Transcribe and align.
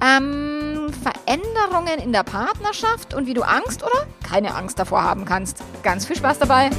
ähm, 0.00 0.92
Veränderungen 0.92 1.98
in 2.00 2.12
der 2.12 2.22
Partnerschaft 2.22 3.14
und 3.14 3.26
wie 3.26 3.34
du 3.34 3.42
Angst 3.42 3.82
oder 3.82 4.06
keine 4.22 4.54
Angst 4.54 4.78
davor 4.78 5.02
haben 5.02 5.24
kannst. 5.24 5.62
Ganz 5.82 6.06
viel 6.06 6.16
Spaß 6.16 6.38
dabei! 6.38 6.70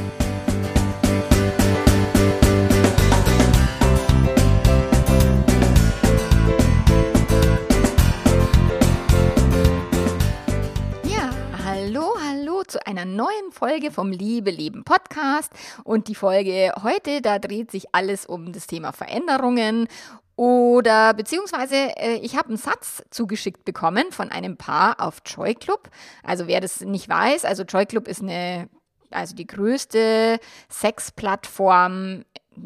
Ja, 11.03 11.29
hallo, 11.65 12.15
hallo 12.27 12.63
zu 12.67 12.85
einer 12.85 13.05
neuen 13.05 13.51
Folge 13.51 13.91
vom 13.91 14.11
Liebe 14.11 14.51
Leben 14.51 14.83
Podcast. 14.83 15.51
Und 15.83 16.07
die 16.07 16.15
Folge 16.15 16.73
heute, 16.83 17.21
da 17.21 17.39
dreht 17.39 17.71
sich 17.71 17.93
alles 17.93 18.25
um 18.25 18.53
das 18.53 18.67
Thema 18.67 18.91
Veränderungen 18.91 19.87
oder 20.35 21.13
beziehungsweise 21.13 21.75
äh, 21.75 22.15
ich 22.15 22.35
habe 22.35 22.49
einen 22.49 22.57
Satz 22.57 23.03
zugeschickt 23.09 23.63
bekommen 23.63 24.11
von 24.11 24.31
einem 24.31 24.57
Paar 24.57 24.99
auf 24.99 25.21
Joy 25.25 25.55
Club. 25.55 25.89
Also 26.23 26.47
wer 26.47 26.61
das 26.61 26.81
nicht 26.81 27.07
weiß, 27.07 27.45
also 27.45 27.63
Joy 27.63 27.85
Club 27.85 28.07
ist 28.07 28.21
eine, 28.21 28.69
also 29.11 29.35
die 29.35 29.47
größte 29.47 30.39
Sexplattform 30.69 32.25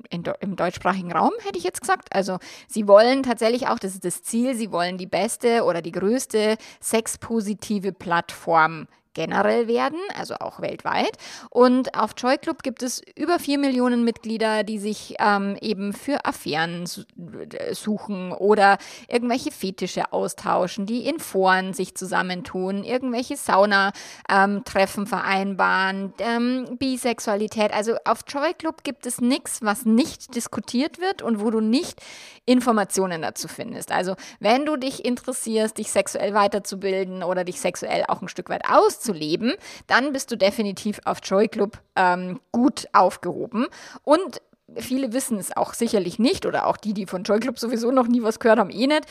in, 0.10 0.24
im 0.40 0.56
deutschsprachigen 0.56 1.12
Raum, 1.12 1.32
hätte 1.44 1.58
ich 1.58 1.64
jetzt 1.64 1.82
gesagt. 1.82 2.10
Also 2.14 2.38
sie 2.68 2.88
wollen 2.88 3.24
tatsächlich 3.24 3.68
auch, 3.68 3.80
das 3.80 3.94
ist 3.94 4.06
das 4.06 4.24
Ziel, 4.24 4.56
sie 4.56 4.72
wollen 4.72 4.98
die 4.98 5.08
beste 5.08 5.64
oder 5.64 5.82
die 5.82 5.92
größte 5.92 6.58
sexpositive 6.80 7.92
Plattform 7.92 8.88
generell 9.14 9.68
werden, 9.68 10.00
also 10.18 10.36
auch 10.36 10.62
weltweit. 10.62 11.12
Und 11.50 11.96
auf 11.98 12.12
Joy 12.18 12.38
Club 12.38 12.64
gibt 12.64 12.84
es 12.84 13.02
über 13.16 13.40
vier 13.40 13.58
Millionen 13.58 14.04
Mitglieder, 14.04 14.64
die 14.64 14.80
sich 14.80 15.16
ähm, 15.20 15.58
eben 15.62 15.94
für 15.94 16.26
Affären 16.26 16.86
suchen 17.72 18.32
oder 18.32 18.78
irgendwelche 19.08 19.52
Fetische 19.52 20.14
austauschen, 20.14 20.86
die 20.86 21.08
in 21.08 21.20
Foren 21.20 21.74
sich 21.74 21.96
zusammentun, 21.96 22.84
irgendwelche 22.84 23.36
Sauna-Treffen 23.36 25.04
ähm, 25.04 25.08
vereinbaren, 25.08 26.14
ähm, 26.20 26.78
Bisexualität. 26.78 27.74
Also 27.74 27.96
auf 28.06 28.20
Joy 28.28 28.54
Club 28.54 28.84
gibt 28.84 29.06
es 29.06 29.22
nichts, 29.22 29.62
was 29.62 29.86
nicht 29.86 30.36
diskutiert 30.36 31.00
wird 31.00 31.22
und 31.22 31.42
wo 31.42 31.50
du 31.50 31.60
nicht 31.60 32.02
Informationen 32.46 33.22
dazu 33.22 33.48
findest. 33.48 33.92
Also 33.92 34.16
wenn 34.40 34.66
du 34.66 34.78
dich 34.78 35.06
interessierst, 35.06 35.78
dich 35.78 35.92
sexuell 35.92 36.34
weiterzubilden 36.34 37.24
oder 37.24 37.44
dich 37.44 37.60
sexuell 37.60 38.06
auch 38.08 38.22
ein 38.22 38.28
Stück 38.28 38.50
weit 38.50 38.64
auszubilden, 38.68 38.99
zu 39.00 39.14
leben, 39.14 39.54
dann 39.88 40.14
bist 40.14 40.32
du 40.32 40.38
definitiv 40.38 41.00
auf 41.06 41.20
Joy 41.24 41.48
Club 41.48 41.80
ähm, 41.96 42.40
gut 42.52 42.88
aufgehoben. 42.94 43.68
Und 44.04 44.42
viele 44.78 45.14
wissen 45.14 45.38
es 45.38 45.56
auch 45.56 45.74
sicherlich 45.74 46.20
nicht 46.20 46.46
oder 46.46 46.68
auch 46.68 46.78
die, 46.78 46.94
die 46.94 47.06
von 47.06 47.24
Joy 47.24 47.40
Club 47.40 47.60
sowieso 47.60 47.92
noch 47.92 48.08
nie 48.08 48.24
was 48.24 48.40
gehört 48.40 48.60
haben, 48.60 48.70
eh 48.70 48.88
nicht. 48.88 49.06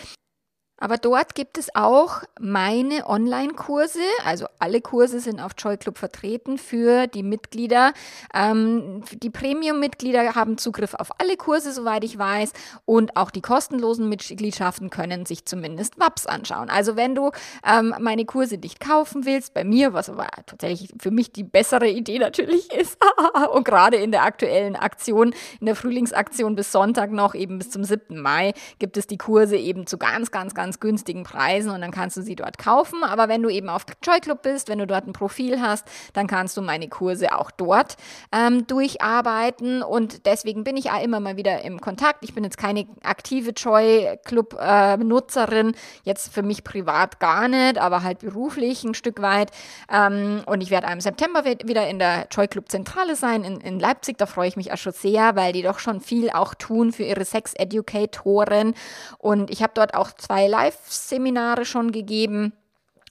Aber 0.80 0.96
dort 0.96 1.34
gibt 1.34 1.58
es 1.58 1.74
auch 1.74 2.22
meine 2.40 3.06
Online-Kurse, 3.06 4.00
also 4.24 4.46
alle 4.58 4.80
Kurse 4.80 5.18
sind 5.20 5.40
auf 5.40 5.52
Joy 5.58 5.76
Club 5.76 5.98
vertreten 5.98 6.56
für 6.56 7.08
die 7.08 7.24
Mitglieder. 7.24 7.92
Ähm, 8.32 9.02
die 9.22 9.30
Premium-Mitglieder 9.30 10.36
haben 10.36 10.56
Zugriff 10.56 10.94
auf 10.94 11.10
alle 11.20 11.36
Kurse, 11.36 11.72
soweit 11.72 12.04
ich 12.04 12.16
weiß, 12.16 12.52
und 12.84 13.16
auch 13.16 13.30
die 13.30 13.40
kostenlosen 13.40 14.08
Mitgliedschaften 14.08 14.90
können 14.90 15.26
sich 15.26 15.44
zumindest 15.44 15.98
WAPs 15.98 16.26
anschauen. 16.26 16.70
Also 16.70 16.94
wenn 16.94 17.14
du 17.14 17.32
ähm, 17.66 17.94
meine 17.98 18.24
Kurse 18.24 18.56
nicht 18.56 18.78
kaufen 18.78 19.24
willst, 19.24 19.54
bei 19.54 19.64
mir, 19.64 19.92
was 19.92 20.08
aber 20.08 20.28
tatsächlich 20.46 20.94
für 21.00 21.10
mich 21.10 21.32
die 21.32 21.44
bessere 21.44 21.88
Idee 21.88 22.18
natürlich 22.20 22.72
ist, 22.72 22.98
und 23.52 23.64
gerade 23.64 23.96
in 23.96 24.12
der 24.12 24.22
aktuellen 24.22 24.76
Aktion, 24.76 25.34
in 25.60 25.66
der 25.66 25.74
Frühlingsaktion 25.74 26.54
bis 26.54 26.70
Sonntag 26.70 27.10
noch, 27.10 27.34
eben 27.34 27.58
bis 27.58 27.70
zum 27.70 27.82
7. 27.82 28.20
Mai, 28.20 28.52
gibt 28.78 28.96
es 28.96 29.08
die 29.08 29.18
Kurse 29.18 29.56
eben 29.56 29.86
zu 29.86 29.98
ganz, 29.98 30.30
ganz, 30.30 30.54
ganz 30.54 30.67
ganz 30.68 30.80
günstigen 30.80 31.22
Preisen 31.22 31.70
und 31.70 31.80
dann 31.80 31.90
kannst 31.90 32.18
du 32.18 32.22
sie 32.22 32.36
dort 32.36 32.58
kaufen. 32.58 33.02
Aber 33.02 33.28
wenn 33.28 33.42
du 33.42 33.48
eben 33.48 33.70
auf 33.70 33.86
Joy 34.02 34.20
Club 34.20 34.42
bist, 34.42 34.68
wenn 34.68 34.78
du 34.78 34.86
dort 34.86 35.06
ein 35.06 35.14
Profil 35.14 35.62
hast, 35.62 35.86
dann 36.12 36.26
kannst 36.26 36.58
du 36.58 36.62
meine 36.62 36.88
Kurse 36.88 37.34
auch 37.34 37.50
dort 37.50 37.96
ähm, 38.32 38.66
durcharbeiten. 38.66 39.82
Und 39.82 40.26
deswegen 40.26 40.64
bin 40.64 40.76
ich 40.76 40.90
auch 40.90 41.02
immer 41.02 41.20
mal 41.20 41.38
wieder 41.38 41.62
im 41.62 41.80
Kontakt. 41.80 42.22
Ich 42.22 42.34
bin 42.34 42.44
jetzt 42.44 42.58
keine 42.58 42.86
aktive 43.02 43.52
Joy 43.52 44.18
Club 44.24 44.58
äh, 44.60 44.98
Nutzerin, 44.98 45.72
jetzt 46.02 46.34
für 46.34 46.42
mich 46.42 46.64
privat 46.64 47.18
gar 47.18 47.48
nicht, 47.48 47.78
aber 47.78 48.02
halt 48.02 48.18
beruflich 48.18 48.84
ein 48.84 48.92
Stück 48.92 49.22
weit. 49.22 49.52
Ähm, 49.90 50.42
und 50.44 50.60
ich 50.60 50.70
werde 50.70 50.92
im 50.92 51.00
September 51.00 51.44
wieder 51.46 51.88
in 51.88 51.98
der 51.98 52.26
Joy 52.30 52.46
Club 52.46 52.68
Zentrale 52.68 53.16
sein 53.16 53.42
in, 53.42 53.58
in 53.62 53.80
Leipzig. 53.80 54.18
Da 54.18 54.26
freue 54.26 54.48
ich 54.48 54.56
mich 54.56 54.70
auch 54.70 54.76
schon 54.76 54.92
sehr, 54.92 55.34
weil 55.34 55.54
die 55.54 55.62
doch 55.62 55.78
schon 55.78 56.02
viel 56.02 56.28
auch 56.28 56.52
tun 56.54 56.92
für 56.92 57.04
ihre 57.04 57.24
Sex-Educatoren. 57.24 58.74
Und 59.16 59.50
ich 59.50 59.62
habe 59.62 59.72
dort 59.74 59.94
auch 59.94 60.12
zwei 60.12 60.46
Live-Seminare 60.58 61.64
schon 61.64 61.92
gegeben 61.92 62.52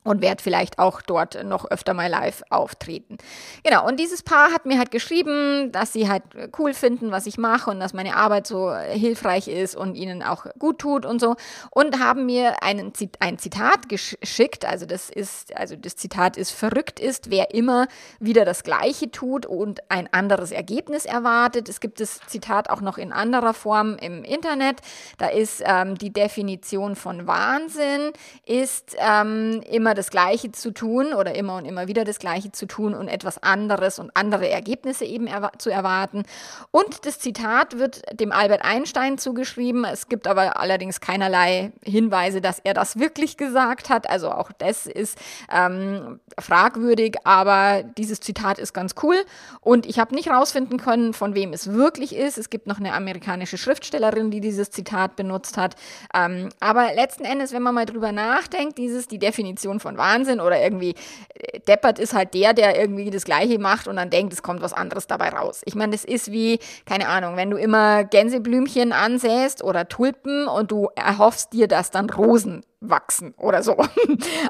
und 0.07 0.21
werde 0.21 0.41
vielleicht 0.41 0.79
auch 0.79 1.01
dort 1.01 1.43
noch 1.43 1.69
öfter 1.69 1.93
mal 1.93 2.09
live 2.09 2.43
auftreten. 2.49 3.17
Genau, 3.63 3.85
und 3.85 3.99
dieses 3.99 4.23
Paar 4.23 4.53
hat 4.53 4.65
mir 4.65 4.77
halt 4.79 4.91
geschrieben, 4.91 5.71
dass 5.71 5.91
sie 5.91 6.07
halt 6.07 6.23
cool 6.57 6.73
finden, 6.73 7.11
was 7.11 7.25
ich 7.25 7.37
mache 7.37 7.69
und 7.69 7.79
dass 7.79 7.93
meine 7.93 8.15
Arbeit 8.15 8.47
so 8.47 8.73
hilfreich 8.73 9.49
ist 9.49 9.75
und 9.75 9.95
ihnen 9.95 10.23
auch 10.23 10.45
gut 10.59 10.79
tut 10.79 11.05
und 11.05 11.19
so 11.19 11.35
und 11.71 11.99
haben 11.99 12.25
mir 12.25 12.63
einen, 12.63 12.93
ein 13.19 13.37
Zitat 13.37 13.89
geschickt, 13.89 14.63
also 14.63 14.85
das 14.85 15.09
ist, 15.09 15.55
also 15.57 15.75
das 15.75 15.97
Zitat 15.97 16.37
ist, 16.37 16.51
verrückt 16.51 17.01
ist, 17.01 17.29
wer 17.29 17.53
immer 17.53 17.87
wieder 18.19 18.45
das 18.45 18.63
Gleiche 18.63 19.11
tut 19.11 19.45
und 19.45 19.81
ein 19.89 20.11
anderes 20.13 20.51
Ergebnis 20.51 21.05
erwartet. 21.05 21.67
Es 21.67 21.81
gibt 21.81 21.99
das 21.99 22.21
Zitat 22.27 22.69
auch 22.69 22.79
noch 22.79 22.97
in 22.97 23.11
anderer 23.11 23.53
Form 23.53 23.97
im 23.97 24.23
Internet. 24.23 24.79
Da 25.17 25.27
ist 25.27 25.61
ähm, 25.65 25.97
die 25.97 26.13
Definition 26.13 26.95
von 26.95 27.27
Wahnsinn, 27.27 28.13
ist 28.45 28.95
ähm, 28.99 29.61
immer 29.69 29.96
das 29.97 30.09
Gleiche 30.09 30.51
zu 30.51 30.71
tun 30.71 31.13
oder 31.13 31.35
immer 31.35 31.55
und 31.55 31.65
immer 31.65 31.87
wieder 31.87 32.03
das 32.03 32.19
Gleiche 32.19 32.51
zu 32.51 32.65
tun 32.65 32.93
und 32.93 33.07
etwas 33.07 33.41
anderes 33.41 33.99
und 33.99 34.11
andere 34.15 34.49
Ergebnisse 34.49 35.05
eben 35.05 35.27
erwa 35.27 35.51
zu 35.57 35.69
erwarten. 35.69 36.23
Und 36.71 37.05
das 37.05 37.19
Zitat 37.19 37.77
wird 37.77 38.01
dem 38.19 38.31
Albert 38.31 38.63
Einstein 38.63 39.17
zugeschrieben. 39.17 39.83
Es 39.85 40.09
gibt 40.09 40.27
aber 40.27 40.59
allerdings 40.59 41.01
keinerlei 41.01 41.71
Hinweise, 41.83 42.41
dass 42.41 42.59
er 42.59 42.73
das 42.73 42.99
wirklich 42.99 43.37
gesagt 43.37 43.89
hat. 43.89 44.09
Also 44.09 44.31
auch 44.31 44.51
das 44.51 44.85
ist 44.85 45.17
ähm, 45.51 46.19
fragwürdig, 46.39 47.15
aber 47.23 47.83
dieses 47.97 48.19
Zitat 48.19 48.59
ist 48.59 48.73
ganz 48.73 48.95
cool. 49.03 49.15
Und 49.61 49.85
ich 49.85 49.99
habe 49.99 50.13
nicht 50.13 50.29
rausfinden 50.29 50.79
können, 50.79 51.13
von 51.13 51.35
wem 51.35 51.53
es 51.53 51.73
wirklich 51.73 52.15
ist. 52.15 52.37
Es 52.37 52.49
gibt 52.49 52.67
noch 52.67 52.79
eine 52.79 52.93
amerikanische 52.93 53.57
Schriftstellerin, 53.57 54.31
die 54.31 54.41
dieses 54.41 54.71
Zitat 54.71 55.15
benutzt 55.15 55.57
hat. 55.57 55.75
Ähm, 56.13 56.49
aber 56.59 56.93
letzten 56.93 57.25
Endes, 57.25 57.53
wenn 57.53 57.63
man 57.63 57.75
mal 57.75 57.85
drüber 57.85 58.11
nachdenkt, 58.11 58.77
dieses 58.77 59.07
die 59.07 59.19
Definition 59.19 59.79
von 59.79 59.86
von 59.87 59.97
Wahnsinn 59.97 60.41
oder 60.41 60.61
irgendwie 60.61 60.95
äh, 61.33 61.59
deppert 61.61 61.97
ist 61.97 62.13
halt 62.13 62.33
der, 62.33 62.53
der 62.53 62.79
irgendwie 62.79 63.09
das 63.09 63.23
Gleiche 63.23 63.57
macht 63.57 63.87
und 63.87 63.95
dann 63.95 64.09
denkt, 64.09 64.33
es 64.33 64.43
kommt 64.43 64.61
was 64.61 64.73
anderes 64.73 65.07
dabei 65.07 65.29
raus. 65.29 65.61
Ich 65.65 65.75
meine, 65.75 65.93
das 65.93 66.03
ist 66.03 66.31
wie, 66.31 66.59
keine 66.85 67.07
Ahnung, 67.07 67.37
wenn 67.37 67.49
du 67.49 67.57
immer 67.57 68.03
Gänseblümchen 68.03 68.91
ansäst 68.91 69.63
oder 69.63 69.87
Tulpen 69.87 70.47
und 70.47 70.71
du 70.71 70.89
erhoffst 70.95 71.53
dir, 71.53 71.67
dass 71.67 71.89
dann 71.89 72.09
Rosen 72.09 72.63
wachsen 72.79 73.33
oder 73.37 73.63
so. 73.63 73.77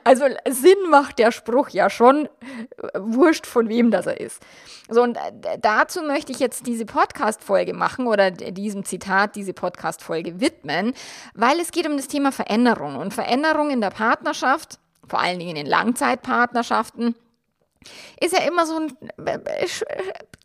Also 0.04 0.26
Sinn 0.50 0.90
macht 0.90 1.20
der 1.20 1.32
Spruch 1.32 1.70
ja 1.70 1.90
schon, 1.90 2.26
äh, 2.26 3.00
wurscht 3.00 3.46
von 3.46 3.70
wem 3.70 3.92
das 3.92 4.08
er 4.08 4.20
ist. 4.20 4.42
So, 4.90 5.04
und 5.04 5.18
äh, 5.18 5.58
dazu 5.60 6.02
möchte 6.02 6.32
ich 6.32 6.40
jetzt 6.40 6.66
diese 6.66 6.86
Podcast-Folge 6.86 7.74
machen 7.74 8.08
oder 8.08 8.32
diesem 8.32 8.86
Zitat 8.86 9.36
diese 9.36 9.54
Podcast-Folge 9.54 10.40
widmen, 10.40 10.94
weil 11.34 11.60
es 11.60 11.72
geht 11.72 11.88
um 11.88 11.98
das 11.98 12.08
Thema 12.08 12.32
Veränderung 12.32 12.96
und 12.96 13.14
Veränderung 13.14 13.70
in 13.70 13.82
der 13.82 13.90
Partnerschaft 13.90 14.80
vor 15.08 15.20
allen 15.20 15.40
Dingen 15.40 15.56
in 15.56 15.66
Langzeitpartnerschaften 15.66 17.16
ist 18.20 18.34
ja 18.34 18.48
immer 18.48 18.66
so 18.66 18.78
ein 18.78 18.98
äh, 19.26 19.34
äh, 19.34 19.68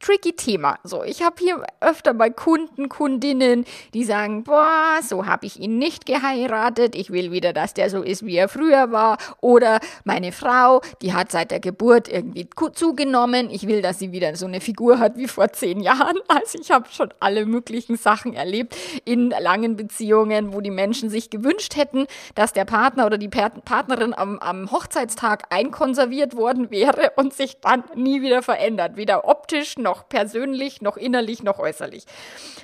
tricky 0.01 0.33
Thema. 0.35 0.79
So, 0.85 1.03
ich 1.05 1.23
habe 1.23 1.37
hier 1.39 1.63
öfter 1.81 2.13
mal 2.13 2.31
Kunden, 2.31 2.89
Kundinnen, 2.89 3.65
die 3.95 4.05
sagen, 4.05 4.45
boah, 4.45 4.99
so 5.03 5.27
habe 5.27 5.47
ich 5.47 5.59
ihn 5.59 5.79
nicht 5.79 6.07
geheiratet, 6.07 6.95
ich 6.95 7.11
will 7.11 7.33
wieder, 7.33 7.53
dass 7.53 7.75
der 7.75 7.89
so 7.89 8.03
ist, 8.03 8.27
wie 8.27 8.37
er 8.37 8.49
früher 8.49 8.93
war. 8.93 9.19
Oder 9.41 9.81
meine 10.05 10.33
Frau, 10.33 10.81
die 11.01 11.15
hat 11.15 11.31
seit 11.31 11.51
der 11.51 11.61
Geburt 11.61 12.09
irgendwie 12.09 12.49
zugenommen, 12.75 13.51
ich 13.51 13.67
will, 13.67 13.83
dass 13.83 13.99
sie 13.99 14.13
wieder 14.13 14.35
so 14.37 14.47
eine 14.47 14.61
Figur 14.61 14.99
hat 14.99 15.17
wie 15.17 15.29
vor 15.29 15.53
zehn 15.53 15.81
Jahren. 15.81 16.19
Also 16.33 16.59
ich 16.59 16.71
habe 16.71 16.89
schon 16.91 17.13
alle 17.21 17.45
möglichen 17.45 17.97
Sachen 17.97 18.33
erlebt 18.33 18.75
in 19.05 19.31
langen 19.31 19.77
Beziehungen, 19.77 20.55
wo 20.55 20.61
die 20.61 20.71
Menschen 20.71 21.11
sich 21.11 21.29
gewünscht 21.31 21.77
hätten, 21.77 22.07
dass 22.35 22.53
der 22.53 22.65
Partner 22.65 23.07
oder 23.07 23.19
die 23.19 23.29
Partnerin 23.29 24.15
am, 24.15 24.39
am 24.39 24.71
Hochzeitstag 24.71 25.45
einkonserviert 25.51 26.37
worden 26.37 26.71
wäre 26.71 27.13
und 27.17 27.32
und 27.33 27.37
sich 27.37 27.61
dann 27.61 27.85
nie 27.95 28.23
wieder 28.23 28.43
verändert. 28.43 28.97
Weder 28.97 29.29
optisch, 29.29 29.79
noch 29.79 30.09
persönlich, 30.09 30.83
noch 30.83 30.97
innerlich, 30.97 31.43
noch 31.43 31.59
äußerlich. 31.59 32.05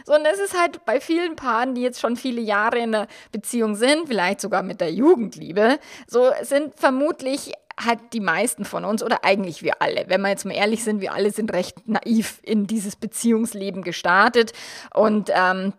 So, 0.05 0.15
und 0.15 0.27
es 0.27 0.39
ist 0.39 0.59
halt 0.59 0.85
bei 0.85 1.01
vielen 1.01 1.37
Paaren, 1.37 1.75
die 1.75 1.83
jetzt 1.83 2.01
schon 2.01 2.17
viele 2.17 2.41
Jahre 2.41 2.79
in 2.79 2.95
einer 2.95 3.09
Beziehung 3.33 3.75
sind, 3.75 4.09
vielleicht 4.09 4.41
sogar 4.41 4.63
mit 4.63 4.81
der 4.81 4.93
Jugendliebe, 4.93 5.79
so 6.07 6.31
sind 6.43 6.79
vermutlich 6.79 7.53
hat 7.77 8.13
die 8.13 8.21
meisten 8.21 8.65
von 8.65 8.85
uns 8.85 9.05
oder 9.05 9.25
eigentlich 9.25 9.63
wir 9.63 9.81
alle, 9.81 10.07
wenn 10.09 10.21
wir 10.21 10.31
jetzt 10.31 10.45
mal 10.45 10.55
ehrlich 10.55 10.83
sind, 10.83 11.01
wir 11.01 11.13
alle 11.13 11.31
sind 11.31 11.53
recht 11.53 11.87
naiv 11.87 12.41
in 12.43 12.67
dieses 12.67 12.97
Beziehungsleben 12.97 13.83
gestartet 13.83 14.53
und 14.93 15.31
ähm, 15.33 15.73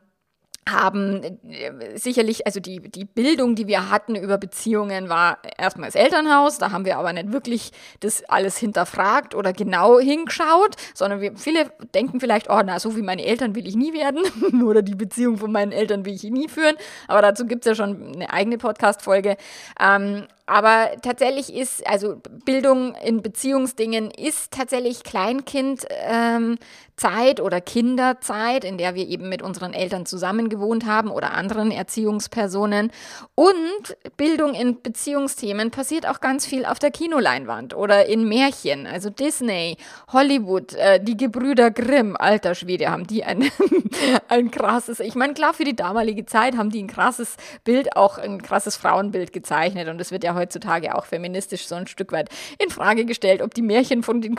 haben 0.68 1.24
äh, 1.24 1.98
sicherlich, 1.98 2.46
also 2.46 2.60
die, 2.60 2.80
die 2.80 3.06
Bildung, 3.06 3.56
die 3.56 3.68
wir 3.68 3.90
hatten 3.90 4.16
über 4.16 4.38
Beziehungen, 4.38 5.10
war 5.10 5.40
erstmal 5.58 5.88
das 5.88 5.96
Elternhaus. 5.96 6.58
Da 6.58 6.72
haben 6.72 6.86
wir 6.86 6.98
aber 6.98 7.14
nicht 7.14 7.32
wirklich 7.32 7.72
das 8.00 8.24
alles 8.26 8.58
hinterfragt 8.58 9.36
oder 9.36 9.54
genau 9.54 10.00
hingeschaut, 10.00 10.76
sondern 10.94 11.22
wir, 11.22 11.36
viele 11.36 11.72
denken 11.94 12.20
vielleicht, 12.20 12.50
oh, 12.50 12.62
na, 12.64 12.80
so 12.80 12.96
wie 12.96 13.02
meine 13.02 13.26
Eltern 13.26 13.56
will 13.56 13.68
ich 13.68 13.76
nie 13.76 13.94
werden 13.94 14.24
oder 14.66 14.82
die 14.82 14.96
Beziehung 14.96 15.38
von 15.38 15.52
meinen 15.52 15.72
Eltern 15.72 16.06
will 16.06 16.14
ich 16.14 16.24
nie 16.24 16.50
führen. 16.50 16.76
Aber 17.08 17.22
dazu 17.22 17.46
gibt 17.46 17.66
es 17.66 17.70
ja 17.70 17.76
schon 17.76 18.14
eine 18.14 18.32
eigene 18.32 18.58
Podcast-Folge. 18.58 19.38
Ähm, 19.80 20.28
aber 20.50 20.90
tatsächlich 21.04 21.54
ist, 21.54 21.86
also 21.88 22.16
Bildung 22.44 22.96
in 22.96 23.22
Beziehungsdingen 23.22 24.10
ist 24.10 24.52
tatsächlich 24.52 25.04
Kleinkindzeit 25.04 25.90
ähm, 26.10 26.58
oder 27.44 27.62
Kinderzeit, 27.62 28.64
in 28.64 28.80
der 28.80 28.96
wir 28.96 29.08
eben 29.08 29.30
mit 29.30 29.44
unseren 29.44 29.74
Eltern 29.74 30.08
zusammen 30.08 30.50
gewohnt 30.50 30.88
haben 30.88 31.12
oder 31.12 31.34
anderen 31.34 31.70
Erziehungspersonen. 31.70 32.92
Und 33.36 33.98
Bildung 34.18 34.56
in 34.56 34.82
Beziehungsthemen 34.82 35.70
passiert 35.70 36.08
auch 36.08 36.20
ganz 36.20 36.48
viel 36.48 36.66
auf 36.66 36.80
der 36.80 36.90
Kinoleinwand 36.90 37.76
oder 37.76 38.08
in 38.08 38.28
Märchen. 38.28 38.88
Also 38.88 39.12
Disney, 39.12 39.78
Hollywood, 40.12 40.74
äh, 40.74 41.00
die 41.00 41.16
Gebrüder 41.16 41.70
Grimm, 41.70 42.18
alter 42.18 42.56
Schwede, 42.56 42.90
haben 42.90 43.06
die 43.06 43.24
ein, 43.24 43.52
ein 44.30 44.50
krasses, 44.50 45.00
ich 45.00 45.14
meine, 45.14 45.36
klar, 45.36 45.54
für 45.54 45.64
die 45.64 45.76
damalige 45.76 46.26
Zeit 46.26 46.58
haben 46.58 46.72
die 46.72 46.82
ein 46.82 46.88
krasses 46.88 47.38
Bild, 47.64 47.96
auch 47.96 48.18
ein 48.18 48.42
krasses 48.42 48.78
Frauenbild 48.78 49.32
gezeichnet. 49.32 49.90
Und 49.90 50.02
es 50.02 50.12
wird 50.12 50.24
ja 50.24 50.39
heutzutage 50.40 50.96
auch 50.96 51.06
feministisch 51.06 51.68
so 51.68 51.76
ein 51.76 51.86
Stück 51.86 52.12
weit 52.12 52.30
in 52.58 52.70
Frage 52.70 53.06
gestellt, 53.06 53.42
ob 53.42 53.54
die 53.54 53.62
Märchen 53.62 54.02
von 54.02 54.22
den 54.22 54.36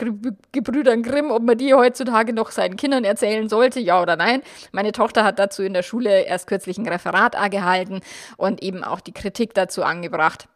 Gebrüdern 0.51 1.03
Grimm, 1.03 1.31
ob 1.31 1.43
man 1.43 1.57
die 1.57 1.73
heutzutage 1.73 2.33
noch 2.33 2.51
seinen 2.51 2.75
Kindern 2.75 3.05
erzählen 3.05 3.47
sollte, 3.47 3.79
ja 3.79 4.01
oder 4.01 4.15
nein. 4.15 4.41
Meine 4.71 4.91
Tochter 4.91 5.23
hat 5.23 5.39
dazu 5.39 5.63
in 5.63 5.73
der 5.73 5.83
Schule 5.83 6.23
erst 6.23 6.47
kürzlich 6.47 6.77
ein 6.77 6.87
Referat 6.87 7.35
gehalten 7.51 8.01
und 8.37 8.61
eben 8.61 8.83
auch 8.83 8.99
die 8.99 9.13
Kritik 9.13 9.53
dazu 9.53 9.83
angebracht 9.83 10.47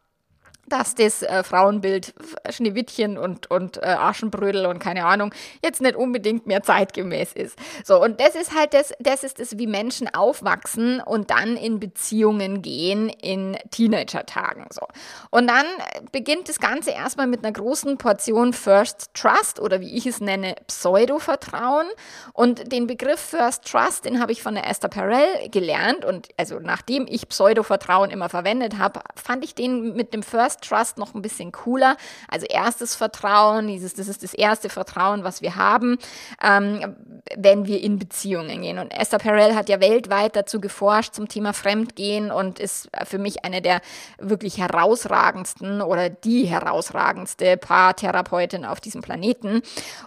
dass 0.67 0.95
das 0.95 1.21
äh, 1.21 1.43
Frauenbild 1.43 2.13
Schneewittchen 2.49 3.17
und, 3.17 3.49
und 3.51 3.77
äh, 3.77 3.85
Aschenbrödel 3.85 4.65
und 4.65 4.79
keine 4.79 5.05
Ahnung 5.05 5.33
jetzt 5.63 5.81
nicht 5.81 5.95
unbedingt 5.95 6.47
mehr 6.47 6.63
zeitgemäß 6.63 7.33
ist. 7.33 7.57
So, 7.83 8.01
und 8.01 8.19
das 8.19 8.35
ist 8.35 8.55
halt 8.55 8.73
das, 8.73 8.93
das 8.99 9.23
ist 9.23 9.39
das, 9.39 9.57
wie 9.57 9.67
Menschen 9.67 10.13
aufwachsen 10.13 11.01
und 11.01 11.31
dann 11.31 11.57
in 11.57 11.79
Beziehungen 11.79 12.61
gehen 12.61 13.09
in 13.09 13.57
Teenager-Tagen. 13.71 14.67
So. 14.71 14.87
Und 15.29 15.47
dann 15.47 15.65
beginnt 16.11 16.49
das 16.49 16.59
Ganze 16.59 16.91
erstmal 16.91 17.27
mit 17.27 17.43
einer 17.43 17.53
großen 17.53 17.97
Portion 17.97 18.53
First 18.53 19.13
Trust 19.13 19.59
oder 19.59 19.81
wie 19.81 19.95
ich 19.95 20.05
es 20.05 20.19
nenne, 20.19 20.55
Pseudo-Vertrauen. 20.67 21.87
Und 22.33 22.71
den 22.71 22.87
Begriff 22.87 23.19
First 23.19 23.65
Trust, 23.65 24.05
den 24.05 24.21
habe 24.21 24.31
ich 24.31 24.41
von 24.41 24.55
der 24.55 24.69
Esther 24.69 24.89
Perel 24.89 25.49
gelernt. 25.49 26.05
Und 26.05 26.29
also 26.37 26.59
nachdem 26.59 27.05
ich 27.07 27.27
Pseudo-Vertrauen 27.27 28.09
immer 28.09 28.29
verwendet 28.29 28.77
habe, 28.77 29.01
fand 29.15 29.43
ich 29.43 29.55
den 29.55 29.93
mit 29.95 30.13
dem 30.13 30.23
First 30.23 30.54
First 30.55 30.61
Trust 30.61 30.97
noch 30.97 31.13
ein 31.13 31.21
bisschen 31.21 31.51
cooler. 31.51 31.97
Also 32.27 32.45
erstes 32.47 32.95
Vertrauen, 32.95 33.67
dieses, 33.67 33.93
das 33.93 34.07
ist 34.07 34.23
das 34.23 34.33
erste 34.33 34.69
Vertrauen, 34.69 35.23
was 35.23 35.41
wir 35.41 35.55
haben, 35.55 35.97
ähm, 36.41 36.95
wenn 37.35 37.65
wir 37.65 37.81
in 37.81 37.99
Beziehungen 37.99 38.61
gehen. 38.61 38.79
Und 38.79 38.91
Esther 38.91 39.19
Perel 39.19 39.55
hat 39.55 39.69
ja 39.69 39.79
weltweit 39.79 40.35
dazu 40.35 40.61
geforscht 40.61 41.13
zum 41.13 41.27
Thema 41.27 41.53
Fremdgehen 41.53 42.31
und 42.31 42.59
ist 42.59 42.89
für 43.05 43.17
mich 43.17 43.43
eine 43.43 43.61
der 43.61 43.81
wirklich 44.17 44.57
herausragendsten 44.57 45.81
oder 45.81 46.09
die 46.09 46.45
herausragendste 46.45 47.57
Paartherapeutin 47.57 48.65
auf 48.65 48.79
diesem 48.79 49.01
Planeten. 49.01 49.61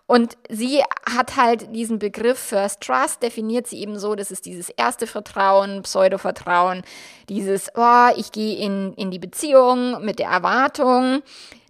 Und 0.07 0.37
sie 0.49 0.83
hat 1.09 1.37
halt 1.37 1.75
diesen 1.75 1.99
Begriff 1.99 2.39
First 2.39 2.81
Trust, 2.83 3.23
definiert 3.23 3.67
sie 3.67 3.81
eben 3.81 3.99
so, 3.99 4.15
das 4.15 4.31
ist 4.31 4.47
dieses 4.47 4.71
erste 4.71 5.07
Vertrauen, 5.07 5.83
Pseudo-Vertrauen, 5.83 6.83
dieses, 7.29 7.71
oh, 7.75 8.09
ich 8.17 8.33
gehe 8.33 8.57
in, 8.57 8.95
in 8.95 9.11
die 9.11 9.19
Beziehung 9.19 10.05
mit 10.05 10.19
der 10.19 10.31
Erwartung, 10.39 11.23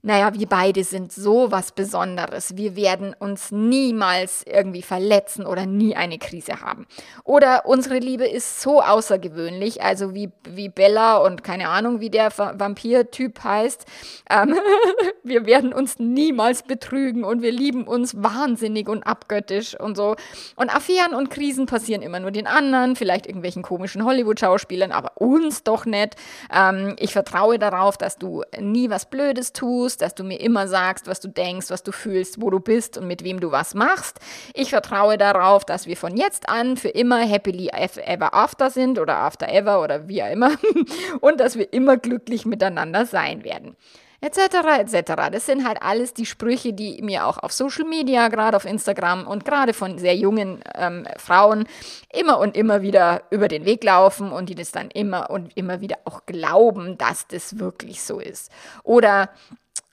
naja, 0.02 0.32
wir 0.32 0.46
beide 0.46 0.84
sind 0.84 1.12
so 1.12 1.50
was 1.50 1.72
Besonderes. 1.72 2.56
Wir 2.56 2.76
werden 2.76 3.16
uns 3.18 3.50
niemals 3.50 4.44
irgendwie 4.46 4.82
verletzen 4.82 5.44
oder 5.44 5.66
nie 5.66 5.96
eine 5.96 6.18
Krise 6.18 6.60
haben. 6.60 6.86
Oder 7.24 7.66
unsere 7.66 7.98
Liebe 7.98 8.26
ist 8.26 8.60
so 8.60 8.80
außergewöhnlich, 8.80 9.82
also 9.82 10.14
wie, 10.14 10.30
wie 10.48 10.68
Bella 10.68 11.16
und 11.18 11.42
keine 11.42 11.68
Ahnung, 11.68 12.00
wie 12.00 12.10
der 12.10 12.30
Vampir-Typ 12.30 13.42
heißt. 13.42 13.86
Ähm, 14.30 14.54
wir 15.24 15.46
werden 15.46 15.72
uns 15.72 15.98
niemals 15.98 16.62
betrügen 16.62 17.24
und 17.24 17.42
wir 17.42 17.52
lieben 17.52 17.84
uns 17.86 18.22
wahnsinnig 18.22 18.88
und 18.88 19.02
abgöttisch 19.02 19.78
und 19.78 19.96
so. 19.96 20.14
Und 20.54 20.74
Affären 20.74 21.14
und 21.14 21.28
Krisen 21.30 21.66
passieren 21.66 22.02
immer 22.02 22.20
nur 22.20 22.30
den 22.30 22.46
anderen, 22.46 22.94
vielleicht 22.94 23.26
irgendwelchen 23.26 23.62
komischen 23.62 24.04
Hollywood-Schauspielern, 24.04 24.92
aber 24.92 25.12
uns 25.16 25.64
doch 25.64 25.86
nicht. 25.86 26.14
Ähm, 26.54 26.94
ich 27.00 27.12
vertraue 27.12 27.58
darauf, 27.58 27.96
dass 27.96 28.16
du 28.16 28.44
nie 28.60 28.90
was 28.90 29.10
Blödes 29.10 29.52
tust 29.52 29.87
dass 29.96 30.14
du 30.14 30.24
mir 30.24 30.40
immer 30.40 30.68
sagst, 30.68 31.06
was 31.06 31.20
du 31.20 31.28
denkst, 31.28 31.70
was 31.70 31.82
du 31.82 31.92
fühlst, 31.92 32.40
wo 32.40 32.50
du 32.50 32.60
bist 32.60 32.98
und 32.98 33.06
mit 33.06 33.24
wem 33.24 33.40
du 33.40 33.50
was 33.50 33.74
machst. 33.74 34.18
Ich 34.54 34.70
vertraue 34.70 35.16
darauf, 35.16 35.64
dass 35.64 35.86
wir 35.86 35.96
von 35.96 36.16
jetzt 36.16 36.48
an 36.48 36.76
für 36.76 36.88
immer 36.88 37.26
happily 37.26 37.68
ever 37.68 38.34
after 38.34 38.70
sind 38.70 38.98
oder 38.98 39.16
after 39.16 39.48
ever 39.48 39.82
oder 39.82 40.08
wie 40.08 40.22
auch 40.22 40.30
immer 40.30 40.52
und 41.20 41.40
dass 41.40 41.56
wir 41.56 41.72
immer 41.72 41.96
glücklich 41.96 42.44
miteinander 42.46 43.06
sein 43.06 43.44
werden 43.44 43.76
etc. 44.20 44.38
etc. 44.80 45.12
Das 45.30 45.46
sind 45.46 45.66
halt 45.66 45.82
alles 45.82 46.12
die 46.12 46.26
Sprüche, 46.26 46.72
die 46.72 47.00
mir 47.02 47.26
auch 47.26 47.38
auf 47.38 47.52
Social 47.52 47.84
Media, 47.84 48.28
gerade 48.28 48.56
auf 48.56 48.64
Instagram 48.64 49.26
und 49.26 49.44
gerade 49.44 49.72
von 49.72 49.98
sehr 49.98 50.16
jungen 50.16 50.62
ähm, 50.74 51.06
Frauen 51.16 51.66
immer 52.12 52.38
und 52.38 52.56
immer 52.56 52.82
wieder 52.82 53.22
über 53.30 53.48
den 53.48 53.64
Weg 53.64 53.84
laufen 53.84 54.32
und 54.32 54.48
die 54.48 54.54
das 54.54 54.72
dann 54.72 54.90
immer 54.90 55.30
und 55.30 55.56
immer 55.56 55.80
wieder 55.80 55.98
auch 56.04 56.26
glauben, 56.26 56.98
dass 56.98 57.28
das 57.28 57.58
wirklich 57.58 58.02
so 58.02 58.18
ist. 58.18 58.50
Oder 58.82 59.30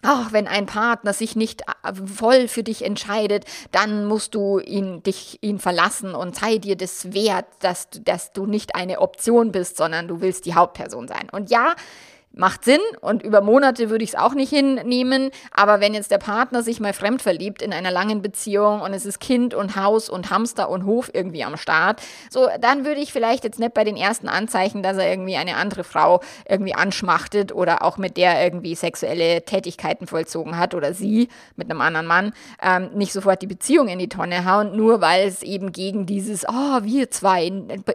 Ach, 0.08 0.32
wenn 0.32 0.48
ein 0.48 0.68
Partner 0.68 1.14
sich 1.14 1.36
nicht 1.36 1.62
äh, 1.62 1.94
voll 2.06 2.48
für 2.48 2.62
dich 2.62 2.86
entscheidet, 2.86 3.46
dann 3.72 4.06
musst 4.06 4.36
du 4.36 4.60
ihn, 4.60 5.02
dich, 5.02 5.40
ihn 5.42 5.58
verlassen 5.58 6.14
und 6.14 6.36
sei 6.36 6.60
dir 6.60 6.76
das 6.76 7.14
wert, 7.14 7.48
dass, 7.60 7.88
dass 7.92 8.32
du 8.32 8.46
nicht 8.46 8.76
eine 8.76 9.02
Option 9.02 9.52
bist, 9.52 9.78
sondern 9.78 10.08
du 10.08 10.22
willst 10.22 10.46
die 10.46 10.54
Hauptperson 10.54 11.08
sein. 11.08 11.28
Und 11.32 11.50
ja, 11.50 11.74
macht 12.36 12.65
Sinn 12.65 12.82
und 13.01 13.24
über 13.24 13.42
Monate 13.42 13.89
würde 13.89 14.04
ich 14.04 14.12
es 14.12 14.15
auch 14.15 14.34
nicht 14.34 14.50
hinnehmen. 14.50 15.32
Aber 15.51 15.80
wenn 15.80 15.94
jetzt 15.94 16.12
der 16.12 16.18
Partner 16.18 16.63
sich 16.63 16.80
mal 16.80 16.94
fremd 16.94 17.22
verliebt 17.22 17.62
in 17.62 17.74
einer 17.74 17.92
langen 17.92 18.22
Beziehung 18.22 18.82
und 18.82 18.94
es 18.94 19.06
ist 19.06 19.20
Kind 19.20 19.54
und 19.54 19.75
Haus 19.75 20.10
und 20.10 20.30
Hamster 20.30 20.70
und 20.70 20.86
Hof 20.86 21.10
irgendwie 21.13 21.44
am 21.44 21.58
Start, 21.58 22.01
so 22.30 22.48
dann 22.60 22.86
würde 22.86 23.01
ich 23.01 23.13
vielleicht 23.13 23.44
jetzt 23.44 23.60
nicht 23.60 23.74
bei 23.74 23.84
den 23.84 23.98
ersten 23.98 24.27
Anzeichen, 24.27 24.84
dass 24.84 24.98
er 24.98 25.10
irgendwie 25.10 25.38
eine 25.38 25.56
andere 25.56 25.84
Frau 25.84 26.22
irgendwie 26.48 26.75
anschmachtet 26.75 27.54
oder 27.54 27.84
auch 27.84 27.98
mit 27.98 28.18
der 28.18 28.44
irgendwie 28.44 28.75
sexuelle 28.75 29.44
Tätigkeiten 29.44 30.08
vollzogen 30.08 30.58
hat 30.58 30.74
oder 30.74 30.94
sie 30.94 31.30
mit 31.56 31.70
einem 31.70 31.82
anderen 31.82 32.08
Mann, 32.08 32.34
ähm, 32.62 32.89
nicht 32.94 33.13
sofort 33.13 33.42
die 33.42 33.48
Beziehung 33.48 33.88
in 33.88 34.00
die 34.00 34.10
Tonne 34.10 34.46
hauen, 34.46 34.75
nur 34.75 35.01
weil 35.01 35.27
es 35.27 35.42
eben 35.42 35.72
gegen 35.72 36.06
dieses, 36.06 36.46
oh, 36.48 36.84
wir 36.84 37.10
zwei, 37.12 37.51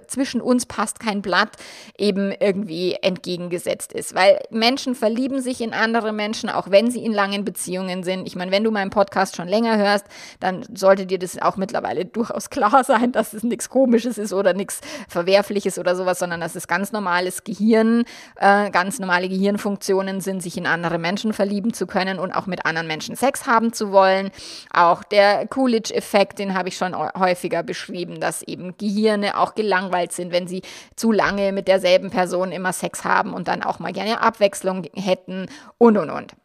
zwischen 0.06 0.40
uns 0.40 0.66
passt 0.66 1.00
kein 1.00 1.22
Blatt, 1.22 1.50
eben 1.98 2.32
irgendwie 2.32 2.94
entgegengesetzt 3.02 3.92
ist. 3.92 4.14
Weil 4.14 4.29
weil 4.30 4.40
Menschen 4.50 4.94
verlieben 4.94 5.40
sich 5.40 5.60
in 5.60 5.72
andere 5.72 6.12
Menschen, 6.12 6.48
auch 6.50 6.70
wenn 6.70 6.90
sie 6.90 7.04
in 7.04 7.12
langen 7.12 7.44
Beziehungen 7.44 8.02
sind. 8.02 8.26
Ich 8.26 8.36
meine, 8.36 8.50
wenn 8.50 8.64
du 8.64 8.70
meinen 8.70 8.90
Podcast 8.90 9.36
schon 9.36 9.48
länger 9.48 9.76
hörst, 9.76 10.06
dann 10.40 10.64
sollte 10.74 11.06
dir 11.06 11.18
das 11.18 11.40
auch 11.40 11.56
mittlerweile 11.56 12.04
durchaus 12.10 12.50
klar 12.50 12.84
sein, 12.84 13.12
dass 13.12 13.32
es 13.32 13.42
nichts 13.42 13.68
Komisches 13.68 14.18
ist 14.18 14.32
oder 14.32 14.52
nichts 14.52 14.80
Verwerfliches 15.08 15.78
oder 15.78 15.96
sowas, 15.96 16.18
sondern 16.18 16.40
dass 16.40 16.54
es 16.54 16.68
ganz 16.68 16.92
normales 16.92 17.44
Gehirn, 17.44 18.04
äh, 18.36 18.70
ganz 18.70 18.98
normale 18.98 19.28
Gehirnfunktionen 19.28 20.20
sind, 20.20 20.42
sich 20.42 20.56
in 20.56 20.66
andere 20.66 20.98
Menschen 20.98 21.32
verlieben 21.32 21.72
zu 21.72 21.86
können 21.86 22.18
und 22.18 22.32
auch 22.32 22.46
mit 22.46 22.66
anderen 22.66 22.86
Menschen 22.86 23.16
Sex 23.16 23.46
haben 23.46 23.72
zu 23.72 23.92
wollen. 23.92 24.30
Auch 24.72 25.02
der 25.02 25.46
Coolidge-Effekt, 25.46 26.38
den 26.38 26.54
habe 26.54 26.68
ich 26.68 26.76
schon 26.76 26.94
häufiger 26.96 27.62
beschrieben, 27.62 28.20
dass 28.20 28.42
eben 28.42 28.76
Gehirne 28.76 29.38
auch 29.38 29.54
gelangweilt 29.54 30.12
sind, 30.12 30.32
wenn 30.32 30.46
sie 30.46 30.62
zu 30.96 31.12
lange 31.12 31.52
mit 31.52 31.68
derselben 31.68 32.10
Person 32.10 32.52
immer 32.52 32.72
Sex 32.72 33.04
haben 33.04 33.32
und 33.32 33.48
dann 33.48 33.62
auch 33.62 33.78
mal 33.78 33.92
gerne 33.92 34.19
Abwechslung 34.20 34.86
hätten 34.94 35.46
und 35.78 35.96
und 35.96 36.10
und. 36.10 36.36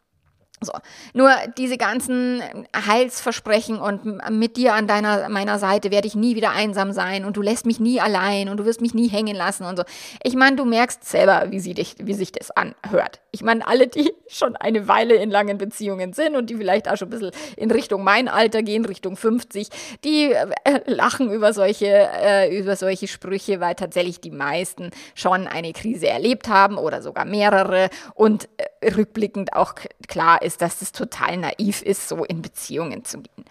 So. 0.62 0.72
Nur 1.12 1.30
diese 1.58 1.76
ganzen 1.76 2.42
Heilsversprechen 2.74 3.78
und 3.78 4.22
mit 4.30 4.56
dir 4.56 4.72
an 4.72 4.86
deiner, 4.86 5.28
meiner 5.28 5.58
Seite 5.58 5.90
werde 5.90 6.08
ich 6.08 6.14
nie 6.14 6.34
wieder 6.34 6.52
einsam 6.52 6.92
sein 6.92 7.26
und 7.26 7.36
du 7.36 7.42
lässt 7.42 7.66
mich 7.66 7.78
nie 7.78 8.00
allein 8.00 8.48
und 8.48 8.56
du 8.56 8.64
wirst 8.64 8.80
mich 8.80 8.94
nie 8.94 9.08
hängen 9.08 9.36
lassen 9.36 9.64
und 9.64 9.76
so. 9.76 9.84
Ich 10.22 10.34
meine, 10.34 10.56
du 10.56 10.64
merkst 10.64 11.04
selber, 11.04 11.48
wie, 11.50 11.60
sie 11.60 11.74
dich, 11.74 11.96
wie 11.98 12.14
sich 12.14 12.32
das 12.32 12.50
anhört. 12.50 13.20
Ich 13.32 13.42
meine, 13.42 13.66
alle, 13.66 13.86
die 13.86 14.10
schon 14.28 14.56
eine 14.56 14.88
Weile 14.88 15.16
in 15.16 15.30
langen 15.30 15.58
Beziehungen 15.58 16.14
sind 16.14 16.34
und 16.36 16.48
die 16.48 16.56
vielleicht 16.56 16.90
auch 16.90 16.96
schon 16.96 17.08
ein 17.08 17.10
bisschen 17.10 17.32
in 17.58 17.70
Richtung 17.70 18.02
mein 18.02 18.28
Alter 18.28 18.62
gehen, 18.62 18.86
Richtung 18.86 19.18
50, 19.18 19.68
die 20.04 20.32
äh, 20.32 20.46
lachen 20.86 21.30
über 21.30 21.52
solche, 21.52 21.86
äh, 21.86 22.58
über 22.58 22.76
solche 22.76 23.08
Sprüche, 23.08 23.60
weil 23.60 23.74
tatsächlich 23.74 24.22
die 24.22 24.30
meisten 24.30 24.90
schon 25.14 25.46
eine 25.46 25.74
Krise 25.74 26.08
erlebt 26.08 26.48
haben 26.48 26.78
oder 26.78 27.02
sogar 27.02 27.26
mehrere 27.26 27.90
und 28.14 28.48
äh, 28.80 28.94
rückblickend 28.94 29.52
auch 29.52 29.74
klar 30.08 30.40
ist, 30.40 30.45
dass 30.62 30.82
es 30.82 30.92
total 30.92 31.36
naiv 31.36 31.82
ist, 31.82 32.08
so 32.08 32.24
in 32.24 32.42
Beziehungen 32.42 33.04
zu 33.04 33.20
gehen. 33.20 33.44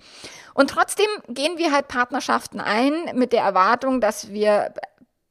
Und 0.53 0.69
trotzdem 0.69 1.07
gehen 1.27 1.57
wir 1.57 1.71
halt 1.71 1.89
Partnerschaften 1.89 2.61
ein 2.61 2.93
mit 3.13 3.33
der 3.33 3.43
Erwartung, 3.43 3.99
dass 3.99 4.31
wir 4.31 4.73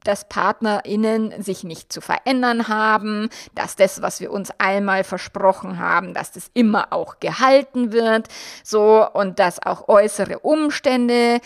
dass 0.05 0.29
PartnerInnen 0.29 1.41
sich 1.41 1.63
nicht 1.63 1.91
zu 1.91 1.99
verändern 1.99 2.67
haben, 2.67 3.29
dass 3.53 3.75
das, 3.75 4.01
was 4.01 4.21
wir 4.21 4.31
uns 4.31 4.51
einmal 4.57 5.03
versprochen 5.03 5.79
haben, 5.79 6.13
dass 6.13 6.31
das 6.31 6.49
immer 6.53 6.93
auch 6.93 7.19
gehalten 7.19 7.91
wird, 7.91 8.27
so 8.63 9.05
und 9.13 9.39
dass 9.39 9.65
auch 9.65 9.87
äußere 9.87 10.39
Umstände 10.39 11.39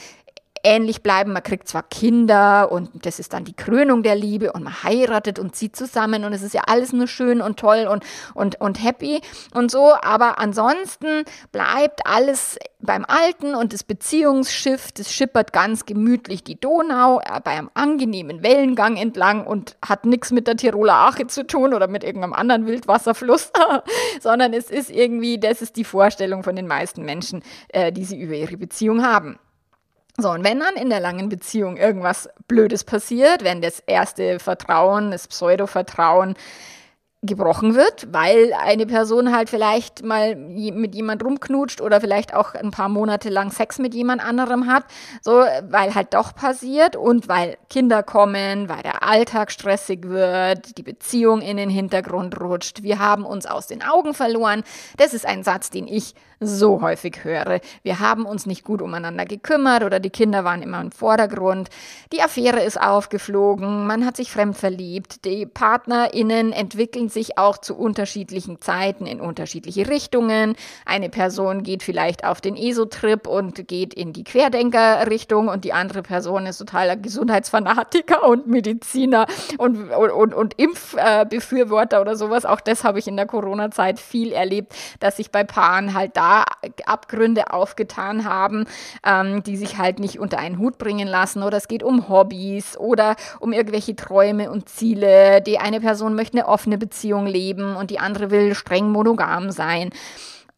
ähnlich 0.64 1.04
bleiben. 1.04 1.34
Man 1.34 1.44
kriegt 1.44 1.68
zwar 1.68 1.84
Kinder 1.84 2.72
und 2.72 3.06
das 3.06 3.20
ist 3.20 3.34
dann 3.34 3.46
die 3.46 3.56
Krönung 3.56 4.04
der 4.04 4.16
Liebe 4.16 4.52
und 4.54 4.64
man 4.64 4.84
heiratet 4.84 5.40
und 5.40 5.56
zieht 5.56 5.76
zusammen 5.76 6.26
und 6.26 6.34
es 6.34 6.42
ist 6.42 6.54
ja 6.54 6.64
alles 6.68 6.94
nur 6.94 7.08
schön 7.08 7.42
und 7.42 7.60
toll 7.60 7.88
und, 7.90 8.04
und, 8.34 8.60
und 8.62 8.84
happy 8.84 9.22
und 9.54 9.72
so, 9.72 9.94
aber 10.02 10.40
ansonsten 10.40 11.24
bleibt 11.52 12.06
alles 12.06 12.58
beim 12.82 13.06
Alten 13.06 13.56
und 13.56 13.74
das 13.74 13.84
Beziehungsschiff, 13.84 14.92
das 14.94 15.14
schippert 15.14 15.52
ganz 15.52 15.86
gemütlich 15.86 16.44
die 16.44 16.60
Donau 16.60 17.20
äh, 17.20 17.42
bei 17.44 17.52
einem 17.52 17.70
angenehmen 17.74 18.42
Wellengang 18.42 18.96
entlang 18.96 19.46
und 19.46 19.76
hat 19.86 20.06
nichts 20.06 20.32
mit 20.32 20.48
der 20.48 20.56
Tiroler 20.56 20.94
Ache 20.94 21.28
zu 21.28 21.46
tun 21.46 21.74
oder 21.74 21.88
mit 21.88 22.04
irgendeinem 22.04 22.34
anderen 22.34 22.66
Wildwasserfluss, 22.66 23.52
sondern 24.22 24.54
es 24.54 24.72
ist 24.72 24.90
irgendwie, 24.90 25.40
das 25.40 25.62
ist 25.62 25.76
die 25.76 25.84
Vorstellung 25.84 26.44
von 26.44 26.56
den 26.56 26.68
meisten 26.68 27.04
Menschen, 27.04 27.44
äh, 27.70 27.92
die 27.92 28.06
sie 28.06 28.20
über 28.20 28.36
ihre 28.36 28.58
Beziehung 28.58 29.04
haben. 29.04 29.38
So, 30.22 30.32
und 30.32 30.44
wenn 30.44 30.60
dann 30.60 30.76
in 30.76 30.90
der 30.90 31.00
langen 31.00 31.30
Beziehung 31.30 31.78
irgendwas 31.78 32.30
Blödes 32.48 32.84
passiert, 32.84 33.44
wenn 33.44 33.62
das 33.62 33.80
erste 33.80 34.40
Vertrauen, 34.40 35.12
das 35.12 35.28
Pseudo-Vertrauen 35.28 36.36
gebrochen 37.22 37.76
wird, 37.76 38.08
weil 38.14 38.54
eine 38.54 38.86
Person 38.86 39.36
halt 39.36 39.50
vielleicht 39.50 40.04
mal 40.04 40.38
mit 40.38 40.96
jemand 40.96 41.22
rumknutscht 41.22 41.82
oder 41.82 42.00
vielleicht 42.00 42.34
auch 42.34 42.54
ein 42.54 42.72
paar 42.72 42.88
Monate 42.88 43.28
lang 43.28 43.52
Sex 43.52 43.78
mit 43.78 43.94
jemand 43.94 44.24
anderem 44.24 44.68
hat, 44.68 44.86
so 45.22 45.32
weil 45.32 45.94
halt 45.96 46.14
doch 46.14 46.34
passiert 46.34 46.96
und 46.96 47.28
weil 47.28 47.58
Kinder 47.70 48.04
kommen, 48.04 48.70
weil 48.70 48.84
der 48.84 49.04
Alltag 49.04 49.52
stressig 49.52 50.08
wird, 50.08 50.78
die 50.78 50.84
Beziehung 50.84 51.42
in 51.42 51.58
den 51.58 51.70
Hintergrund 51.70 52.40
rutscht, 52.40 52.84
wir 52.84 53.00
haben 53.00 53.26
uns 53.26 53.46
aus 53.46 53.68
den 53.68 53.84
Augen 53.84 54.14
verloren. 54.14 54.64
Das 54.96 55.14
ist 55.14 55.26
ein 55.26 55.44
Satz, 55.44 55.70
den 55.70 55.88
ich 55.88 56.16
so 56.40 56.82
häufig 56.82 57.24
höre. 57.24 57.60
Wir 57.84 58.00
haben 58.00 58.26
uns 58.26 58.46
nicht 58.46 58.64
gut 58.64 58.82
umeinander 58.82 59.26
gekümmert 59.26 59.84
oder 59.84 60.00
die 60.00 60.10
Kinder 60.10 60.44
waren 60.44 60.62
immer 60.62 60.80
im 60.80 60.92
Vordergrund. 60.92 61.70
Die 62.14 62.22
Affäre 62.22 62.64
ist 62.64 62.80
aufgeflogen, 62.80 63.86
man 63.86 64.06
hat 64.06 64.16
sich 64.16 64.32
fremd 64.32 64.58
verliebt, 64.58 65.26
die 65.26 65.46
PartnerInnen 65.46 66.54
entwickeln 66.54 67.09
sich 67.12 67.38
auch 67.38 67.58
zu 67.58 67.76
unterschiedlichen 67.76 68.62
Zeiten 68.62 69.06
in 69.06 69.22
unterschiedliche 69.22 69.88
Richtungen. 69.88 70.56
Eine 70.86 71.10
Person 71.10 71.64
geht 71.64 71.84
vielleicht 71.84 72.24
auf 72.24 72.42
den 72.42 72.56
ESO-Trip 72.56 73.28
und 73.28 73.68
geht 73.68 73.94
in 73.94 74.14
die 74.14 74.24
Querdenker-Richtung 74.24 75.48
und 75.48 75.66
die 75.66 75.74
andere 75.74 76.02
Person 76.02 76.46
ist 76.46 76.60
totaler 76.60 76.96
Gesundheitsfanatiker 76.96 78.28
und 78.28 78.48
Mediziner 78.48 79.26
und, 79.58 79.92
und, 79.92 80.12
und, 80.12 80.34
und 80.34 80.54
Impfbefürworter 80.60 82.02
oder 82.02 82.16
sowas. 82.16 82.46
Auch 82.46 82.62
das 82.62 82.84
habe 82.84 83.00
ich 83.00 83.08
in 83.08 83.18
der 83.18 83.26
Corona-Zeit 83.26 84.00
viel 84.00 84.32
erlebt, 84.32 84.74
dass 85.00 85.18
sich 85.18 85.32
bei 85.32 85.44
Paaren 85.44 85.94
halt 85.94 86.16
da 86.18 86.44
Abgründe 86.86 87.54
aufgetan 87.54 88.26
haben, 88.26 88.66
ähm, 89.06 89.44
die 89.44 89.58
sich 89.58 89.78
halt 89.78 90.00
nicht 90.00 90.20
unter 90.20 90.40
einen 90.40 90.60
Hut 90.60 90.78
bringen 90.78 91.08
lassen. 91.08 91.44
Oder 91.44 91.58
es 91.58 91.68
geht 91.68 91.84
um 91.84 92.10
Hobbys 92.10 92.78
oder 92.78 93.16
um 93.40 93.54
irgendwelche 93.54 93.96
Träume 93.96 94.52
und 94.52 94.70
Ziele. 94.70 95.42
Die 95.42 95.60
eine 95.60 95.80
Person 95.82 96.16
möchte 96.16 96.38
eine 96.38 96.48
offene 96.48 96.78
Beziehung 96.78 96.99
Beziehung 97.00 97.28
leben 97.28 97.78
und 97.78 97.92
die 97.92 98.00
andere 98.00 98.30
will 98.30 98.54
streng 98.56 98.92
monogam 98.92 99.52
sein. 99.52 99.92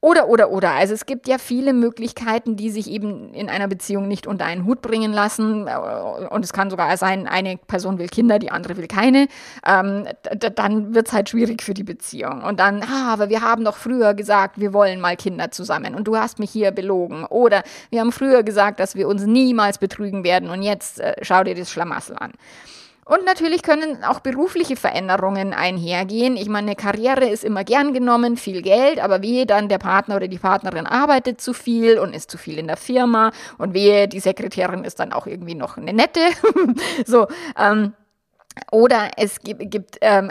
Oder, 0.03 0.29
oder, 0.29 0.49
oder. 0.49 0.71
Also 0.71 0.95
es 0.95 1.05
gibt 1.05 1.27
ja 1.27 1.37
viele 1.37 1.73
Möglichkeiten, 1.73 2.55
die 2.55 2.71
sich 2.71 2.89
eben 2.89 3.35
in 3.35 3.47
einer 3.47 3.67
Beziehung 3.67 4.07
nicht 4.07 4.25
unter 4.25 4.45
einen 4.45 4.65
Hut 4.65 4.81
bringen 4.81 5.13
lassen. 5.13 5.67
Und 6.31 6.43
es 6.43 6.53
kann 6.53 6.71
sogar 6.71 6.97
sein, 6.97 7.27
eine 7.27 7.57
Person 7.57 7.99
will 7.99 8.07
Kinder, 8.07 8.39
die 8.39 8.49
andere 8.49 8.77
will 8.77 8.87
keine. 8.87 9.27
Ähm, 9.63 10.07
dann 10.55 10.95
wird 10.95 11.09
es 11.09 11.13
halt 11.13 11.29
schwierig 11.29 11.61
für 11.61 11.75
die 11.75 11.83
Beziehung. 11.83 12.41
Und 12.41 12.59
dann, 12.59 12.81
ah, 12.81 13.13
aber 13.13 13.29
wir 13.29 13.41
haben 13.41 13.63
doch 13.63 13.77
früher 13.77 14.15
gesagt, 14.15 14.59
wir 14.59 14.73
wollen 14.73 14.99
mal 14.99 15.15
Kinder 15.15 15.51
zusammen 15.51 15.93
und 15.93 16.05
du 16.07 16.17
hast 16.17 16.39
mich 16.39 16.49
hier 16.49 16.71
belogen. 16.71 17.25
Oder 17.25 17.61
wir 17.91 17.99
haben 17.99 18.11
früher 18.11 18.41
gesagt, 18.41 18.79
dass 18.79 18.95
wir 18.95 19.07
uns 19.07 19.27
niemals 19.27 19.77
betrügen 19.77 20.23
werden 20.23 20.49
und 20.49 20.63
jetzt 20.63 20.99
äh, 20.99 21.13
schau 21.21 21.43
dir 21.43 21.53
das 21.53 21.69
Schlamassel 21.69 22.15
an. 22.19 22.31
Und 23.11 23.25
natürlich 23.25 23.61
können 23.61 24.05
auch 24.05 24.21
berufliche 24.21 24.77
Veränderungen 24.77 25.51
einhergehen. 25.51 26.37
Ich 26.37 26.47
meine, 26.47 26.67
eine 26.67 26.75
Karriere 26.77 27.27
ist 27.27 27.43
immer 27.43 27.65
gern 27.65 27.93
genommen, 27.93 28.37
viel 28.37 28.61
Geld, 28.61 29.03
aber 29.03 29.21
wehe 29.21 29.45
dann 29.45 29.67
der 29.67 29.79
Partner 29.79 30.15
oder 30.15 30.29
die 30.29 30.37
Partnerin 30.37 30.87
arbeitet 30.87 31.41
zu 31.41 31.51
viel 31.51 31.99
und 31.99 32.15
ist 32.15 32.31
zu 32.31 32.37
viel 32.37 32.57
in 32.57 32.67
der 32.67 32.77
Firma 32.77 33.33
und 33.57 33.73
wehe 33.73 34.07
die 34.07 34.21
Sekretärin 34.21 34.85
ist 34.85 35.01
dann 35.01 35.11
auch 35.11 35.27
irgendwie 35.27 35.55
noch 35.55 35.75
eine 35.75 35.91
nette. 35.91 36.21
so, 37.05 37.27
ähm, 37.59 37.91
oder 38.71 39.11
es 39.17 39.39
gibt, 39.41 39.71
gibt 39.71 39.97
ähm, 40.01 40.29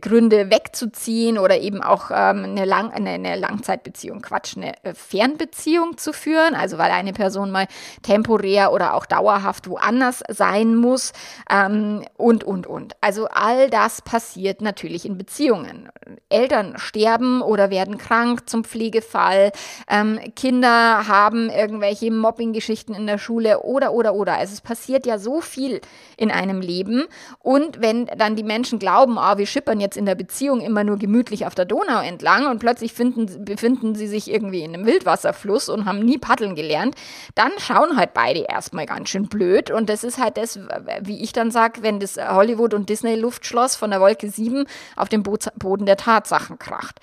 Gründe 0.00 0.50
wegzuziehen 0.50 1.38
oder 1.38 1.58
eben 1.58 1.82
auch 1.82 2.10
ähm, 2.10 2.44
eine, 2.44 2.64
Lang 2.64 2.90
eine, 2.90 3.10
eine, 3.10 3.36
Langzeitbeziehung, 3.36 4.20
Quatsch, 4.22 4.56
eine 4.56 4.72
äh, 4.84 4.94
Fernbeziehung 4.94 5.98
zu 5.98 6.12
führen. 6.12 6.54
Also 6.54 6.78
weil 6.78 6.90
eine 6.90 7.12
Person 7.12 7.50
mal 7.50 7.66
temporär 8.02 8.72
oder 8.72 8.94
auch 8.94 9.06
dauerhaft 9.06 9.68
woanders 9.68 10.22
sein 10.28 10.76
muss 10.76 11.12
ähm, 11.50 12.04
und, 12.16 12.44
und, 12.44 12.66
und. 12.66 12.94
Also 13.00 13.26
all 13.28 13.68
das 13.70 14.02
passiert 14.02 14.60
natürlich 14.62 15.04
in 15.04 15.18
Beziehungen. 15.18 15.90
Eltern 16.28 16.78
sterben 16.78 17.42
oder 17.42 17.70
werden 17.70 17.98
krank 17.98 18.48
zum 18.48 18.64
Pflegefall. 18.64 19.52
Ähm, 19.88 20.20
Kinder 20.36 21.06
haben 21.06 21.50
irgendwelche 21.50 22.10
Mobbing-Geschichten 22.10 22.94
in 22.94 23.06
der 23.06 23.18
Schule 23.18 23.60
oder, 23.60 23.92
oder, 23.92 24.14
oder. 24.14 24.36
Also 24.36 24.54
es 24.54 24.60
passiert 24.60 25.06
ja 25.06 25.18
so 25.18 25.40
viel 25.40 25.80
in 26.16 26.30
einem 26.30 26.60
Leben. 26.60 27.04
Und 27.38 27.80
wenn 27.80 28.06
dann 28.06 28.36
die 28.36 28.42
Menschen 28.42 28.78
glauben, 28.78 29.18
oh, 29.18 29.38
wir 29.38 29.46
schippern 29.46 29.80
jetzt 29.80 29.96
in 29.96 30.06
der 30.06 30.14
Beziehung 30.14 30.60
immer 30.60 30.84
nur 30.84 30.98
gemütlich 30.98 31.46
auf 31.46 31.54
der 31.54 31.64
Donau 31.64 32.00
entlang 32.00 32.46
und 32.50 32.58
plötzlich 32.58 32.92
finden, 32.92 33.44
befinden 33.44 33.94
sie 33.94 34.06
sich 34.06 34.30
irgendwie 34.30 34.62
in 34.62 34.74
einem 34.74 34.86
Wildwasserfluss 34.86 35.68
und 35.68 35.84
haben 35.84 36.00
nie 36.00 36.18
paddeln 36.18 36.54
gelernt, 36.54 36.94
dann 37.34 37.52
schauen 37.58 37.96
halt 37.96 38.14
beide 38.14 38.40
erstmal 38.40 38.86
ganz 38.86 39.08
schön 39.08 39.28
blöd. 39.28 39.70
Und 39.70 39.88
das 39.88 40.04
ist 40.04 40.18
halt 40.18 40.36
das, 40.36 40.58
wie 41.02 41.22
ich 41.22 41.32
dann 41.32 41.50
sage, 41.50 41.82
wenn 41.82 42.00
das 42.00 42.16
Hollywood- 42.16 42.74
und 42.74 42.88
Disney-Luftschloss 42.88 43.76
von 43.76 43.90
der 43.90 44.00
Wolke 44.00 44.28
7 44.28 44.66
auf 44.96 45.08
dem 45.08 45.22
Boden 45.22 45.86
der 45.86 45.96
Tatsachen 45.96 46.58
kracht. 46.58 47.00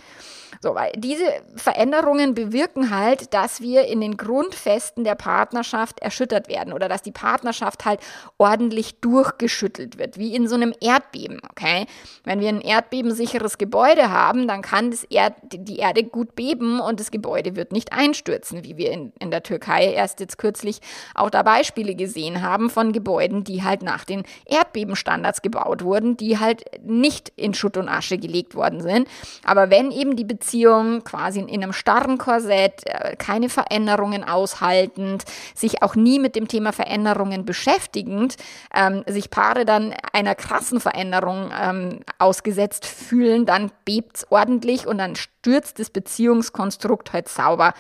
So, 0.64 0.76
weil 0.76 0.94
diese 0.96 1.26
Veränderungen 1.58 2.36
bewirken 2.36 2.90
halt, 2.90 3.34
dass 3.34 3.60
wir 3.60 3.86
in 3.86 4.00
den 4.00 4.16
Grundfesten 4.16 5.04
der 5.04 5.16
Partnerschaft 5.16 6.00
erschüttert 6.00 6.48
werden 6.48 6.72
oder 6.72 6.88
dass 6.88 7.02
die 7.02 7.12
Partnerschaft 7.12 7.84
halt 7.84 8.00
ordentlich 8.38 9.02
durchgeschüttelt 9.02 9.98
wird, 10.00 10.18
wie 10.18 10.34
in 10.34 10.48
so 10.48 10.56
einem 10.56 10.74
Erdbeben, 10.80 11.42
okay? 11.50 11.86
Wenn 12.24 12.40
wir 12.40 12.48
ein 12.48 12.62
erdbebensicheres 12.62 13.58
Gebäude 13.58 14.10
haben, 14.10 14.48
dann 14.48 14.62
kann 14.62 14.92
das 14.92 15.04
Erd 15.04 15.34
die 15.52 15.80
Erde 15.80 16.06
gut 16.06 16.34
beben 16.34 16.80
und 16.80 17.02
das 17.02 17.12
Gebäude 17.12 17.58
wird 17.58 17.74
nicht 17.74 17.92
einstürzen, 17.92 18.64
wie 18.64 18.78
wir 18.78 18.92
in, 18.92 19.12
in 19.20 19.32
der 19.32 19.44
Türkei 19.44 19.92
erst 19.92 20.22
jetzt 20.22 20.38
kürzlich 20.38 20.80
auch 21.14 21.30
da 21.30 21.44
Beispiele 21.44 21.94
gesehen 21.94 22.42
haben 22.42 22.70
von 22.70 22.94
Gebäuden, 22.94 23.44
die 23.44 23.64
halt 23.64 23.82
nach 23.82 24.06
den 24.06 24.24
Erdbebenstandards 24.46 25.42
gebaut 25.42 25.84
wurden, 25.84 26.16
die 26.16 26.40
halt 26.40 26.64
nicht 26.82 27.34
in 27.36 27.54
Schutt 27.54 27.76
und 27.76 27.90
Asche 27.90 28.18
gelegt 28.18 28.56
worden 28.56 28.80
sind. 28.80 29.10
Aber 29.44 29.70
wenn 29.70 29.92
eben 29.92 30.16
die 30.16 30.24
Beziehung 30.24 30.53
Beziehung, 30.54 31.04
quasi 31.04 31.40
in 31.40 31.50
einem 31.50 31.74
starren 31.74 32.20
Korsett, 32.20 32.86
äh, 32.86 33.16
keine 33.16 33.50
Veränderungen 33.50 34.24
aushaltend, 34.24 35.24
sich 35.56 35.82
auch 35.82 35.96
nie 35.96 36.20
mit 36.20 36.36
dem 36.36 36.48
Thema 36.48 36.72
Veränderungen 36.72 37.44
beschäftigend, 37.44 38.36
ähm, 38.72 39.04
sich 39.08 39.32
Paare 39.32 39.66
dann 39.66 39.96
einer 40.12 40.36
krassen 40.36 40.80
Veränderung 40.80 41.50
ähm, 41.60 42.02
ausgesetzt 42.20 42.86
fühlen, 42.86 43.48
dann 43.48 43.72
bebt 43.84 44.18
es 44.18 44.32
ordentlich 44.32 44.86
und 44.86 45.00
dann 45.00 45.16
stürzt 45.16 45.80
das 45.80 45.90
Beziehungskonstrukt 45.90 47.14
halt 47.14 47.30
sauber 47.30 47.74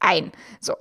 ein. 0.00 0.32
So. 0.60 0.74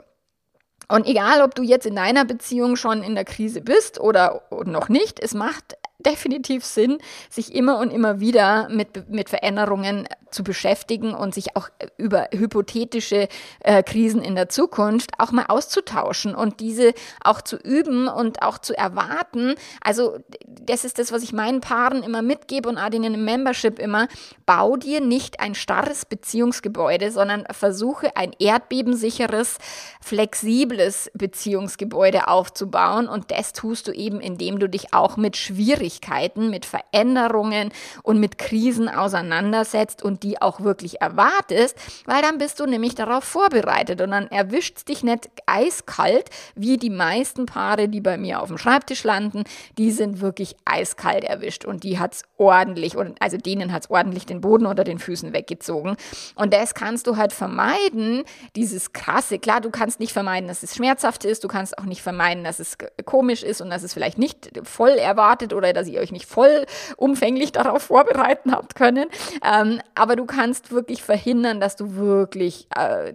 Und 0.88 1.06
egal, 1.06 1.44
ob 1.44 1.54
du 1.54 1.62
jetzt 1.62 1.86
in 1.86 1.96
deiner 1.96 2.26
Beziehung 2.26 2.76
schon 2.76 3.04
in 3.04 3.14
der 3.14 3.26
Krise 3.26 3.62
bist 3.62 4.00
oder 4.00 4.42
noch 4.66 4.90
nicht, 4.90 5.20
es 5.20 5.36
macht 5.36 5.78
definitiv 6.00 6.66
Sinn, 6.66 6.98
sich 7.30 7.54
immer 7.54 7.80
und 7.80 7.92
immer 7.92 8.20
wieder 8.20 8.70
mit, 8.70 9.10
mit 9.10 9.30
Veränderungen 9.30 10.08
zu 10.36 10.44
beschäftigen 10.44 11.14
und 11.14 11.34
sich 11.34 11.56
auch 11.56 11.70
über 11.98 12.28
hypothetische 12.32 13.30
äh, 13.62 13.82
Krisen 13.84 14.22
in 14.22 14.36
der 14.36 14.50
Zukunft 14.50 15.12
auch 15.18 15.32
mal 15.32 15.46
auszutauschen 15.48 16.36
und 16.36 16.60
diese 16.60 16.94
auch 17.24 17.42
zu 17.42 17.56
üben 17.56 18.08
und 18.08 18.42
auch 18.42 18.58
zu 18.58 18.78
erwarten. 18.78 19.56
Also 19.82 20.20
das 20.46 20.84
ist 20.84 21.00
das, 21.00 21.12
was 21.12 21.24
ich 21.24 21.32
meinen 21.32 21.62
Paaren 21.62 22.04
immer 22.04 22.22
mitgebe 22.22 22.68
und 22.68 22.78
auch 22.78 22.90
denen 22.90 23.14
im 23.14 23.26
Membership 23.26 23.80
immer. 23.80 24.08
Bau 24.46 24.76
dir 24.76 25.00
nicht 25.00 25.40
ein 25.40 25.56
starres 25.56 26.06
Beziehungsgebäude, 26.06 27.12
sondern 27.12 27.46
versuche 27.52 28.16
ein 28.18 28.34
erdbebensicheres, 28.38 29.58
flexibles 30.02 31.10
Beziehungsgebäude 31.14 32.28
aufzubauen 32.28 33.08
und 33.08 33.32
das 33.32 33.54
tust 33.54 33.88
du 33.88 33.92
eben, 33.94 34.20
indem 34.20 34.60
du 34.60 34.68
dich 34.68 34.94
auch 34.94 35.16
mit 35.16 35.38
Schwierigkeiten, 35.86 36.50
mit 36.50 36.66
Veränderungen 36.66 37.72
und 38.04 38.20
mit 38.20 38.38
Krisen 38.38 38.90
auseinandersetzt 38.90 40.04
und 40.04 40.24
die 40.24 40.42
auch 40.42 40.62
wirklich 40.62 41.02
erwartest, 41.02 41.78
weil 42.06 42.22
dann 42.22 42.38
bist 42.38 42.60
du 42.60 42.66
nämlich 42.66 42.96
darauf 42.96 43.24
vorbereitet 43.24 44.02
und 44.02 44.12
dann 44.12 44.28
erwischt 44.28 44.88
dich 44.88 45.04
nicht 45.04 45.30
eiskalt, 45.46 46.30
wie 46.56 46.78
die 46.78 46.90
meisten 46.90 47.46
Paare, 47.46 47.88
die 47.88 48.02
bei 48.02 48.18
mir 48.18 48.42
auf 48.42 48.48
dem 48.48 48.58
Schreibtisch 48.58 49.04
landen, 49.04 49.44
die 49.78 49.92
sind 49.92 50.22
wirklich 50.22 50.56
eiskalt 50.66 51.24
erwischt 51.24 51.66
und 51.66 51.84
die 51.84 52.00
hat 52.00 52.16
es 52.16 52.24
ordentlich, 52.38 52.96
also 53.20 53.38
denen 53.38 53.72
hat 53.72 53.84
es 53.84 53.90
ordentlich 53.90 54.26
den 54.26 54.42
Boden 54.42 54.66
unter 54.66 54.84
den 54.84 55.00
Füßen 55.00 55.34
weggezogen. 55.34 55.96
Und 56.36 56.54
das 56.54 56.74
kannst 56.74 57.08
du 57.08 57.18
halt 57.18 57.34
vermeiden, 57.34 58.24
dieses 58.56 58.94
krasse, 58.94 59.40
klar, 59.40 59.62
du 59.62 59.70
kannst 59.70 60.00
nicht 60.00 60.14
vermeiden, 60.14 60.48
dass 60.48 60.64
es 60.64 60.76
schmerzhaft 60.76 61.26
ist, 61.26 61.44
du 61.44 61.48
kannst 61.48 61.78
auch 61.78 61.86
nicht 61.86 62.02
vermeiden, 62.02 62.44
dass 62.44 62.60
es 62.60 62.78
komisch 63.06 63.44
ist 63.44 63.62
und 63.62 63.70
dass 63.70 63.84
es 63.84 63.94
vielleicht 63.94 64.18
nicht 64.18 64.56
voll 64.64 64.98
erwartet 64.98 65.54
oder 65.54 65.74
dass 65.76 65.88
ihr 65.88 66.00
euch 66.00 66.12
nicht 66.12 66.26
voll 66.26 66.66
umfänglich 66.98 67.52
darauf 67.52 67.84
vorbereiten 67.84 68.52
habt 68.52 68.76
können. 68.76 69.08
Ähm, 69.44 69.82
aber 69.94 70.16
du 70.16 70.26
kannst 70.26 70.72
wirklich 70.72 71.04
verhindern, 71.04 71.60
dass 71.60 71.76
du 71.76 71.96
wirklich 71.96 72.68
äh, 72.76 73.14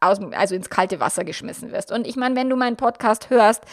aus, 0.00 0.18
also 0.32 0.54
ins 0.54 0.70
kalte 0.70 1.00
Wasser 1.00 1.24
geschmissen 1.24 1.72
wirst. 1.72 1.92
Und 1.92 2.06
ich 2.06 2.16
meine, 2.16 2.36
wenn 2.36 2.50
du 2.50 2.56
meinen 2.56 2.76
Podcast 2.76 3.30
hörst, 3.30 3.64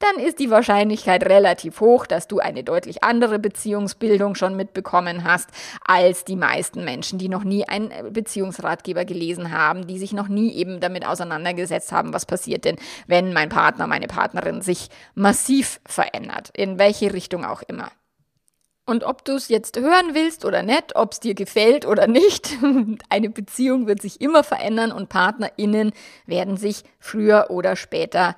dann 0.00 0.24
ist 0.24 0.38
die 0.38 0.50
Wahrscheinlichkeit 0.50 1.24
relativ 1.26 1.80
hoch, 1.80 2.06
dass 2.06 2.26
du 2.26 2.38
eine 2.38 2.64
deutlich 2.64 3.04
andere 3.04 3.38
Beziehungsbildung 3.38 4.34
schon 4.34 4.56
mitbekommen 4.56 5.24
hast 5.24 5.50
als 5.86 6.24
die 6.24 6.36
meisten 6.36 6.84
Menschen, 6.84 7.18
die 7.18 7.28
noch 7.28 7.44
nie 7.44 7.68
einen 7.68 8.12
Beziehungsratgeber 8.12 9.04
gelesen 9.04 9.52
haben, 9.52 9.86
die 9.86 9.98
sich 9.98 10.14
noch 10.14 10.28
nie 10.28 10.54
eben 10.54 10.80
damit 10.80 11.06
auseinandergesetzt 11.06 11.92
haben, 11.92 12.14
was 12.14 12.24
passiert 12.24 12.64
denn, 12.64 12.76
wenn 13.06 13.34
mein 13.34 13.50
Partner, 13.50 13.86
meine 13.86 14.06
Partnerin 14.06 14.62
sich 14.62 14.88
massiv 15.14 15.80
verändert, 15.86 16.50
in 16.54 16.78
welche 16.78 17.12
Richtung 17.12 17.44
auch 17.44 17.62
immer. 17.62 17.90
Und 18.90 19.04
ob 19.04 19.24
du 19.24 19.36
es 19.36 19.46
jetzt 19.46 19.78
hören 19.78 20.14
willst 20.14 20.44
oder 20.44 20.64
nicht, 20.64 20.96
ob 20.96 21.12
es 21.12 21.20
dir 21.20 21.34
gefällt 21.34 21.86
oder 21.86 22.08
nicht, 22.08 22.58
eine 23.08 23.30
Beziehung 23.30 23.86
wird 23.86 24.02
sich 24.02 24.20
immer 24.20 24.42
verändern 24.42 24.90
und 24.90 25.08
PartnerInnen 25.08 25.92
werden 26.26 26.56
sich 26.56 26.82
früher 26.98 27.46
oder 27.50 27.76
später 27.76 28.34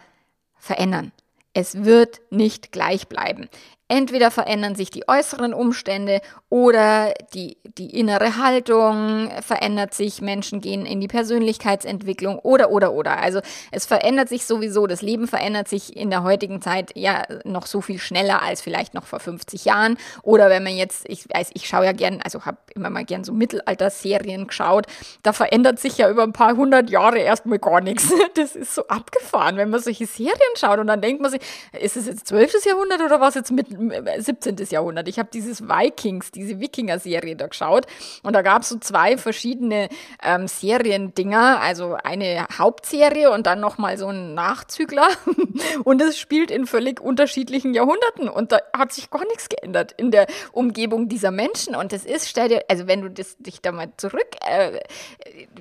verändern. 0.59 1.13
Es 1.55 1.85
wird 1.85 2.21
nicht 2.29 2.71
gleich 2.71 3.09
bleiben. 3.09 3.49
Entweder 3.93 4.31
verändern 4.31 4.75
sich 4.75 4.91
die 4.91 5.07
äußeren 5.07 5.53
Umstände 5.53 6.23
oder 6.49 7.13
die, 7.35 7.59
die 7.77 7.99
innere 7.99 8.39
Haltung 8.39 9.31
verändert 9.43 9.93
sich, 9.93 10.23
Menschen 10.23 10.63
gehen 10.63 10.87
in 10.87 10.99
die 10.99 11.09
Persönlichkeitsentwicklung 11.09 12.39
oder, 12.39 12.71
oder, 12.71 12.95
oder. 12.95 13.19
Also 13.19 13.43
es 13.71 13.85
verändert 13.85 14.31
sich 14.31 14.47
sowieso, 14.47 14.87
das 14.87 15.03
Leben 15.03 15.29
verändert 15.29 15.69
sich 15.69 15.95
in 15.95 16.09
der 16.09 16.23
heutigen 16.23 16.63
Zeit 16.63 16.93
ja 16.95 17.25
noch 17.45 17.67
so 17.67 17.83
viel 17.83 17.99
schneller 17.99 18.41
als 18.41 18.63
vielleicht 18.63 18.95
noch 18.95 19.05
vor 19.05 19.21
50 19.21 19.67
Jahren. 19.67 19.99
Oder 20.23 20.49
wenn 20.49 20.63
man 20.63 20.75
jetzt, 20.75 21.07
ich 21.11 21.27
weiß, 21.29 21.51
ich 21.53 21.69
schaue 21.69 21.85
ja 21.85 21.93
gern, 21.93 22.23
also 22.25 22.47
habe 22.47 22.57
immer 22.75 22.89
mal 22.89 23.05
gern 23.05 23.25
so 23.25 23.35
Mittelalter-Serien 23.35 24.47
geschaut, 24.47 24.87
da 25.23 25.35
verändert 25.35 25.79
sich 25.81 25.99
ja 25.99 26.09
über 26.09 26.23
ein 26.23 26.33
paar 26.33 26.57
hundert 26.57 26.89
Jahre 26.89 27.19
erstmal 27.19 27.59
gar 27.59 27.83
nichts. 27.83 28.11
Das 28.35 28.57
ist 28.57 28.75
so 28.75 28.87
abgefahren, 28.87 29.59
wenn 29.59 29.69
man 29.69 29.81
solche 29.81 30.07
Serien 30.07 30.33
schaut 30.57 30.79
und 30.79 30.87
dann 30.87 31.03
denkt 31.03 31.21
man 31.21 31.31
sich, 31.31 31.43
ist 31.79 31.99
es 31.99 32.07
jetzt 32.07 32.29
12. 32.29 32.65
Jahrhundert 32.65 33.03
oder 33.03 33.21
was 33.21 33.35
jetzt 33.35 33.51
mit 33.51 33.82
17. 33.91 34.57
Jahrhundert. 34.71 35.09
Ich 35.09 35.19
habe 35.19 35.29
dieses 35.33 35.69
Vikings, 35.69 36.31
diese 36.31 36.61
Wikinger-Serie 36.61 37.37
da 37.37 37.47
geschaut 37.47 37.87
und 38.23 38.35
da 38.35 38.43
gab 38.43 38.63
es 38.63 38.69
so 38.69 38.79
zwei 38.79 39.17
verschiedene 39.17 39.89
ähm, 40.23 40.49
Seriendinger, 40.49 41.61
also 41.61 41.97
eine 42.03 42.47
Hauptserie 42.59 43.31
und 43.31 43.47
dann 43.47 43.61
nochmal 43.61 43.99
so 43.99 44.09
ein 44.09 44.35
Nachzügler 44.35 45.09
und 45.85 46.01
es 46.03 46.19
spielt 46.19 46.51
in 46.51 46.67
völlig 46.67 47.01
unterschiedlichen 47.01 47.75
Jahrhunderten 47.75 48.29
und 48.29 48.53
da 48.53 48.59
hat 48.77 48.93
sich 48.93 49.11
gar 49.11 49.27
nichts 49.27 49.49
geändert 49.49 49.93
in 49.97 50.11
der 50.11 50.27
Umgebung 50.53 51.09
dieser 51.09 51.31
Menschen 51.31 51.75
und 51.75 51.93
das 51.93 52.05
ist, 52.05 52.29
stell 52.29 52.49
dir, 52.49 52.65
also 52.69 52.87
wenn 52.87 53.03
du 53.03 53.11
das, 53.11 53.37
dich 53.39 53.61
da 53.61 53.73
mal 53.73 53.89
zurück 53.97 54.37
äh, 54.47 54.81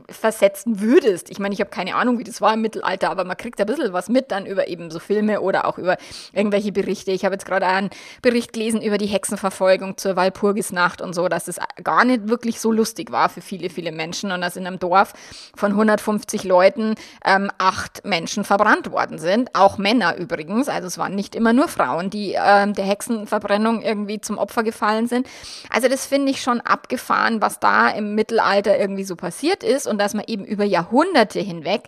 versetzen 0.09 0.81
würdest, 0.81 1.29
ich 1.29 1.39
meine, 1.39 1.53
ich 1.53 1.59
habe 1.59 1.69
keine 1.69 1.95
Ahnung, 1.95 2.19
wie 2.19 2.23
das 2.23 2.41
war 2.41 2.53
im 2.53 2.61
Mittelalter, 2.61 3.09
aber 3.09 3.23
man 3.23 3.37
kriegt 3.37 3.59
ein 3.59 3.67
bisschen 3.67 3.93
was 3.93 4.09
mit 4.09 4.31
dann 4.31 4.45
über 4.45 4.67
eben 4.67 4.91
so 4.91 4.99
Filme 4.99 5.41
oder 5.41 5.65
auch 5.65 5.77
über 5.77 5.97
irgendwelche 6.33 6.71
Berichte. 6.71 7.11
Ich 7.11 7.25
habe 7.25 7.35
jetzt 7.35 7.45
gerade 7.45 7.67
einen 7.67 7.89
Bericht 8.21 8.53
gelesen 8.53 8.81
über 8.81 8.97
die 8.97 9.07
Hexenverfolgung 9.07 9.97
zur 9.97 10.15
Walpurgisnacht 10.15 11.01
und 11.01 11.13
so, 11.13 11.27
dass 11.27 11.47
es 11.47 11.59
gar 11.83 12.05
nicht 12.05 12.27
wirklich 12.27 12.59
so 12.59 12.71
lustig 12.71 13.11
war 13.11 13.29
für 13.29 13.41
viele, 13.41 13.69
viele 13.69 13.91
Menschen 13.91 14.31
und 14.31 14.41
dass 14.41 14.55
in 14.55 14.67
einem 14.67 14.79
Dorf 14.79 15.13
von 15.55 15.71
150 15.71 16.43
Leuten 16.43 16.95
ähm, 17.25 17.51
acht 17.57 18.05
Menschen 18.05 18.43
verbrannt 18.43 18.91
worden 18.91 19.19
sind, 19.19 19.55
auch 19.55 19.77
Männer 19.77 20.17
übrigens, 20.17 20.69
also 20.69 20.87
es 20.87 20.97
waren 20.97 21.15
nicht 21.15 21.35
immer 21.35 21.53
nur 21.53 21.67
Frauen, 21.67 22.09
die 22.09 22.35
ähm, 22.37 22.73
der 22.73 22.85
Hexenverbrennung 22.85 23.81
irgendwie 23.81 24.21
zum 24.21 24.37
Opfer 24.37 24.63
gefallen 24.63 25.07
sind. 25.07 25.27
Also 25.69 25.87
das 25.87 26.05
finde 26.05 26.31
ich 26.31 26.41
schon 26.41 26.61
abgefahren, 26.61 27.41
was 27.41 27.59
da 27.59 27.89
im 27.89 28.15
Mittelalter 28.15 28.77
irgendwie 28.77 29.03
so 29.03 29.15
passiert 29.15 29.63
ist 29.63 29.87
und 29.87 29.97
dass 29.99 30.13
man 30.13 30.25
eben 30.27 30.45
über 30.45 30.63
Jahrhunderte 30.63 31.39
hinweg 31.39 31.83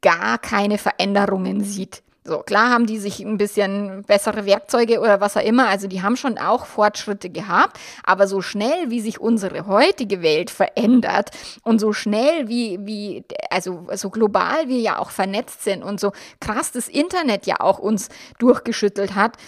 gar 0.00 0.38
keine 0.38 0.78
Veränderungen 0.78 1.62
sieht. 1.62 2.02
So, 2.22 2.40
klar 2.40 2.68
haben 2.68 2.84
die 2.84 2.98
sich 2.98 3.20
ein 3.20 3.38
bisschen 3.38 4.02
bessere 4.02 4.44
Werkzeuge 4.44 5.00
oder 5.00 5.22
was 5.22 5.38
auch 5.38 5.42
immer, 5.42 5.68
also 5.68 5.88
die 5.88 6.02
haben 6.02 6.16
schon 6.16 6.36
auch 6.36 6.66
Fortschritte 6.66 7.30
gehabt, 7.30 7.78
aber 8.04 8.26
so 8.26 8.42
schnell, 8.42 8.90
wie 8.90 9.00
sich 9.00 9.18
unsere 9.18 9.66
heutige 9.66 10.20
Welt 10.20 10.50
verändert 10.50 11.30
und 11.62 11.78
so 11.78 11.94
schnell, 11.94 12.46
wie, 12.46 12.78
wie, 12.82 13.24
also 13.48 13.86
so 13.94 14.10
global 14.10 14.68
wir 14.68 14.80
ja 14.80 14.98
auch 14.98 15.10
vernetzt 15.10 15.64
sind 15.64 15.82
und 15.82 15.98
so 15.98 16.12
krass 16.40 16.72
das 16.72 16.88
Internet 16.88 17.46
ja 17.46 17.60
auch 17.60 17.78
uns 17.78 18.10
durchgeschüttelt 18.38 19.14
hat, 19.14 19.38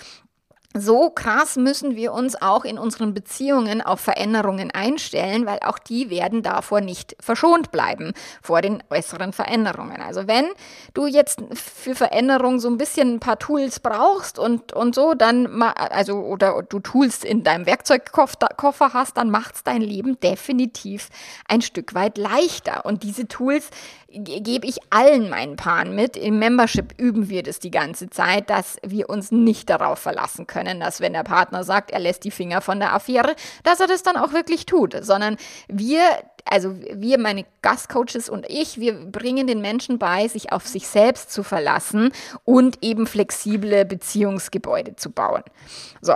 so 0.75 1.11
krass 1.11 1.57
müssen 1.57 1.97
wir 1.97 2.13
uns 2.13 2.41
auch 2.41 2.65
in 2.65 2.79
unseren 2.79 3.15
Beziehungen 3.15 3.81
auf 3.83 4.01
Veränderungen 4.01 4.71
einstellen, 4.71 5.47
weil 5.47 5.59
auch 5.61 5.79
die 5.79 6.11
werden 6.11 6.43
davor 6.43 6.81
nicht 6.81 7.17
verschont 7.21 7.71
bleiben, 7.73 8.13
vor 8.43 8.63
den 8.63 8.83
äußeren 8.91 9.33
Veränderungen. 9.33 10.01
Also 10.01 10.27
wenn 10.27 10.47
du 10.95 11.07
jetzt 11.07 11.43
für 11.53 11.95
Veränderung 11.95 12.61
so 12.61 12.69
ein 12.69 12.79
bisschen 12.79 13.15
ein 13.15 13.21
paar 13.21 13.39
Tools 13.39 13.81
brauchst 13.81 14.39
und, 14.39 14.73
und 14.73 14.95
so, 14.95 15.15
dann, 15.15 15.63
also, 15.63 16.15
oder 16.21 16.63
du 16.63 16.81
Tools 16.81 17.25
in 17.25 17.45
deinem 17.45 17.67
Werkzeugkoffer 17.67 18.93
hast, 18.93 19.17
dann 19.17 19.31
macht's 19.31 19.63
dein 19.65 19.83
Leben 19.83 20.19
definitiv 20.21 21.09
ein 21.49 21.63
Stück 21.63 21.95
weit 21.95 22.19
leichter. 22.19 22.85
Und 22.85 23.03
diese 23.03 23.29
Tools 23.29 23.71
gebe 24.13 24.67
ich 24.67 24.79
allen 24.91 25.29
meinen 25.31 25.57
Paaren 25.57 25.95
mit. 25.95 26.17
Im 26.17 26.39
Membership 26.39 26.95
üben 26.99 27.29
wir 27.29 27.43
das 27.43 27.59
die 27.59 27.71
ganze 27.71 28.11
Zeit, 28.11 28.51
dass 28.51 28.77
wir 28.85 29.09
uns 29.09 29.33
nicht 29.33 29.71
darauf 29.71 29.99
verlassen 29.99 30.47
können, 30.47 30.81
dass 30.81 31.01
wenn 31.01 31.13
der 31.13 31.25
Partner 31.25 31.65
sagt, 31.65 31.91
er 31.91 32.01
lässt 32.01 32.25
die 32.25 32.31
Finger 32.31 32.61
von 32.61 32.79
der 32.79 32.95
Affäre, 32.95 33.35
dass 33.65 33.81
er 33.81 33.87
das 33.87 34.03
dann 34.03 34.17
auch 34.17 34.33
wirklich 34.33 34.67
tut, 34.67 34.97
sondern 35.05 35.37
wir 35.69 36.03
also 36.45 36.75
wir, 36.77 37.19
meine 37.19 37.45
Gastcoaches 37.63 38.29
und 38.29 38.47
ich, 38.49 38.79
wir 38.81 38.95
bringen 38.95 39.47
den 39.47 39.61
Menschen 39.61 39.99
bei, 39.99 40.27
sich 40.27 40.53
auf 40.53 40.67
sich 40.67 40.89
selbst 40.89 41.31
zu 41.31 41.45
verlassen 41.45 42.11
und 42.45 42.83
eben 42.83 43.07
flexible 43.07 43.85
Beziehungsgebäude 43.85 44.97
zu 44.97 45.11
bauen. 45.11 45.45
So, 46.01 46.15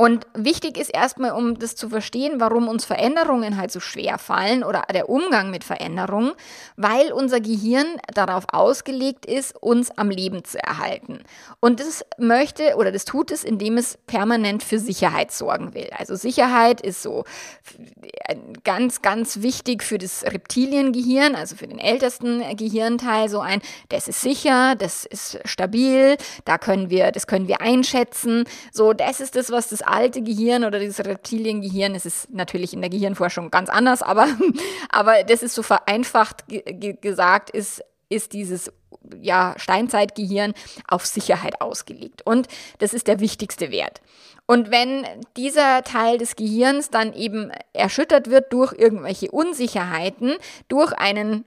und 0.00 0.28
wichtig 0.32 0.78
ist 0.78 0.90
erstmal, 0.90 1.32
um 1.32 1.58
das 1.58 1.74
zu 1.74 1.88
verstehen, 1.88 2.34
warum 2.38 2.68
uns 2.68 2.84
Veränderungen 2.84 3.56
halt 3.56 3.72
so 3.72 3.80
schwer 3.80 4.16
fallen 4.18 4.62
oder 4.62 4.84
der 4.94 5.08
Umgang 5.08 5.50
mit 5.50 5.64
Veränderungen, 5.64 6.34
weil 6.76 7.10
unser 7.10 7.40
Gehirn 7.40 7.84
darauf 8.14 8.44
ausgelegt 8.52 9.26
ist, 9.26 9.60
uns 9.60 9.90
am 9.98 10.10
Leben 10.10 10.44
zu 10.44 10.62
erhalten. 10.62 11.24
Und 11.58 11.80
das 11.80 12.04
möchte 12.16 12.76
oder 12.76 12.92
das 12.92 13.06
tut 13.06 13.32
es, 13.32 13.42
indem 13.42 13.76
es 13.76 13.98
permanent 14.06 14.62
für 14.62 14.78
Sicherheit 14.78 15.32
sorgen 15.32 15.74
will. 15.74 15.90
Also 15.98 16.14
Sicherheit 16.14 16.80
ist 16.80 17.02
so 17.02 17.24
ganz, 18.62 19.02
ganz 19.02 19.42
wichtig 19.42 19.82
für 19.82 19.98
das 19.98 20.22
Reptiliengehirn, 20.22 21.34
also 21.34 21.56
für 21.56 21.66
den 21.66 21.80
ältesten 21.80 22.44
Gehirnteil, 22.56 23.28
so 23.28 23.40
ein, 23.40 23.60
das 23.88 24.06
ist 24.06 24.20
sicher, 24.20 24.76
das 24.76 25.04
ist 25.04 25.40
stabil, 25.44 26.16
da 26.44 26.56
können 26.56 26.88
wir, 26.88 27.10
das 27.10 27.26
können 27.26 27.48
wir 27.48 27.60
einschätzen. 27.60 28.44
So, 28.72 28.92
das 28.92 29.18
ist 29.18 29.34
das, 29.34 29.50
was 29.50 29.70
das 29.70 29.87
alte 29.90 30.22
Gehirn 30.22 30.64
oder 30.64 30.78
dieses 30.78 31.04
Reptiliengehirn, 31.04 31.94
es 31.94 32.06
ist 32.06 32.30
natürlich 32.32 32.72
in 32.72 32.80
der 32.80 32.90
Gehirnforschung 32.90 33.50
ganz 33.50 33.68
anders, 33.68 34.02
aber, 34.02 34.28
aber 34.88 35.24
das 35.24 35.42
ist 35.42 35.54
so 35.54 35.62
vereinfacht 35.62 36.44
gesagt, 37.00 37.50
ist, 37.50 37.82
ist 38.08 38.32
dieses 38.32 38.72
ja, 39.20 39.54
Steinzeitgehirn 39.56 40.54
auf 40.86 41.06
Sicherheit 41.06 41.60
ausgelegt. 41.60 42.22
Und 42.24 42.48
das 42.78 42.94
ist 42.94 43.06
der 43.06 43.20
wichtigste 43.20 43.70
Wert. 43.70 44.00
Und 44.46 44.70
wenn 44.70 45.04
dieser 45.36 45.82
Teil 45.82 46.18
des 46.18 46.36
Gehirns 46.36 46.90
dann 46.90 47.12
eben 47.12 47.50
erschüttert 47.74 48.30
wird 48.30 48.52
durch 48.52 48.72
irgendwelche 48.72 49.30
Unsicherheiten, 49.30 50.36
durch 50.68 50.92
einen 50.92 51.44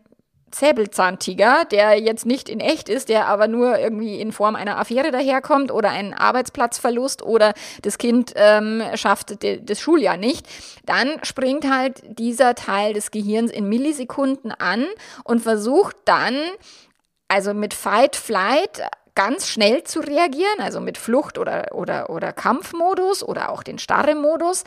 Säbelzahntiger, 0.54 1.66
der 1.72 2.00
jetzt 2.00 2.26
nicht 2.26 2.50
in 2.50 2.60
echt 2.60 2.90
ist, 2.90 3.10
der 3.10 3.28
aber 3.28 3.48
nur 3.48 3.78
irgendwie 3.80 4.20
in 4.20 4.32
Form 4.32 4.56
einer 4.56 4.78
Affäre 4.78 5.12
daherkommt 5.12 5.72
oder 5.72 5.90
einen 5.90 6.14
Arbeitsplatzverlust 6.14 7.24
oder 7.24 7.54
das 7.82 7.98
Kind 7.98 8.34
ähm, 8.36 8.84
schafft 8.96 9.38
das 9.44 9.80
Schuljahr 9.80 10.18
nicht, 10.18 10.48
dann 10.86 11.24
springt 11.24 11.70
halt 11.70 12.02
dieser 12.06 12.56
Teil 12.56 12.94
des 12.94 13.12
Gehirns 13.12 13.52
in 13.52 13.70
Millisekunden 13.70 14.52
an 14.52 14.86
und 15.24 15.42
versucht 15.42 15.96
dann, 16.06 16.36
also 17.28 17.54
mit 17.54 17.74
Fight, 17.74 18.16
Flight, 18.16 18.82
ganz 19.16 19.48
schnell 19.48 19.84
zu 19.84 20.00
reagieren, 20.00 20.60
also 20.60 20.80
mit 20.80 20.98
Flucht- 20.98 21.38
oder, 21.38 21.70
oder, 21.74 22.10
oder 22.10 22.32
Kampfmodus 22.32 23.24
oder 23.24 23.50
auch 23.50 23.64
den 23.64 23.80
Starre-Modus 23.80 24.64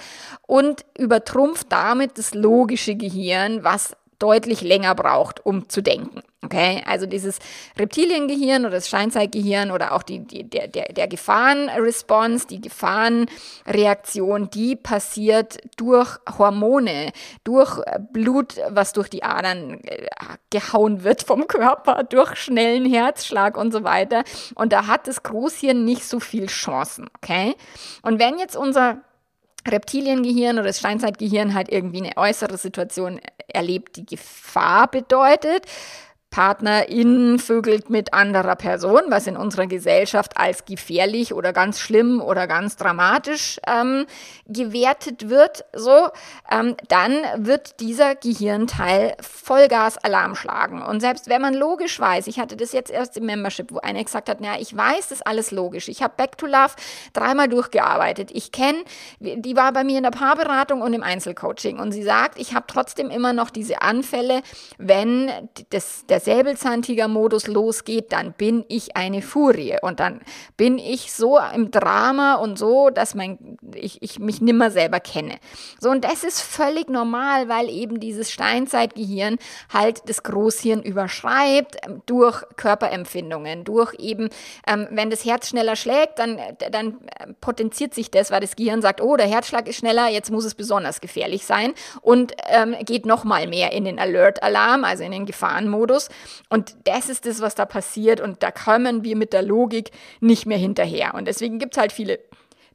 und 0.46 0.84
übertrumpft 0.98 1.66
damit 1.70 2.18
das 2.18 2.34
logische 2.34 2.94
Gehirn, 2.94 3.64
was 3.64 3.96
deutlich 4.24 4.62
länger 4.62 4.94
braucht, 4.94 5.44
um 5.44 5.68
zu 5.68 5.82
denken. 5.82 6.22
Okay, 6.42 6.82
also 6.86 7.04
dieses 7.04 7.40
Reptiliengehirn 7.78 8.62
oder 8.62 8.76
das 8.76 8.88
Scheinzeitgehirn 8.88 9.70
oder 9.70 9.92
auch 9.92 10.02
die, 10.02 10.20
die, 10.20 10.48
der, 10.48 10.68
der, 10.68 10.92
der 10.94 11.08
Gefahrenresponse, 11.08 12.46
die 12.46 12.60
Gefahrenreaktion, 12.60 14.48
die 14.48 14.76
passiert 14.76 15.58
durch 15.76 16.18
Hormone, 16.38 17.12
durch 17.44 17.80
Blut, 18.12 18.56
was 18.70 18.94
durch 18.94 19.10
die 19.10 19.24
Adern 19.24 19.80
äh, 19.84 20.06
gehauen 20.50 21.04
wird 21.04 21.22
vom 21.22 21.46
Körper, 21.48 22.02
durch 22.02 22.36
schnellen 22.36 22.84
Herzschlag 22.90 23.58
und 23.58 23.72
so 23.72 23.84
weiter. 23.84 24.24
Und 24.54 24.72
da 24.72 24.86
hat 24.86 25.06
das 25.06 25.22
Großhirn 25.22 25.84
nicht 25.84 26.04
so 26.04 26.18
viel 26.18 26.46
Chancen. 26.46 27.10
Okay, 27.16 27.54
und 28.02 28.18
wenn 28.18 28.38
jetzt 28.38 28.56
unser 28.56 29.02
Reptiliengehirn 29.66 30.58
oder 30.58 30.66
das 30.66 30.78
Steinzeitgehirn 30.78 31.54
halt 31.54 31.70
irgendwie 31.70 32.02
eine 32.02 32.16
äußere 32.16 32.58
Situation 32.58 33.20
erlebt, 33.54 33.96
die 33.96 34.06
Gefahr 34.06 34.90
bedeutet, 34.90 35.66
Partnerin 36.34 37.38
vögelt 37.38 37.90
mit 37.90 38.12
anderer 38.12 38.56
Person, 38.56 39.02
was 39.06 39.28
in 39.28 39.36
unserer 39.36 39.68
Gesellschaft 39.68 40.36
als 40.36 40.64
gefährlich 40.64 41.32
oder 41.32 41.52
ganz 41.52 41.78
schlimm 41.78 42.20
oder 42.20 42.48
ganz 42.48 42.74
dramatisch 42.74 43.60
ähm, 43.68 44.04
gewertet 44.48 45.28
wird, 45.28 45.64
so, 45.72 46.08
ähm, 46.50 46.74
dann 46.88 47.12
wird 47.36 47.78
dieser 47.78 48.16
Gehirnteil 48.16 49.14
Vollgas 49.20 49.96
Alarm 49.98 50.34
schlagen. 50.34 50.82
Und 50.82 50.98
selbst 50.98 51.28
wenn 51.28 51.40
man 51.40 51.54
logisch 51.54 52.00
weiß, 52.00 52.26
ich 52.26 52.40
hatte 52.40 52.56
das 52.56 52.72
jetzt 52.72 52.90
erst 52.90 53.16
im 53.16 53.26
Membership, 53.26 53.70
wo 53.70 53.78
einer 53.78 54.02
gesagt 54.02 54.28
hat, 54.28 54.38
na, 54.40 54.58
ich 54.58 54.76
weiß 54.76 55.10
das 55.10 55.22
alles 55.22 55.52
logisch. 55.52 55.86
Ich 55.86 56.02
habe 56.02 56.14
Back 56.16 56.36
to 56.36 56.46
Love 56.46 56.74
dreimal 57.12 57.48
durchgearbeitet. 57.48 58.30
Ich 58.32 58.50
kenne, 58.50 58.78
die 59.20 59.54
war 59.54 59.72
bei 59.72 59.84
mir 59.84 59.98
in 59.98 60.02
der 60.02 60.10
Paarberatung 60.10 60.82
und 60.82 60.94
im 60.94 61.04
Einzelcoaching 61.04 61.78
und 61.78 61.92
sie 61.92 62.02
sagt, 62.02 62.40
ich 62.40 62.54
habe 62.54 62.64
trotzdem 62.66 63.10
immer 63.10 63.32
noch 63.32 63.50
diese 63.50 63.82
Anfälle, 63.82 64.42
wenn 64.78 65.30
das, 65.70 66.02
das 66.08 66.23
Säbelzahntiger-Modus 66.24 67.46
losgeht, 67.46 68.12
dann 68.12 68.32
bin 68.32 68.64
ich 68.68 68.96
eine 68.96 69.22
Furie 69.22 69.76
und 69.82 70.00
dann 70.00 70.20
bin 70.56 70.78
ich 70.78 71.12
so 71.12 71.38
im 71.54 71.70
Drama 71.70 72.34
und 72.36 72.58
so, 72.58 72.90
dass 72.90 73.14
mein, 73.14 73.58
ich, 73.74 74.02
ich 74.02 74.18
mich 74.18 74.40
nimmer 74.40 74.70
selber 74.70 75.00
kenne. 75.00 75.36
So, 75.80 75.90
und 75.90 76.04
das 76.04 76.24
ist 76.24 76.40
völlig 76.40 76.88
normal, 76.88 77.48
weil 77.48 77.68
eben 77.68 78.00
dieses 78.00 78.30
Steinzeitgehirn 78.30 79.36
halt 79.72 80.08
das 80.08 80.22
Großhirn 80.22 80.82
überschreibt 80.82 81.76
ähm, 81.86 82.02
durch 82.06 82.42
Körperempfindungen, 82.56 83.64
durch 83.64 83.94
eben, 83.98 84.30
ähm, 84.66 84.88
wenn 84.90 85.10
das 85.10 85.24
Herz 85.24 85.48
schneller 85.48 85.76
schlägt, 85.76 86.18
dann, 86.18 86.38
dann 86.70 86.98
äh, 87.18 87.32
potenziert 87.40 87.94
sich 87.94 88.10
das, 88.10 88.30
weil 88.30 88.40
das 88.40 88.56
Gehirn 88.56 88.82
sagt, 88.82 89.00
oh, 89.00 89.16
der 89.16 89.26
Herzschlag 89.26 89.68
ist 89.68 89.76
schneller, 89.76 90.08
jetzt 90.08 90.30
muss 90.30 90.44
es 90.44 90.54
besonders 90.54 91.00
gefährlich 91.00 91.44
sein 91.44 91.74
und 92.00 92.32
ähm, 92.48 92.74
geht 92.84 93.06
nochmal 93.06 93.46
mehr 93.46 93.72
in 93.72 93.84
den 93.84 93.98
Alert-Alarm, 93.98 94.84
also 94.84 95.04
in 95.04 95.12
den 95.12 95.26
Gefahrenmodus. 95.26 96.08
Und 96.48 96.74
das 96.84 97.08
ist 97.08 97.26
das, 97.26 97.40
was 97.40 97.54
da 97.54 97.64
passiert. 97.64 98.20
Und 98.20 98.42
da 98.42 98.50
kommen 98.50 99.04
wir 99.04 99.16
mit 99.16 99.32
der 99.32 99.42
Logik 99.42 99.90
nicht 100.20 100.46
mehr 100.46 100.58
hinterher. 100.58 101.14
Und 101.14 101.26
deswegen 101.26 101.58
gibt 101.58 101.74
es 101.74 101.80
halt 101.80 101.92
viele 101.92 102.18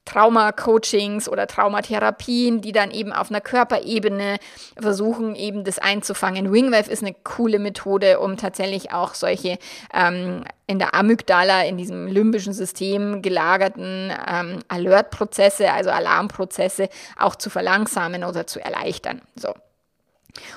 Trauma-Coachings 0.05 1.29
oder 1.29 1.47
Traumatherapien, 1.47 2.61
die 2.61 2.71
dann 2.71 2.91
eben 2.91 3.13
auf 3.13 3.29
einer 3.29 3.41
Körperebene 3.41 4.37
versuchen, 4.79 5.35
eben 5.35 5.63
das 5.63 5.77
einzufangen. 5.77 6.51
Wingwave 6.51 6.89
ist 6.89 7.03
eine 7.03 7.13
coole 7.23 7.59
Methode, 7.59 8.19
um 8.19 8.37
tatsächlich 8.37 8.91
auch 8.91 9.13
solche 9.13 9.59
ähm, 9.93 10.43
in 10.67 10.79
der 10.79 10.95
Amygdala, 10.95 11.63
in 11.63 11.77
diesem 11.77 12.07
limbischen 12.07 12.53
System 12.53 13.21
gelagerten 13.21 14.11
ähm, 14.27 14.59
Alert-Prozesse, 14.67 15.71
also 15.71 15.91
Alarmprozesse, 15.91 16.89
auch 17.17 17.35
zu 17.35 17.49
verlangsamen 17.49 18.23
oder 18.23 18.47
zu 18.47 18.59
erleichtern. 18.59 19.21
So. 19.35 19.53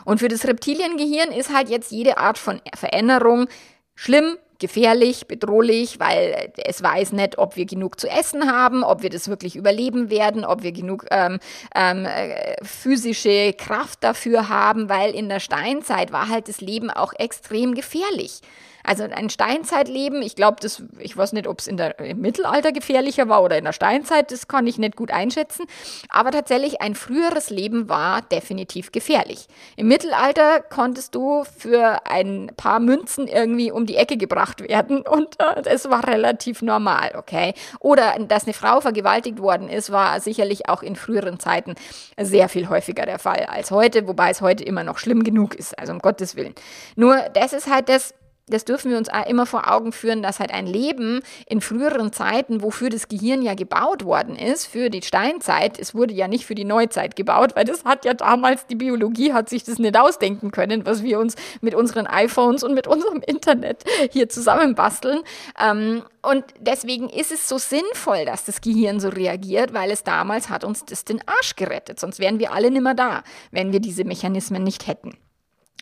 Und 0.05 0.19
für 0.19 0.29
das 0.29 0.47
Reptiliengehirn 0.47 1.33
ist 1.33 1.53
halt 1.53 1.69
jetzt 1.69 1.91
jede 1.91 2.19
Art 2.19 2.39
von 2.39 2.61
Veränderung 2.75 3.49
schlimm, 3.95 4.37
gefährlich, 4.63 5.27
bedrohlich, 5.27 5.99
weil 5.99 6.53
es 6.57 6.83
weiß 6.83 7.13
nicht, 7.13 7.37
ob 7.37 7.57
wir 7.57 7.67
genug 7.67 7.99
zu 7.99 8.09
essen 8.09 8.51
haben, 8.51 8.85
ob 8.85 9.03
wir 9.03 9.11
das 9.11 9.29
wirklich 9.29 9.57
überleben 9.57 10.09
werden, 10.09 10.45
ob 10.45 10.63
wir 10.63 10.71
genug 10.71 11.05
ähm, 11.11 11.41
ähm, 11.75 12.07
äh, 12.07 12.55
physische 12.63 13.55
Kraft 13.55 14.05
dafür 14.05 14.49
haben, 14.49 14.89
weil 14.89 15.17
in 15.17 15.29
der 15.29 15.41
Steinzeit 15.41 16.13
war 16.13 16.29
halt 16.29 16.49
das 16.49 16.61
Leben 16.61 16.91
auch 16.91 17.13
extrem 17.19 17.75
gefährlich. 17.75 18.41
Also 18.85 19.05
ein 19.05 19.31
Steinzeitleben, 19.31 20.23
ich 20.23 20.37
glaube, 20.37 20.57
das, 20.61 20.83
ich 20.99 21.17
weiß 21.17 21.33
nicht, 21.33 21.47
ob 21.47 21.61
es 21.61 21.67
im 21.67 21.77
Mittelalter 22.17 22.73
gefährlicher 22.73 23.29
war 23.29 23.43
oder 23.43 23.59
in 23.59 23.65
der 23.65 23.73
Steinzeit, 23.73 24.31
das 24.33 24.49
kann 24.49 24.67
ich 24.67 24.79
nicht 24.79 24.97
gut 24.97 25.11
einschätzen. 25.11 25.67
Aber 26.09 26.31
tatsächlich 26.31 26.81
ein 26.81 26.95
früheres 26.95 27.51
Leben 27.51 27.89
war 27.89 28.23
definitiv 28.23 28.93
gefährlich. 28.93 29.47
Im 29.77 29.89
Mittelalter 29.89 30.61
konntest 30.61 31.15
du 31.15 31.45
für 31.45 32.07
ein 32.07 32.51
paar 32.57 32.81
Münzen 32.81 33.29
irgendwie 33.29 33.71
um 33.71 33.87
die 33.87 33.97
Ecke 33.97 34.17
gebracht 34.17 34.61
werden 34.61 35.03
und 35.09 35.41
äh, 35.41 35.63
es 35.67 35.89
war 35.91 36.07
relativ 36.07 36.63
normal, 36.63 37.13
okay? 37.17 37.55
Oder 37.81 38.15
dass 38.29 38.45
eine 38.45 38.55
Frau 38.55 38.81
vergewaltigt 38.81 39.41
worden 39.41 39.69
ist, 39.69 39.93
war 39.93 40.21
sicherlich 40.21 40.69
auch 40.69 40.83
in 40.83 40.97
früheren 40.97 41.39
Zeiten 41.39 41.75
sehr 42.19 42.49
viel 42.49 42.69
häufiger 42.69 43.07
der 43.07 43.19
Fall 43.19 43.47
als 43.47 43.71
heute, 43.71 44.07
wobei 44.09 44.31
es 44.31 44.41
heute 44.41 44.65
immer 44.65 44.85
noch 44.85 44.99
schlimm 44.99 45.25
genug 45.25 45.55
ist, 45.55 45.79
also 45.79 45.93
um 45.93 45.99
Gottes 46.01 46.37
Willen. 46.37 46.55
Nur 46.97 47.17
das 47.35 47.53
ist 47.53 47.71
halt 47.71 47.89
das, 47.89 48.15
das 48.49 48.65
dürfen 48.65 48.91
wir 48.91 48.99
uns 48.99 49.09
immer 49.29 49.47
vor 49.47 49.71
Augen 49.71 49.93
führen, 49.93 50.23
dass 50.23 50.41
halt 50.41 50.53
ein 50.53 50.67
Leben 50.67 51.21
in 51.47 51.61
früheren 51.61 52.13
Zeiten, 52.13 52.63
wofür 52.63 52.91
das 52.91 53.09
Gehirn 53.09 53.43
ja 53.43 53.55
gebaut 53.55 54.05
worden 54.05 54.37
ist, 54.37 54.67
für 54.67 54.91
die 54.91 55.03
Steinzeit, 55.03 55.79
es 55.79 55.95
wurde 55.95 56.13
ja 56.15 56.29
nicht 56.29 56.45
für 56.45 56.55
die 56.55 56.65
Neuzeit 56.65 57.15
gebaut, 57.15 57.55
weil 57.55 57.65
das 57.65 57.85
hat 57.85 58.05
ja 58.05 58.15
damals, 58.15 58.67
die 58.67 58.75
Biologie 58.75 59.33
hat 59.33 59.49
sich 59.49 59.65
das 59.65 59.79
nicht 59.79 59.97
ausdenken 59.97 60.51
können, 60.51 60.85
was 60.87 61.03
wir 61.03 61.19
uns 61.21 61.37
mit 61.61 61.75
unseren 61.75 62.07
iPhones 62.07 62.65
und 62.65 62.75
mit 62.75 62.87
unserem 62.87 63.21
Internet 63.27 63.85
hier 64.11 64.29
zusammenbasteln. 64.29 65.21
Ähm, 65.61 66.03
und 66.23 66.45
deswegen 66.59 67.09
ist 67.09 67.33
es 67.33 67.49
so 67.49 67.59
sinnvoll, 67.59 68.25
dass 68.25 68.45
das 68.45 68.61
Gehirn 68.61 69.01
so 69.01 69.09
reagiert, 69.09 69.73
weil 69.73 69.91
es 69.91 70.05
damals 70.05 70.51
hat 70.51 70.65
uns 70.65 70.85
das 70.85 71.05
den 71.05 71.21
Arsch 71.27 71.57
gerettet. 71.57 71.99
Sonst 71.99 72.19
wären 72.19 72.39
wir 72.39 72.53
alle 72.53 72.71
nimmer 72.71 72.95
da, 72.95 73.23
wenn 73.51 73.73
wir 73.73 73.81
diese 73.81 74.05
Mechanismen 74.05 74.63
nicht 74.63 74.87
hätten. 74.87 75.17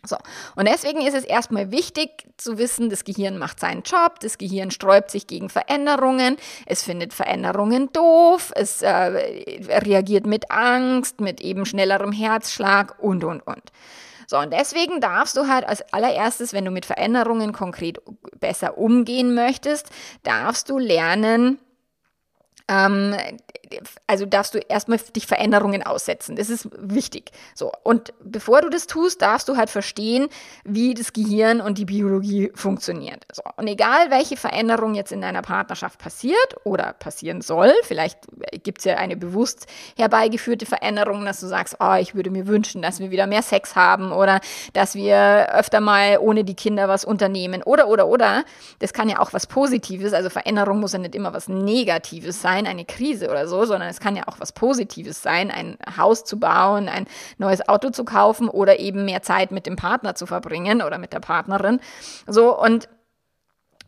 So. 0.03 0.17
Und 0.55 0.67
deswegen 0.67 1.01
ist 1.01 1.13
es 1.13 1.23
erstmal 1.23 1.71
wichtig 1.71 2.27
zu 2.37 2.57
wissen, 2.57 2.89
das 2.89 3.03
Gehirn 3.03 3.37
macht 3.37 3.59
seinen 3.59 3.83
Job, 3.83 4.19
das 4.19 4.39
Gehirn 4.39 4.71
sträubt 4.71 5.11
sich 5.11 5.27
gegen 5.27 5.49
Veränderungen, 5.49 6.37
es 6.65 6.81
findet 6.81 7.13
Veränderungen 7.13 7.91
doof, 7.93 8.51
es 8.55 8.81
äh, 8.81 8.89
reagiert 8.89 10.25
mit 10.25 10.49
Angst, 10.49 11.21
mit 11.21 11.39
eben 11.41 11.65
schnellerem 11.65 12.11
Herzschlag 12.11 12.97
und, 12.99 13.23
und, 13.23 13.41
und. 13.41 13.71
So, 14.25 14.39
und 14.39 14.51
deswegen 14.53 15.01
darfst 15.01 15.37
du 15.37 15.47
halt 15.47 15.67
als 15.67 15.81
allererstes, 15.93 16.53
wenn 16.53 16.65
du 16.65 16.71
mit 16.71 16.85
Veränderungen 16.85 17.51
konkret 17.51 17.99
besser 18.39 18.77
umgehen 18.77 19.35
möchtest, 19.35 19.89
darfst 20.23 20.69
du 20.69 20.79
lernen, 20.79 21.59
ähm, 22.67 23.15
also 24.07 24.25
darfst 24.25 24.53
du 24.53 24.59
erstmal 24.59 24.99
dich 25.15 25.27
Veränderungen 25.27 25.83
aussetzen. 25.83 26.35
Das 26.35 26.49
ist 26.49 26.69
wichtig. 26.77 27.31
So. 27.55 27.71
Und 27.83 28.13
bevor 28.23 28.61
du 28.61 28.69
das 28.69 28.87
tust, 28.87 29.21
darfst 29.21 29.47
du 29.49 29.57
halt 29.57 29.69
verstehen, 29.69 30.27
wie 30.63 30.93
das 30.93 31.13
Gehirn 31.13 31.61
und 31.61 31.77
die 31.77 31.85
Biologie 31.85 32.51
funktioniert. 32.55 33.25
So. 33.31 33.43
Und 33.57 33.67
egal, 33.67 34.09
welche 34.09 34.37
Veränderung 34.37 34.95
jetzt 34.95 35.11
in 35.11 35.21
deiner 35.21 35.41
Partnerschaft 35.41 35.99
passiert 35.99 36.55
oder 36.63 36.93
passieren 36.93 37.41
soll, 37.41 37.73
vielleicht 37.83 38.19
gibt 38.63 38.79
es 38.79 38.85
ja 38.85 38.95
eine 38.95 39.15
bewusst 39.15 39.67
herbeigeführte 39.97 40.65
Veränderung, 40.65 41.25
dass 41.25 41.39
du 41.39 41.47
sagst, 41.47 41.77
oh, 41.79 41.95
ich 41.99 42.15
würde 42.15 42.29
mir 42.29 42.47
wünschen, 42.47 42.81
dass 42.81 42.99
wir 42.99 43.11
wieder 43.11 43.27
mehr 43.27 43.41
Sex 43.41 43.75
haben 43.75 44.11
oder 44.11 44.39
dass 44.73 44.95
wir 44.95 45.53
öfter 45.53 45.79
mal 45.79 46.17
ohne 46.19 46.43
die 46.43 46.55
Kinder 46.55 46.87
was 46.87 47.05
unternehmen 47.05 47.63
oder, 47.63 47.87
oder, 47.87 48.07
oder. 48.07 48.43
Das 48.79 48.93
kann 48.93 49.09
ja 49.09 49.19
auch 49.19 49.33
was 49.33 49.47
Positives. 49.47 50.13
Also 50.13 50.29
Veränderung 50.29 50.79
muss 50.79 50.93
ja 50.93 50.99
nicht 50.99 51.15
immer 51.15 51.33
was 51.33 51.47
Negatives 51.47 52.41
sein, 52.41 52.67
eine 52.67 52.85
Krise 52.85 53.29
oder 53.29 53.47
so 53.65 53.71
sondern 53.71 53.89
es 53.89 53.99
kann 53.99 54.15
ja 54.15 54.23
auch 54.27 54.39
was 54.39 54.51
Positives 54.51 55.21
sein, 55.21 55.49
ein 55.49 55.77
Haus 55.97 56.25
zu 56.25 56.39
bauen, 56.39 56.89
ein 56.89 57.07
neues 57.37 57.67
Auto 57.67 57.89
zu 57.89 58.03
kaufen 58.03 58.49
oder 58.49 58.79
eben 58.79 59.05
mehr 59.05 59.21
Zeit 59.21 59.51
mit 59.51 59.65
dem 59.65 59.77
Partner 59.77 60.13
zu 60.13 60.25
verbringen 60.25 60.81
oder 60.81 60.97
mit 60.97 61.13
der 61.13 61.21
Partnerin. 61.21 61.79
So 62.27 62.59
und 62.59 62.89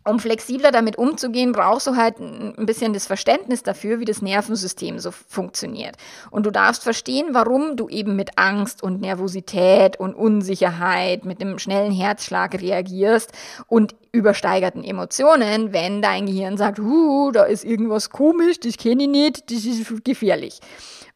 um 0.06 0.20
flexibler 0.20 0.72
damit 0.72 0.98
umzugehen, 0.98 1.52
brauchst 1.52 1.88
du 1.88 1.96
halt 1.96 2.20
ein 2.20 2.66
bisschen 2.66 2.94
das 2.94 3.06
Verständnis 3.06 3.64
dafür, 3.64 4.00
wie 4.00 4.06
das 4.06 4.22
Nervensystem 4.22 5.00
so 5.00 5.12
funktioniert. 5.12 5.96
Und 6.30 6.46
du 6.46 6.52
darfst 6.52 6.84
verstehen, 6.84 7.28
warum 7.32 7.76
du 7.76 7.90
eben 7.90 8.16
mit 8.16 8.38
Angst 8.38 8.84
und 8.84 9.02
Nervosität 9.02 10.00
und 10.00 10.14
Unsicherheit, 10.14 11.26
mit 11.26 11.42
einem 11.42 11.60
schnellen 11.60 11.92
Herzschlag 11.92 12.60
reagierst 12.60 13.32
und 13.68 13.96
übersteigerten 14.12 14.84
Emotionen, 14.84 15.74
wenn 15.74 16.02
dein 16.02 16.26
Gehirn 16.26 16.58
sagt, 16.58 16.80
huh, 16.80 17.32
da 17.32 17.44
ist 17.44 17.64
irgendwas 17.64 18.10
komisch, 18.10 18.60
das 18.60 18.78
kenne 18.78 19.04
ich 19.04 19.10
nicht, 19.10 19.52
das 19.52 19.66
ist 19.66 20.06
gefährlich. 20.06 20.60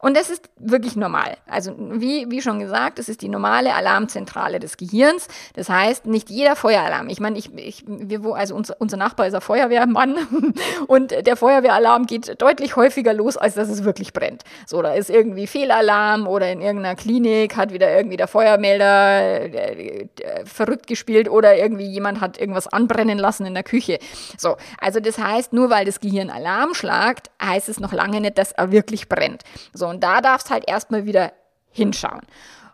Und 0.00 0.16
das 0.16 0.30
ist 0.30 0.48
wirklich 0.58 0.94
normal. 0.94 1.36
Also 1.46 1.74
wie, 1.76 2.30
wie 2.30 2.40
schon 2.40 2.60
gesagt, 2.60 3.00
es 3.00 3.08
ist 3.08 3.20
die 3.20 3.28
normale 3.28 3.74
Alarmzentrale 3.74 4.60
des 4.60 4.76
Gehirns. 4.76 5.26
Das 5.54 5.68
heißt, 5.68 6.06
nicht 6.06 6.30
jeder 6.30 6.54
Feueralarm. 6.54 7.08
Ich 7.08 7.18
meine, 7.18 7.36
ich, 7.36 7.52
ich, 7.54 7.82
wir, 7.86 8.24
also 8.34 8.54
unser, 8.54 8.76
unser 8.78 8.96
Nachbar 8.96 9.26
ist 9.26 9.34
ein 9.34 9.40
Feuerwehrmann 9.40 10.16
und 10.86 11.10
der 11.26 11.36
Feuerwehralarm 11.36 12.06
geht 12.06 12.40
deutlich 12.40 12.76
häufiger 12.76 13.12
los, 13.12 13.36
als 13.36 13.54
dass 13.54 13.68
es 13.68 13.82
wirklich 13.82 14.12
brennt. 14.12 14.44
So, 14.66 14.82
da 14.82 14.94
ist 14.94 15.10
irgendwie 15.10 15.48
Fehlalarm 15.48 16.28
oder 16.28 16.52
in 16.52 16.60
irgendeiner 16.60 16.94
Klinik 16.94 17.56
hat 17.56 17.72
wieder 17.72 17.92
irgendwie 17.92 18.16
der 18.16 18.28
Feuermelder 18.28 19.52
äh, 19.52 20.02
äh, 20.02 20.46
verrückt 20.46 20.86
gespielt 20.86 21.28
oder 21.28 21.56
irgendwie 21.56 21.86
jemand 21.86 22.20
hat 22.20 22.38
irgendwas 22.38 22.68
anbrennen 22.68 23.18
lassen 23.18 23.46
in 23.46 23.54
der 23.54 23.64
Küche. 23.64 23.98
So, 24.36 24.56
also 24.80 25.00
das 25.00 25.18
heißt, 25.18 25.52
nur 25.52 25.70
weil 25.70 25.84
das 25.86 25.98
Gehirn 25.98 26.30
Alarm 26.30 26.74
schlagt, 26.74 27.30
heißt 27.42 27.68
es 27.68 27.80
noch 27.80 27.92
lange 27.92 28.20
nicht, 28.20 28.38
dass 28.38 28.52
er 28.52 28.70
wirklich 28.70 29.08
brennt. 29.08 29.42
So, 29.74 29.87
und 29.88 30.02
da 30.02 30.20
darfst 30.20 30.50
halt 30.50 30.68
erstmal 30.68 31.06
wieder 31.06 31.32
hinschauen. 31.70 32.22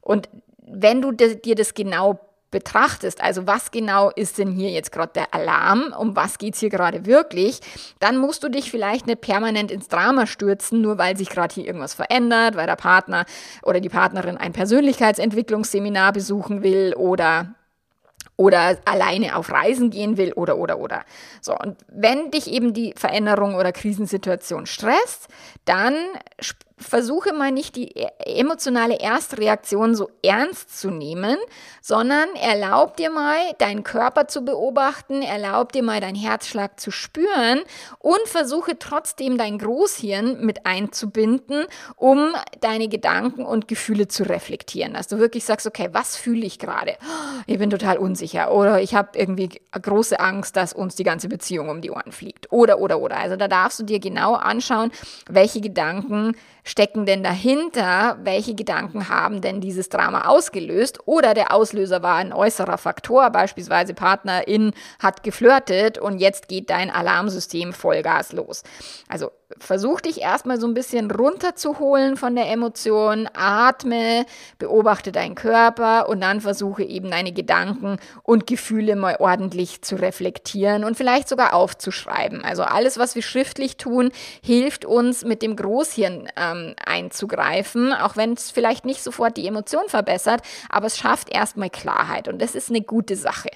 Und 0.00 0.28
wenn 0.58 1.02
du 1.02 1.12
dir 1.12 1.54
das 1.54 1.74
genau 1.74 2.20
betrachtest, 2.54 3.20
also 3.20 3.48
was 3.48 3.72
genau 3.72 4.10
ist 4.10 4.38
denn 4.38 4.52
hier 4.52 4.70
jetzt 4.70 4.92
gerade 4.92 5.12
der 5.12 5.34
Alarm, 5.34 5.92
um 5.98 6.14
was 6.14 6.38
geht 6.38 6.54
es 6.54 6.60
hier 6.60 6.70
gerade 6.70 7.04
wirklich, 7.04 7.58
dann 7.98 8.16
musst 8.16 8.44
du 8.44 8.48
dich 8.48 8.70
vielleicht 8.70 9.08
nicht 9.08 9.22
permanent 9.22 9.72
ins 9.72 9.88
Drama 9.88 10.26
stürzen, 10.26 10.80
nur 10.80 10.96
weil 10.96 11.16
sich 11.16 11.30
gerade 11.30 11.52
hier 11.52 11.66
irgendwas 11.66 11.94
verändert, 11.94 12.54
weil 12.54 12.68
der 12.68 12.76
Partner 12.76 13.26
oder 13.64 13.80
die 13.80 13.88
Partnerin 13.88 14.36
ein 14.36 14.52
Persönlichkeitsentwicklungsseminar 14.52 16.12
besuchen 16.12 16.62
will 16.62 16.94
oder 16.96 17.54
oder 18.36 18.78
alleine 18.84 19.36
auf 19.36 19.50
Reisen 19.50 19.90
gehen 19.90 20.16
will 20.16 20.32
oder 20.32 20.56
oder 20.56 20.78
oder. 20.78 21.04
So, 21.40 21.56
und 21.56 21.76
wenn 21.88 22.30
dich 22.30 22.50
eben 22.50 22.72
die 22.72 22.94
Veränderung 22.96 23.54
oder 23.54 23.72
Krisensituation 23.72 24.66
stresst, 24.66 25.28
dann 25.64 25.94
versuche 26.84 27.32
mal 27.32 27.50
nicht 27.50 27.76
die 27.76 27.90
e-, 27.96 28.08
emotionale 28.24 28.98
Erstreaktion 29.00 29.94
so 29.94 30.10
ernst 30.22 30.78
zu 30.78 30.90
nehmen, 30.90 31.36
sondern 31.80 32.28
erlaub 32.36 32.96
dir 32.96 33.10
mal, 33.10 33.36
deinen 33.58 33.84
Körper 33.84 34.28
zu 34.28 34.44
beobachten, 34.44 35.22
erlaub 35.22 35.72
dir 35.72 35.82
mal, 35.82 36.00
deinen 36.00 36.16
Herzschlag 36.16 36.78
zu 36.80 36.90
spüren 36.90 37.60
und 37.98 38.20
versuche 38.26 38.78
trotzdem 38.78 39.38
dein 39.38 39.58
Großhirn 39.58 40.44
mit 40.44 40.66
einzubinden, 40.66 41.66
um 41.96 42.34
deine 42.60 42.88
Gedanken 42.88 43.44
und 43.44 43.68
Gefühle 43.68 44.08
zu 44.08 44.22
reflektieren. 44.24 44.94
Dass 44.94 45.08
du 45.08 45.18
wirklich 45.18 45.44
sagst, 45.44 45.66
okay, 45.66 45.88
was 45.92 46.16
fühle 46.16 46.46
ich 46.46 46.58
gerade? 46.58 46.96
Ich 47.46 47.58
bin 47.58 47.70
total 47.70 47.98
unsicher 47.98 48.52
oder 48.52 48.80
ich 48.80 48.94
habe 48.94 49.18
irgendwie 49.18 49.50
große 49.72 50.18
Angst, 50.18 50.56
dass 50.56 50.72
uns 50.72 50.94
die 50.94 51.04
ganze 51.04 51.28
Beziehung 51.28 51.68
um 51.68 51.80
die 51.80 51.90
Ohren 51.90 52.12
fliegt. 52.12 52.50
Oder, 52.52 52.78
oder, 52.78 53.00
oder. 53.00 53.16
Also 53.16 53.36
da 53.36 53.48
darfst 53.48 53.78
du 53.78 53.84
dir 53.84 54.00
genau 54.00 54.34
anschauen, 54.34 54.90
welche 55.28 55.60
Gedanken 55.60 56.36
stecken 56.74 57.06
denn 57.06 57.22
dahinter? 57.22 58.18
Welche 58.24 58.56
Gedanken 58.56 59.08
haben 59.08 59.40
denn 59.40 59.60
dieses 59.60 59.90
Drama 59.90 60.26
ausgelöst? 60.26 60.98
Oder 61.06 61.32
der 61.32 61.52
Auslöser 61.54 62.02
war 62.02 62.16
ein 62.16 62.32
äußerer 62.32 62.78
Faktor, 62.78 63.30
beispielsweise 63.30 63.94
Partnerin 63.94 64.72
hat 64.98 65.22
geflirtet 65.22 65.98
und 65.98 66.18
jetzt 66.18 66.48
geht 66.48 66.70
dein 66.70 66.90
Alarmsystem 66.90 67.72
Vollgas 67.72 68.32
los. 68.32 68.64
Also 69.06 69.30
versuch 69.58 70.00
dich 70.00 70.20
erstmal 70.20 70.60
so 70.60 70.66
ein 70.66 70.74
bisschen 70.74 71.10
runterzuholen 71.10 72.16
von 72.16 72.34
der 72.34 72.50
Emotion, 72.50 73.28
atme, 73.34 74.26
beobachte 74.58 75.12
deinen 75.12 75.34
Körper 75.34 76.08
und 76.08 76.20
dann 76.20 76.40
versuche 76.40 76.82
eben 76.82 77.10
deine 77.10 77.32
Gedanken 77.32 77.98
und 78.22 78.46
Gefühle 78.46 78.96
mal 78.96 79.16
ordentlich 79.18 79.82
zu 79.82 79.96
reflektieren 79.96 80.84
und 80.84 80.96
vielleicht 80.96 81.28
sogar 81.28 81.54
aufzuschreiben. 81.54 82.44
Also 82.44 82.62
alles, 82.62 82.98
was 82.98 83.14
wir 83.14 83.22
schriftlich 83.22 83.76
tun, 83.76 84.10
hilft 84.42 84.84
uns 84.84 85.24
mit 85.24 85.42
dem 85.42 85.56
Großhirn 85.56 86.28
ähm, 86.36 86.74
einzugreifen, 86.84 87.92
auch 87.92 88.16
wenn 88.16 88.32
es 88.32 88.50
vielleicht 88.50 88.84
nicht 88.84 89.02
sofort 89.02 89.36
die 89.36 89.46
Emotion 89.46 89.88
verbessert, 89.88 90.42
aber 90.68 90.86
es 90.86 90.98
schafft 90.98 91.34
erstmal 91.34 91.70
Klarheit 91.70 92.28
und 92.28 92.40
das 92.40 92.54
ist 92.54 92.70
eine 92.70 92.80
gute 92.80 93.16
Sache. 93.16 93.50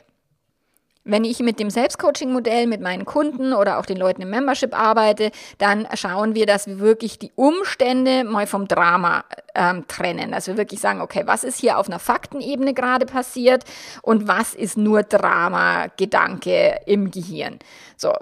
Wenn 1.09 1.25
ich 1.25 1.41
mit 1.41 1.59
dem 1.59 1.71
Selbstcoaching-Modell 1.71 2.67
mit 2.67 2.83
meinen 2.83 3.07
Kunden 3.07 3.55
oder 3.55 3.79
auch 3.79 3.87
den 3.87 3.97
Leuten 3.97 4.21
im 4.21 4.29
Membership 4.29 4.79
arbeite, 4.79 5.31
dann 5.57 5.89
schauen 5.95 6.35
wir, 6.35 6.45
dass 6.45 6.67
wir 6.67 6.81
wirklich 6.81 7.19
die 7.19 7.33
Umstände 7.35 8.25
mal 8.25 8.47
vom 8.47 8.69
Drama 8.69 9.25
ähm, 9.55 9.87
trennen. 9.89 10.33
Dass 10.33 10.49
wir 10.49 10.59
wirklich 10.59 10.81
sagen, 10.81 11.01
okay, 11.01 11.23
was 11.25 11.45
ist 11.45 11.59
hier 11.59 11.79
auf 11.79 11.89
einer 11.89 11.99
Faktenebene 11.99 12.75
gerade 12.75 13.07
passiert 13.07 13.65
und 14.03 14.29
was 14.29 14.55
ist 14.55 14.77
nur 14.77 15.03
Drama, 15.03 15.87
Gedanke 15.97 16.79
im 16.85 17.11
Gehirn. 17.11 17.59
So, 17.97 18.13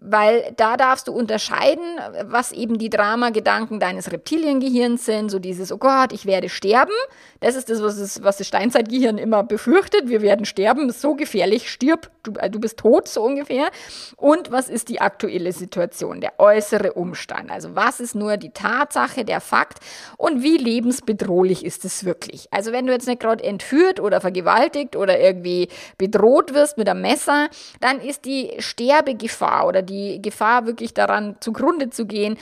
weil 0.00 0.52
da 0.56 0.76
darfst 0.76 1.08
du 1.08 1.12
unterscheiden, 1.12 1.84
was 2.26 2.52
eben 2.52 2.78
die 2.78 2.90
Drama-Gedanken 2.90 3.80
deines 3.80 4.12
Reptiliengehirns 4.12 5.04
sind, 5.04 5.30
so 5.30 5.38
dieses, 5.38 5.72
oh 5.72 5.78
Gott, 5.78 6.12
ich 6.12 6.26
werde 6.26 6.48
sterben. 6.48 6.92
Das 7.40 7.56
ist 7.56 7.68
das, 7.70 7.82
was, 7.82 7.96
es, 7.96 8.22
was 8.22 8.36
das 8.36 8.46
Steinzeitgehirn 8.46 9.18
immer 9.18 9.42
befürchtet. 9.42 10.08
Wir 10.08 10.22
werden 10.22 10.44
sterben, 10.44 10.90
so 10.92 11.14
gefährlich, 11.14 11.70
stirb, 11.70 12.10
du, 12.26 12.32
äh, 12.38 12.50
du 12.50 12.60
bist 12.60 12.78
tot, 12.78 13.08
so 13.08 13.22
ungefähr. 13.22 13.68
Und 14.16 14.50
was 14.50 14.68
ist 14.68 14.88
die 14.88 15.00
aktuelle 15.00 15.52
Situation, 15.52 16.20
der 16.20 16.38
äußere 16.38 16.92
Umstand? 16.92 17.50
Also 17.50 17.74
was 17.74 18.00
ist 18.00 18.14
nur 18.14 18.36
die 18.36 18.50
Tatsache, 18.50 19.24
der 19.24 19.40
Fakt 19.40 19.78
und 20.16 20.42
wie 20.42 20.56
lebensbedrohlich 20.56 21.64
ist 21.64 21.84
es 21.84 22.04
wirklich? 22.04 22.48
Also 22.50 22.72
wenn 22.72 22.86
du 22.86 22.92
jetzt 22.92 23.06
nicht 23.06 23.20
gerade 23.20 23.44
entführt 23.44 24.00
oder 24.00 24.20
vergewaltigt 24.20 24.96
oder 24.96 25.18
irgendwie 25.18 25.68
bedroht 25.98 26.54
wirst 26.54 26.78
mit 26.78 26.88
einem 26.88 27.02
Messer, 27.02 27.48
dann 27.80 28.00
ist 28.00 28.24
die 28.24 28.52
Sterbegefahr 28.58 29.66
oder 29.66 29.82
die 29.82 30.20
Gefahr 30.20 30.66
wirklich 30.66 30.94
daran 30.94 31.36
zugrunde 31.40 31.90
zu 31.90 32.06
gehen, 32.06 32.36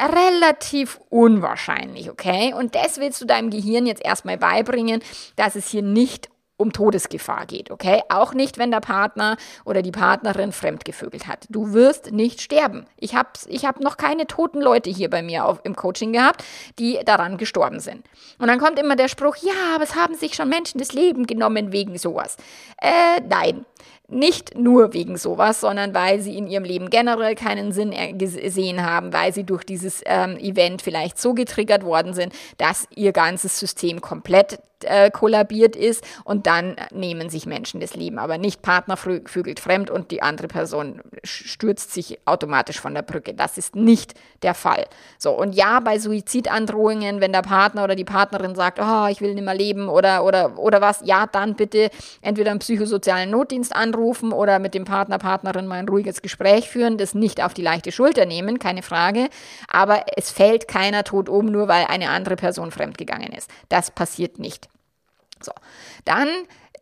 relativ 0.00 1.00
unwahrscheinlich, 1.10 2.10
okay? 2.10 2.54
Und 2.54 2.74
das 2.74 2.98
willst 2.98 3.20
du 3.20 3.24
deinem 3.24 3.50
Gehirn 3.50 3.86
jetzt 3.86 4.04
erstmal 4.04 4.38
beibringen, 4.38 5.02
dass 5.36 5.56
es 5.56 5.68
hier 5.68 5.82
nicht 5.82 6.28
um 6.58 6.72
Todesgefahr 6.72 7.46
geht, 7.46 7.70
okay? 7.70 8.02
Auch 8.10 8.34
nicht, 8.34 8.58
wenn 8.58 8.70
der 8.70 8.80
Partner 8.80 9.36
oder 9.64 9.80
die 9.80 9.92
Partnerin 9.92 10.52
fremdgevögelt 10.52 11.26
hat. 11.26 11.46
Du 11.48 11.72
wirst 11.72 12.12
nicht 12.12 12.42
sterben. 12.42 12.84
Ich 12.98 13.14
habe 13.14 13.30
ich 13.46 13.64
hab 13.64 13.80
noch 13.80 13.96
keine 13.96 14.26
toten 14.26 14.60
Leute 14.60 14.90
hier 14.90 15.08
bei 15.08 15.22
mir 15.22 15.46
auf, 15.46 15.60
im 15.62 15.76
Coaching 15.76 16.12
gehabt, 16.12 16.44
die 16.78 16.98
daran 17.04 17.38
gestorben 17.38 17.80
sind. 17.80 18.04
Und 18.38 18.48
dann 18.48 18.58
kommt 18.58 18.78
immer 18.78 18.96
der 18.96 19.08
Spruch, 19.08 19.36
ja, 19.36 19.52
aber 19.74 19.84
es 19.84 19.94
haben 19.94 20.16
sich 20.16 20.34
schon 20.34 20.48
Menschen 20.48 20.78
das 20.78 20.92
Leben 20.92 21.26
genommen 21.26 21.72
wegen 21.72 21.96
sowas. 21.96 22.36
Äh, 22.82 23.20
nein. 23.28 23.64
Nicht 24.10 24.56
nur 24.56 24.94
wegen 24.94 25.18
sowas, 25.18 25.60
sondern 25.60 25.92
weil 25.92 26.20
sie 26.20 26.38
in 26.38 26.46
ihrem 26.46 26.64
Leben 26.64 26.88
generell 26.88 27.34
keinen 27.34 27.72
Sinn 27.72 27.92
gesehen 28.16 28.82
haben, 28.82 29.12
weil 29.12 29.34
sie 29.34 29.44
durch 29.44 29.64
dieses 29.64 30.00
ähm, 30.06 30.38
Event 30.38 30.80
vielleicht 30.80 31.18
so 31.18 31.34
getriggert 31.34 31.84
worden 31.84 32.14
sind, 32.14 32.32
dass 32.56 32.88
ihr 32.96 33.12
ganzes 33.12 33.60
System 33.60 34.00
komplett 34.00 34.60
äh, 34.84 35.10
kollabiert 35.10 35.76
ist 35.76 36.04
und 36.24 36.46
dann 36.46 36.76
nehmen 36.90 37.30
sich 37.30 37.46
Menschen 37.46 37.80
das 37.80 37.94
Leben. 37.94 38.18
Aber 38.18 38.38
nicht 38.38 38.62
Partner 38.62 38.96
vögelt 38.96 39.60
fremd 39.60 39.90
und 39.90 40.10
die 40.10 40.22
andere 40.22 40.48
Person 40.48 41.00
stürzt 41.24 41.92
sich 41.92 42.18
automatisch 42.24 42.80
von 42.80 42.94
der 42.94 43.02
Brücke. 43.02 43.34
Das 43.34 43.58
ist 43.58 43.76
nicht 43.76 44.14
der 44.42 44.54
Fall. 44.54 44.86
So, 45.18 45.32
und 45.32 45.54
ja, 45.54 45.80
bei 45.80 45.98
Suizidandrohungen, 45.98 47.20
wenn 47.20 47.32
der 47.32 47.42
Partner 47.42 47.84
oder 47.84 47.96
die 47.96 48.04
Partnerin 48.04 48.54
sagt, 48.54 48.78
oh, 48.80 49.06
ich 49.10 49.20
will 49.20 49.34
nicht 49.34 49.44
mehr 49.44 49.54
leben 49.54 49.88
oder, 49.88 50.24
oder, 50.24 50.58
oder 50.58 50.80
was, 50.80 51.00
ja, 51.04 51.26
dann 51.26 51.54
bitte 51.54 51.90
entweder 52.22 52.50
einen 52.50 52.60
psychosozialen 52.60 53.30
Notdienst 53.30 53.74
anrufen 53.74 54.32
oder 54.32 54.58
mit 54.58 54.74
dem 54.74 54.84
Partner, 54.84 55.18
Partnerin 55.18 55.66
mal 55.66 55.78
ein 55.78 55.88
ruhiges 55.88 56.22
Gespräch 56.22 56.68
führen, 56.68 56.98
das 56.98 57.14
nicht 57.14 57.42
auf 57.42 57.54
die 57.54 57.62
leichte 57.62 57.92
Schulter 57.92 58.26
nehmen, 58.26 58.58
keine 58.58 58.82
Frage. 58.82 59.28
Aber 59.68 60.04
es 60.16 60.30
fällt 60.30 60.68
keiner 60.68 61.04
tot 61.04 61.28
um, 61.28 61.46
nur 61.46 61.68
weil 61.68 61.86
eine 61.86 62.10
andere 62.10 62.36
Person 62.36 62.70
fremdgegangen 62.70 63.32
ist. 63.32 63.50
Das 63.68 63.90
passiert 63.90 64.38
nicht. 64.38 64.67
So, 65.44 65.52
dann 66.04 66.28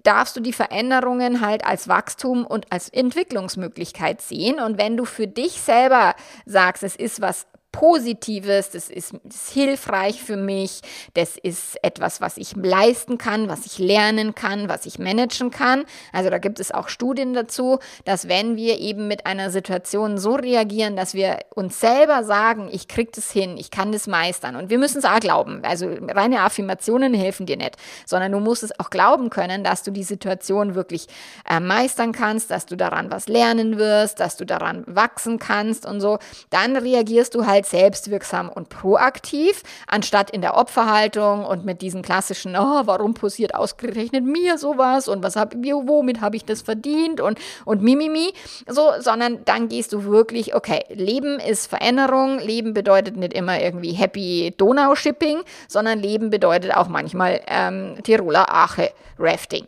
darfst 0.02 0.36
du 0.36 0.40
die 0.40 0.52
Veränderungen 0.52 1.40
halt 1.40 1.64
als 1.64 1.88
Wachstum 1.88 2.46
und 2.46 2.70
als 2.72 2.88
Entwicklungsmöglichkeit 2.88 4.22
sehen. 4.22 4.60
Und 4.60 4.78
wenn 4.78 4.96
du 4.96 5.04
für 5.04 5.26
dich 5.26 5.60
selber 5.60 6.14
sagst, 6.44 6.82
es 6.82 6.96
ist 6.96 7.20
was 7.20 7.46
Positives, 7.76 8.70
das 8.70 8.88
ist, 8.88 9.12
ist 9.12 9.50
hilfreich 9.50 10.22
für 10.22 10.38
mich, 10.38 10.80
das 11.12 11.36
ist 11.36 11.76
etwas, 11.84 12.22
was 12.22 12.38
ich 12.38 12.56
leisten 12.56 13.18
kann, 13.18 13.50
was 13.50 13.66
ich 13.66 13.78
lernen 13.78 14.34
kann, 14.34 14.70
was 14.70 14.86
ich 14.86 14.98
managen 14.98 15.50
kann. 15.50 15.84
Also 16.10 16.30
da 16.30 16.38
gibt 16.38 16.58
es 16.58 16.72
auch 16.72 16.88
Studien 16.88 17.34
dazu, 17.34 17.78
dass 18.06 18.28
wenn 18.28 18.56
wir 18.56 18.78
eben 18.78 19.08
mit 19.08 19.26
einer 19.26 19.50
Situation 19.50 20.16
so 20.16 20.36
reagieren, 20.36 20.96
dass 20.96 21.12
wir 21.12 21.40
uns 21.54 21.78
selber 21.78 22.24
sagen, 22.24 22.70
ich 22.72 22.88
krieg 22.88 23.12
das 23.12 23.30
hin, 23.30 23.58
ich 23.58 23.70
kann 23.70 23.92
das 23.92 24.06
meistern 24.06 24.56
und 24.56 24.70
wir 24.70 24.78
müssen 24.78 25.00
es 25.00 25.04
auch 25.04 25.20
glauben. 25.20 25.60
Also 25.62 25.86
reine 26.08 26.40
Affirmationen 26.40 27.12
helfen 27.12 27.44
dir 27.44 27.58
nicht, 27.58 27.76
sondern 28.06 28.32
du 28.32 28.40
musst 28.40 28.62
es 28.62 28.80
auch 28.80 28.88
glauben 28.88 29.28
können, 29.28 29.64
dass 29.64 29.82
du 29.82 29.90
die 29.90 30.02
Situation 30.02 30.74
wirklich 30.74 31.08
äh, 31.46 31.60
meistern 31.60 32.12
kannst, 32.12 32.50
dass 32.50 32.64
du 32.64 32.74
daran 32.76 33.10
was 33.10 33.28
lernen 33.28 33.76
wirst, 33.76 34.18
dass 34.18 34.38
du 34.38 34.46
daran 34.46 34.82
wachsen 34.86 35.38
kannst 35.38 35.84
und 35.84 36.00
so. 36.00 36.18
Dann 36.48 36.74
reagierst 36.74 37.34
du 37.34 37.44
halt 37.44 37.65
selbstwirksam 37.70 38.48
und 38.48 38.68
proaktiv, 38.68 39.62
anstatt 39.86 40.30
in 40.30 40.40
der 40.40 40.56
Opferhaltung 40.56 41.44
und 41.44 41.64
mit 41.64 41.82
diesen 41.82 42.02
klassischen, 42.02 42.56
oh, 42.56 42.82
warum 42.84 43.14
passiert 43.14 43.54
ausgerechnet 43.54 44.24
mir 44.24 44.58
sowas 44.58 45.08
und 45.08 45.22
was 45.22 45.36
hab, 45.36 45.54
womit 45.54 46.20
habe 46.20 46.36
ich 46.36 46.44
das 46.44 46.62
verdient 46.62 47.20
und, 47.20 47.38
und 47.64 47.82
mimimi, 47.82 48.32
so, 48.66 48.90
sondern 49.00 49.44
dann 49.44 49.68
gehst 49.68 49.92
du 49.92 50.04
wirklich, 50.04 50.54
okay, 50.54 50.84
Leben 50.88 51.38
ist 51.38 51.66
Veränderung, 51.66 52.38
Leben 52.38 52.74
bedeutet 52.74 53.16
nicht 53.16 53.34
immer 53.34 53.60
irgendwie 53.60 53.92
Happy 53.92 54.54
Donau-Shipping, 54.56 55.42
sondern 55.68 56.00
Leben 56.00 56.30
bedeutet 56.30 56.74
auch 56.74 56.88
manchmal 56.88 57.40
ähm, 57.46 57.96
Tiroler 58.02 58.46
Ache 58.48 58.92
Rafting. 59.18 59.66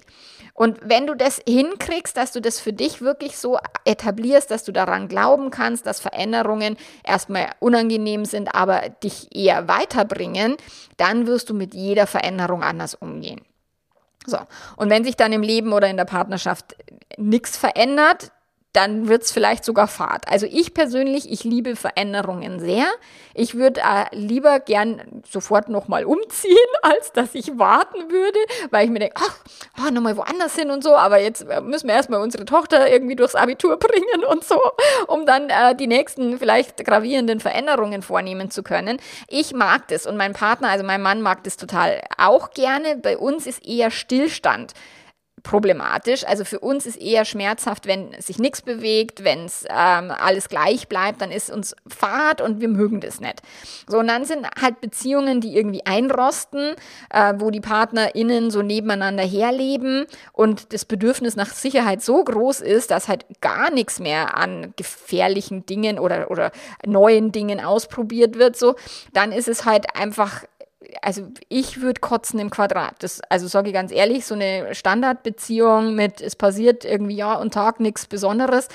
Und 0.59 0.81
wenn 0.83 1.07
du 1.07 1.15
das 1.15 1.41
hinkriegst, 1.49 2.17
dass 2.17 2.33
du 2.33 2.41
das 2.41 2.59
für 2.59 2.73
dich 2.73 3.01
wirklich 3.01 3.39
so 3.39 3.61
etablierst, 3.85 4.51
dass 4.51 4.65
du 4.65 4.73
daran 4.73 5.07
glauben 5.07 5.53
kannst, 5.53 5.87
dass 5.87 6.01
Veränderungen 6.01 6.77
erstmal 7.05 7.51
unangenehm 7.61 8.25
sind, 8.25 8.57
aber 8.57 8.89
dich 8.89 9.33
eher 9.33 9.69
weiterbringen, 9.69 10.57
dann 10.97 11.29
wirst 11.29 11.49
du 11.49 11.55
mit 11.55 11.75
jeder 11.75 12.09
Veränderung 12.09 12.65
anders 12.65 12.95
umgehen. 12.95 13.43
So. 14.27 14.39
Und 14.75 14.91
wenn 14.91 15.05
sich 15.05 15.15
dann 15.15 15.33
im 15.33 15.43
Leben 15.43 15.73
oder 15.73 15.89
in 15.89 15.97
der 15.97 16.07
Partnerschaft 16.07 16.75
nichts 17.17 17.57
verändert, 17.57 18.33
dann 18.73 19.09
wird 19.09 19.23
es 19.23 19.33
vielleicht 19.33 19.65
sogar 19.65 19.89
Fahrt. 19.89 20.29
Also 20.29 20.47
ich 20.47 20.75
persönlich, 20.75 21.31
ich 21.31 21.43
liebe 21.43 21.75
Veränderungen 21.75 22.61
sehr. 22.61 22.87
Ich 23.35 23.55
würde 23.55 23.81
äh, 23.81 24.15
lieber 24.15 24.61
gern 24.61 25.23
sofort 25.29 25.69
nochmal 25.69 26.05
umziehen, 26.05 26.57
als 26.83 27.13
dass 27.13 27.35
ich 27.35 27.59
warten 27.59 28.11
würde, 28.11 28.39
weil 28.71 28.85
ich 28.85 28.91
mir 28.91 28.99
denke, 28.99 29.17
ach, 29.19 29.39
oh, 29.81 29.91
nochmal 29.91 30.17
woanders 30.17 30.55
hin 30.55 30.71
und 30.71 30.85
so, 30.85 30.95
aber 30.95 31.19
jetzt 31.19 31.49
äh, 31.49 31.61
müssen 31.63 31.89
wir 31.89 31.95
erstmal 31.95 32.21
unsere 32.21 32.45
Tochter 32.45 32.91
irgendwie 32.91 33.17
durchs 33.17 33.35
Abitur 33.35 33.77
bringen 33.79 34.25
und 34.29 34.45
so, 34.45 34.61
um 35.07 35.25
dann 35.25 35.49
äh, 35.49 35.75
die 35.75 35.87
nächsten 35.87 36.39
vielleicht 36.39 36.85
gravierenden 36.85 37.41
Veränderungen 37.41 38.03
vornehmen 38.03 38.51
zu 38.51 38.63
können. 38.63 38.99
Ich 39.29 39.55
mag 39.55 39.89
das 39.89 40.07
und 40.07 40.17
mein 40.17 40.35
Partner, 40.35 40.69
also 40.69 40.85
mein 40.85 41.01
Mann 41.01 41.23
mag 41.23 41.43
das 41.45 41.57
total 41.57 42.03
auch 42.19 42.51
gerne. 42.51 42.97
Bei 42.97 43.17
uns 43.17 43.47
ist 43.47 43.67
eher 43.67 43.91
Stillstand 43.91 44.75
problematisch. 45.49 46.27
Also 46.27 46.45
für 46.45 46.59
uns 46.59 46.85
ist 46.85 47.01
eher 47.01 47.25
schmerzhaft, 47.25 47.87
wenn 47.87 48.13
sich 48.21 48.39
nichts 48.39 48.61
bewegt, 48.61 49.25
wenn 49.25 49.47
es 49.47 49.65
ähm, 49.71 50.11
alles 50.11 50.51
gleich 50.51 50.89
bleibt, 50.89 51.23
dann 51.23 51.31
ist 51.31 51.51
uns 51.51 51.75
Fahrt 51.87 52.43
und 52.43 52.61
wir 52.61 52.69
mögen 52.69 53.01
das 53.01 53.19
nicht. 53.19 53.41
So, 53.89 53.99
und 53.99 54.09
dann 54.09 54.27
sind 54.27 54.47
halt 54.61 54.83
Beziehungen, 54.83 55.41
die 55.41 55.57
irgendwie 55.57 55.87
einrosten, 55.87 56.75
äh, 57.09 57.33
wo 57.39 57.51
die 57.51 57.63
PartnerInnen 57.63 58.51
so 58.51 58.61
nebeneinander 58.61 59.25
herleben 59.25 60.05
und 60.35 60.75
das 60.75 60.85
Bedürfnis 60.85 61.35
nach 61.35 61.49
Sicherheit 61.49 62.03
so 62.03 62.23
groß 62.23 62.61
ist, 62.61 62.91
dass 62.91 63.09
halt 63.09 63.25
gar 63.41 63.71
nichts 63.71 64.01
mehr 64.01 64.37
an 64.37 64.75
gefährlichen 64.77 65.65
Dingen 65.65 65.99
oder, 65.99 66.31
oder 66.31 66.53
neuen 66.85 67.33
Dingen 67.33 67.59
ausprobiert 67.65 68.39
wird, 68.39 68.55
so, 68.57 68.75
dann 69.15 69.33
ist 69.33 69.49
es 69.49 69.65
halt 69.65 69.97
einfach 69.97 70.45
also 71.03 71.29
ich 71.49 71.81
würde 71.81 72.01
kotzen 72.01 72.39
im 72.41 72.51
Quadrat. 72.51 73.03
Das, 73.03 73.21
also 73.29 73.47
sage 73.47 73.69
ich 73.69 73.75
ganz 73.75 73.93
ehrlich, 73.93 74.25
so 74.25 74.35
eine 74.35 74.75
Standardbeziehung 74.75 75.95
mit, 75.95 76.21
es 76.21 76.37
passiert 76.37 76.85
irgendwie 76.85 77.17
Jahr 77.17 77.41
und 77.41 77.55
Tag 77.55 77.81
nichts 77.81 78.07
Besonderes. 78.07 78.69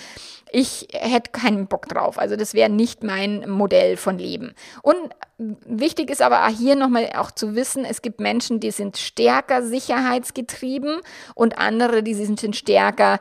Ich 0.52 0.90
hätte 0.94 1.32
keinen 1.32 1.68
Bock 1.68 1.88
drauf. 1.88 2.20
Also 2.20 2.36
das 2.36 2.54
wäre 2.54 2.70
nicht 2.70 3.04
mein 3.04 3.50
Modell 3.50 3.98
von 3.98 4.20
Leben. 4.20 4.54
Und 4.84 4.98
wichtig 5.38 6.12
ist 6.12 6.22
aber 6.22 6.48
hier 6.48 6.76
nochmal 6.76 7.10
auch 7.16 7.32
zu 7.32 7.56
wissen, 7.56 7.86
es 7.86 8.04
gibt 8.04 8.20
Menschen, 8.20 8.60
die 8.60 8.72
sind 8.72 8.98
stärker 8.98 9.64
sicherheitsgetrieben 9.64 11.02
und 11.34 11.58
andere, 11.58 12.04
die 12.04 12.14
sind 12.14 12.56
stärker 12.56 13.20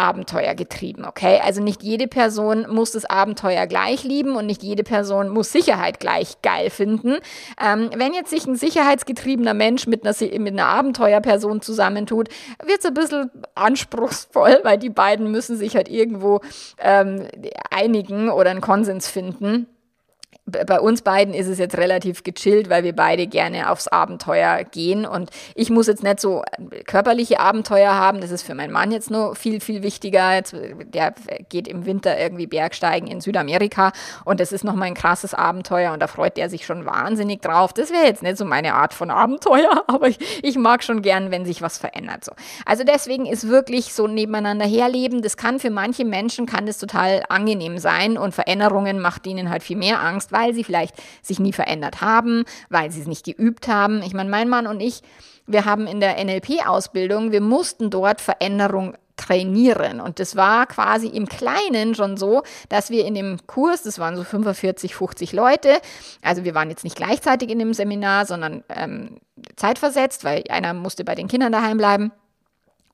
Abenteuer 0.00 0.54
getrieben, 0.54 1.04
okay? 1.04 1.40
Also 1.44 1.62
nicht 1.62 1.82
jede 1.82 2.08
Person 2.08 2.66
muss 2.68 2.92
das 2.92 3.04
Abenteuer 3.04 3.66
gleich 3.66 4.02
lieben 4.02 4.34
und 4.36 4.46
nicht 4.46 4.62
jede 4.62 4.82
Person 4.82 5.28
muss 5.28 5.52
Sicherheit 5.52 6.00
gleich 6.00 6.40
geil 6.42 6.70
finden. 6.70 7.18
Ähm, 7.62 7.90
wenn 7.94 8.14
jetzt 8.14 8.30
sich 8.30 8.46
ein 8.46 8.56
sicherheitsgetriebener 8.56 9.54
Mensch 9.54 9.86
mit 9.86 10.06
einer, 10.06 10.14
mit 10.38 10.54
einer 10.54 10.66
Abenteuerperson 10.66 11.60
zusammentut, 11.60 12.28
wird 12.64 12.78
es 12.78 12.86
ein 12.86 12.94
bisschen 12.94 13.30
anspruchsvoll, 13.54 14.60
weil 14.62 14.78
die 14.78 14.90
beiden 14.90 15.30
müssen 15.30 15.56
sich 15.56 15.76
halt 15.76 15.88
irgendwo 15.88 16.40
ähm, 16.78 17.26
einigen 17.70 18.30
oder 18.30 18.50
einen 18.50 18.62
Konsens 18.62 19.06
finden 19.06 19.66
bei 20.46 20.80
uns 20.80 21.02
beiden 21.02 21.34
ist 21.34 21.46
es 21.46 21.58
jetzt 21.58 21.76
relativ 21.76 22.24
gechillt, 22.24 22.70
weil 22.70 22.84
wir 22.84 22.94
beide 22.94 23.26
gerne 23.26 23.70
aufs 23.70 23.88
Abenteuer 23.88 24.64
gehen. 24.64 25.04
Und 25.06 25.30
ich 25.54 25.70
muss 25.70 25.86
jetzt 25.86 26.02
nicht 26.02 26.20
so 26.20 26.42
körperliche 26.86 27.40
Abenteuer 27.40 27.94
haben. 27.94 28.20
Das 28.20 28.30
ist 28.30 28.42
für 28.42 28.54
meinen 28.54 28.72
Mann 28.72 28.90
jetzt 28.90 29.10
nur 29.10 29.34
viel, 29.34 29.60
viel 29.60 29.82
wichtiger. 29.82 30.34
Jetzt, 30.34 30.54
der 30.54 31.14
geht 31.48 31.68
im 31.68 31.86
Winter 31.86 32.18
irgendwie 32.18 32.46
Bergsteigen 32.46 33.08
in 33.08 33.20
Südamerika 33.20 33.92
und 34.24 34.40
das 34.40 34.52
ist 34.52 34.64
nochmal 34.64 34.88
ein 34.88 34.94
krasses 34.94 35.34
Abenteuer 35.34 35.92
und 35.92 36.00
da 36.00 36.06
freut 36.06 36.36
der 36.36 36.50
sich 36.50 36.66
schon 36.66 36.86
wahnsinnig 36.86 37.42
drauf. 37.42 37.72
Das 37.72 37.90
wäre 37.90 38.04
jetzt 38.04 38.22
nicht 38.22 38.36
so 38.36 38.44
meine 38.44 38.74
Art 38.74 38.94
von 38.94 39.10
Abenteuer, 39.10 39.84
aber 39.86 40.08
ich, 40.08 40.18
ich 40.42 40.56
mag 40.56 40.82
schon 40.82 41.02
gern, 41.02 41.30
wenn 41.30 41.44
sich 41.44 41.62
was 41.62 41.78
verändert. 41.78 42.24
So. 42.24 42.32
Also 42.66 42.84
deswegen 42.84 43.26
ist 43.26 43.48
wirklich 43.48 43.92
so 43.92 44.06
nebeneinander 44.06 44.66
herleben. 44.66 45.22
Das 45.22 45.36
kann 45.36 45.58
für 45.58 45.70
manche 45.70 46.04
Menschen 46.04 46.46
kann 46.46 46.66
das 46.66 46.78
total 46.78 47.22
angenehm 47.28 47.78
sein 47.78 48.18
und 48.18 48.34
Veränderungen 48.34 49.00
macht 49.00 49.26
ihnen 49.26 49.50
halt 49.50 49.62
viel 49.62 49.76
mehr 49.76 50.00
Angst, 50.00 50.29
weil 50.32 50.54
sie 50.54 50.64
vielleicht 50.64 50.94
sich 51.22 51.38
nie 51.38 51.52
verändert 51.52 52.00
haben, 52.00 52.44
weil 52.68 52.90
sie 52.90 53.00
es 53.00 53.06
nicht 53.06 53.24
geübt 53.24 53.68
haben. 53.68 54.02
Ich 54.02 54.14
meine, 54.14 54.30
mein 54.30 54.48
Mann 54.48 54.66
und 54.66 54.80
ich, 54.80 55.02
wir 55.46 55.64
haben 55.64 55.86
in 55.86 56.00
der 56.00 56.22
NLP-Ausbildung, 56.22 57.32
wir 57.32 57.40
mussten 57.40 57.90
dort 57.90 58.20
Veränderung 58.20 58.96
trainieren. 59.20 60.00
Und 60.00 60.18
das 60.18 60.34
war 60.34 60.66
quasi 60.66 61.08
im 61.08 61.26
Kleinen 61.26 61.94
schon 61.94 62.16
so, 62.16 62.42
dass 62.68 62.90
wir 62.90 63.04
in 63.04 63.14
dem 63.14 63.38
Kurs, 63.46 63.82
das 63.82 63.98
waren 63.98 64.16
so 64.16 64.24
45, 64.24 64.94
50 64.94 65.32
Leute, 65.32 65.80
also 66.22 66.44
wir 66.44 66.54
waren 66.54 66.70
jetzt 66.70 66.84
nicht 66.84 66.96
gleichzeitig 66.96 67.50
in 67.50 67.58
dem 67.58 67.74
Seminar, 67.74 68.24
sondern 68.24 68.64
ähm, 68.70 69.18
zeitversetzt, 69.56 70.24
weil 70.24 70.44
einer 70.48 70.72
musste 70.72 71.04
bei 71.04 71.14
den 71.14 71.28
Kindern 71.28 71.52
daheim 71.52 71.76
bleiben. 71.76 72.12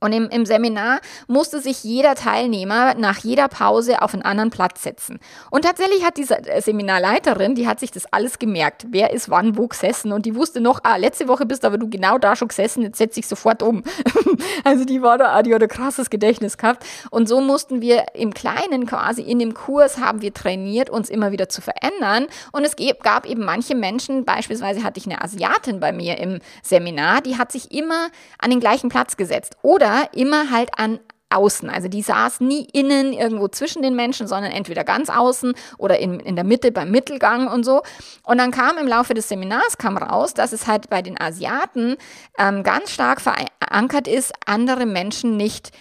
Und 0.07 0.13
im, 0.13 0.29
im, 0.29 0.47
Seminar 0.47 1.01
musste 1.27 1.61
sich 1.61 1.83
jeder 1.83 2.15
Teilnehmer 2.15 2.95
nach 2.95 3.19
jeder 3.19 3.49
Pause 3.49 4.03
auf 4.03 4.15
einen 4.15 4.23
anderen 4.23 4.51
Platz 4.51 4.85
setzen. 4.85 5.19
Und 5.51 5.65
tatsächlich 5.65 6.05
hat 6.05 6.17
diese 6.17 6.39
äh, 6.47 6.63
Seminarleiterin, 6.63 7.57
die 7.57 7.67
hat 7.67 7.81
sich 7.81 7.91
das 7.91 8.07
alles 8.13 8.39
gemerkt, 8.39 8.87
wer 8.91 9.13
ist 9.13 9.31
wann 9.31 9.57
wo 9.57 9.67
gesessen. 9.67 10.13
Und 10.13 10.25
die 10.25 10.37
wusste 10.37 10.61
noch, 10.61 10.79
ah, 10.85 10.95
letzte 10.95 11.27
Woche 11.27 11.45
bist 11.45 11.65
aber 11.65 11.77
du 11.77 11.91
genau 11.91 12.19
da 12.19 12.37
schon 12.37 12.47
gesessen, 12.47 12.83
jetzt 12.83 12.99
setze 12.99 13.19
ich 13.19 13.27
sofort 13.27 13.65
um. 13.65 13.83
also 14.65 14.85
die 14.85 15.03
war 15.03 15.19
da, 15.19 15.43
die 15.43 15.53
hat 15.53 15.61
ein 15.61 15.69
krasses 15.69 16.09
Gedächtnis 16.09 16.57
gehabt. 16.57 16.87
Und 17.11 17.29
so 17.29 17.41
mussten 17.41 17.81
wir 17.81 18.05
im 18.15 18.33
Kleinen 18.33 18.87
quasi 18.87 19.23
in 19.23 19.41
dem 19.41 19.55
Kurs 19.55 19.99
haben 19.99 20.23
wir 20.23 20.33
trainiert, 20.33 20.89
uns 20.89 21.11
immer 21.11 21.33
wieder 21.33 21.49
zu 21.49 21.63
verändern. 21.63 22.29
Und 22.53 22.65
es 22.65 22.77
gab 23.03 23.27
eben 23.27 23.45
manche 23.45 23.75
Menschen, 23.75 24.25
beispielsweise 24.25 24.85
hatte 24.85 25.01
ich 25.01 25.07
eine 25.07 25.21
Asiatin 25.21 25.81
bei 25.81 25.91
mir 25.91 26.19
im 26.19 26.39
Seminar, 26.63 27.23
die 27.23 27.39
hat 27.39 27.51
sich 27.51 27.73
immer 27.73 28.07
an 28.39 28.51
den 28.51 28.61
gleichen 28.61 28.89
Platz 28.89 29.17
gesetzt. 29.17 29.57
Oder 29.63 29.96
immer 30.03 30.51
halt 30.51 30.71
an 30.79 31.01
außen. 31.31 31.69
Also 31.69 31.89
die 31.89 32.03
saß 32.03 32.41
nie 32.41 32.67
innen 32.73 33.13
irgendwo 33.13 33.49
zwischen 33.49 33.83
den 33.83 33.97
Menschen, 33.97 34.29
sondern 34.29 34.53
entweder 34.53 34.85
ganz 34.85 35.11
außen 35.11 35.55
oder 35.79 35.99
in, 35.99 36.21
in 36.21 36.37
der 36.37 36.45
Mitte 36.45 36.71
beim 36.71 36.91
Mittelgang 36.91 37.49
und 37.49 37.65
so. 37.65 37.83
Und 38.23 38.39
dann 38.39 38.51
kam 38.53 38.79
im 38.79 38.87
Laufe 38.87 39.15
des 39.15 39.29
Seminars 39.29 39.77
kam 39.79 39.97
raus, 39.97 40.35
dass 40.35 40.53
es 40.53 40.67
halt 40.67 40.89
bei 40.89 41.03
den 41.03 41.21
Asiaten 41.21 41.97
ähm, 42.39 42.63
ganz 42.63 42.93
stark 42.93 43.21
verankert 43.21 44.09
ist, 44.09 44.33
andere 44.47 44.87
Menschen 44.87 45.37
nicht 45.37 45.73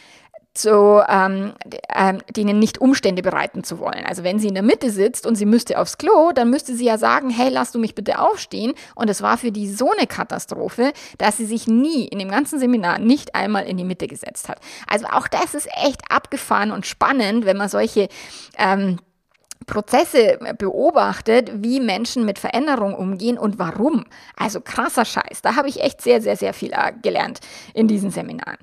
so, 0.57 1.01
ähm, 1.07 1.53
ähm, 1.93 2.19
denen 2.35 2.59
nicht 2.59 2.79
Umstände 2.79 3.21
bereiten 3.21 3.63
zu 3.63 3.79
wollen. 3.79 4.05
Also 4.05 4.23
wenn 4.23 4.39
sie 4.39 4.47
in 4.47 4.53
der 4.53 4.63
Mitte 4.63 4.89
sitzt 4.89 5.25
und 5.25 5.35
sie 5.35 5.45
müsste 5.45 5.79
aufs 5.79 5.97
Klo, 5.97 6.31
dann 6.33 6.49
müsste 6.49 6.75
sie 6.75 6.85
ja 6.85 6.97
sagen, 6.97 7.29
hey, 7.29 7.49
lass 7.49 7.71
du 7.71 7.79
mich 7.79 7.95
bitte 7.95 8.19
aufstehen. 8.19 8.73
Und 8.95 9.09
es 9.09 9.21
war 9.21 9.37
für 9.37 9.51
die 9.51 9.69
so 9.69 9.91
eine 9.91 10.07
Katastrophe, 10.07 10.93
dass 11.17 11.37
sie 11.37 11.45
sich 11.45 11.67
nie 11.67 12.05
in 12.07 12.19
dem 12.19 12.29
ganzen 12.29 12.59
Seminar 12.59 12.99
nicht 12.99 13.35
einmal 13.35 13.65
in 13.65 13.77
die 13.77 13.83
Mitte 13.83 14.07
gesetzt 14.07 14.49
hat. 14.49 14.59
Also 14.87 15.05
auch 15.07 15.27
das 15.27 15.55
ist 15.55 15.67
echt 15.83 16.01
abgefahren 16.09 16.71
und 16.71 16.85
spannend, 16.85 17.45
wenn 17.45 17.57
man 17.57 17.69
solche 17.69 18.07
ähm, 18.57 18.97
Prozesse 19.65 20.39
beobachtet, 20.57 21.51
wie 21.55 21.79
Menschen 21.79 22.25
mit 22.25 22.39
Veränderung 22.39 22.93
umgehen 22.93 23.37
und 23.37 23.59
warum. 23.59 24.05
Also 24.35 24.61
krasser 24.61 25.05
Scheiß. 25.05 25.41
Da 25.41 25.55
habe 25.55 25.69
ich 25.69 25.81
echt 25.81 26.01
sehr, 26.01 26.21
sehr, 26.21 26.37
sehr 26.37 26.53
viel 26.53 26.71
äh, 26.71 26.93
gelernt 27.01 27.39
in 27.73 27.87
diesen 27.87 28.11
Seminaren. 28.11 28.57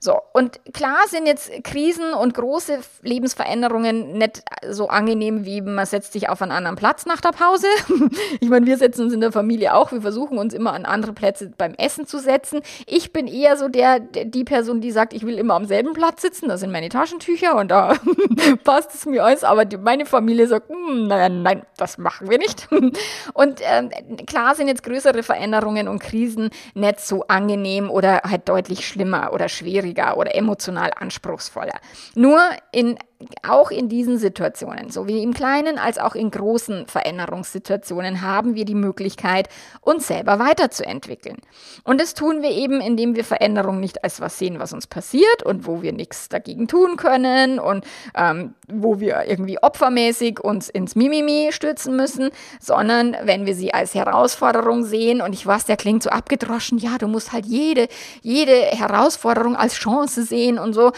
So, 0.00 0.18
und 0.32 0.60
klar 0.72 0.98
sind 1.08 1.26
jetzt 1.26 1.50
Krisen 1.64 2.12
und 2.14 2.34
große 2.34 2.78
Lebensveränderungen 3.02 4.18
nicht 4.18 4.42
so 4.68 4.88
angenehm, 4.88 5.44
wie 5.44 5.60
man 5.60 5.86
setzt 5.86 6.12
sich 6.12 6.28
auf 6.28 6.42
einen 6.42 6.52
anderen 6.52 6.76
Platz 6.76 7.06
nach 7.06 7.20
der 7.20 7.30
Pause. 7.30 7.66
ich 8.40 8.48
meine, 8.48 8.66
wir 8.66 8.78
setzen 8.78 9.04
uns 9.04 9.12
in 9.12 9.20
der 9.20 9.32
Familie 9.32 9.74
auch. 9.74 9.92
Wir 9.92 10.00
versuchen 10.00 10.38
uns 10.38 10.54
immer 10.54 10.72
an 10.72 10.84
andere 10.84 11.12
Plätze 11.12 11.52
beim 11.56 11.74
Essen 11.74 12.06
zu 12.06 12.18
setzen. 12.18 12.60
Ich 12.86 13.12
bin 13.12 13.26
eher 13.26 13.56
so 13.56 13.68
der, 13.68 14.00
die 14.00 14.44
Person, 14.44 14.80
die 14.80 14.90
sagt, 14.90 15.12
ich 15.12 15.24
will 15.26 15.38
immer 15.38 15.54
am 15.54 15.66
selben 15.66 15.92
Platz 15.92 16.22
sitzen. 16.22 16.48
Das 16.48 16.60
sind 16.60 16.72
meine 16.72 16.88
Taschentücher 16.88 17.56
und 17.56 17.70
da 17.70 17.94
passt 18.64 18.94
es 18.94 19.06
mir 19.06 19.24
alles. 19.24 19.44
Aber 19.44 19.64
meine 19.78 20.06
Familie 20.06 20.45
sagt, 20.46 20.68
hm, 20.68 21.06
nein, 21.06 21.42
nein, 21.42 21.62
das 21.76 21.98
machen 21.98 22.30
wir 22.30 22.38
nicht. 22.38 22.68
Und 23.34 23.60
ähm, 23.62 23.90
klar 24.26 24.54
sind 24.54 24.68
jetzt 24.68 24.82
größere 24.82 25.22
Veränderungen 25.22 25.88
und 25.88 26.00
Krisen 26.00 26.50
nicht 26.74 27.00
so 27.00 27.24
angenehm 27.28 27.90
oder 27.90 28.22
halt 28.24 28.48
deutlich 28.48 28.86
schlimmer 28.86 29.32
oder 29.32 29.48
schwieriger 29.48 30.16
oder 30.16 30.34
emotional 30.34 30.90
anspruchsvoller. 30.96 31.78
Nur 32.14 32.40
in 32.72 32.98
auch 33.46 33.70
in 33.70 33.88
diesen 33.88 34.18
Situationen, 34.18 34.90
sowie 34.90 35.22
im 35.22 35.34
kleinen 35.34 35.78
als 35.78 35.98
auch 35.98 36.14
in 36.14 36.30
großen 36.30 36.86
Veränderungssituationen, 36.86 38.22
haben 38.22 38.54
wir 38.54 38.64
die 38.64 38.74
Möglichkeit, 38.74 39.48
uns 39.80 40.06
selber 40.06 40.38
weiterzuentwickeln. 40.38 41.38
Und 41.84 42.00
das 42.00 42.14
tun 42.14 42.42
wir 42.42 42.50
eben, 42.50 42.80
indem 42.80 43.16
wir 43.16 43.24
Veränderungen 43.24 43.80
nicht 43.80 44.04
als 44.04 44.20
was 44.20 44.38
sehen, 44.38 44.58
was 44.58 44.72
uns 44.72 44.86
passiert 44.86 45.42
und 45.44 45.66
wo 45.66 45.82
wir 45.82 45.92
nichts 45.92 46.28
dagegen 46.28 46.68
tun 46.68 46.96
können 46.96 47.58
und 47.58 47.84
ähm, 48.14 48.54
wo 48.68 49.00
wir 49.00 49.24
irgendwie 49.26 49.58
opfermäßig 49.62 50.40
uns 50.40 50.68
ins 50.68 50.94
Mimimi 50.96 51.50
stürzen 51.52 51.96
müssen, 51.96 52.30
sondern 52.60 53.16
wenn 53.22 53.46
wir 53.46 53.54
sie 53.54 53.72
als 53.72 53.94
Herausforderung 53.94 54.84
sehen 54.84 55.20
und 55.20 55.32
ich 55.32 55.46
weiß, 55.46 55.66
der 55.66 55.76
klingt 55.76 56.02
so 56.02 56.10
abgedroschen, 56.10 56.78
ja, 56.78 56.98
du 56.98 57.08
musst 57.08 57.32
halt 57.32 57.46
jede, 57.46 57.88
jede 58.22 58.52
Herausforderung 58.52 59.56
als 59.56 59.74
Chance 59.74 60.22
sehen 60.22 60.58
und 60.58 60.72
so 60.72 60.92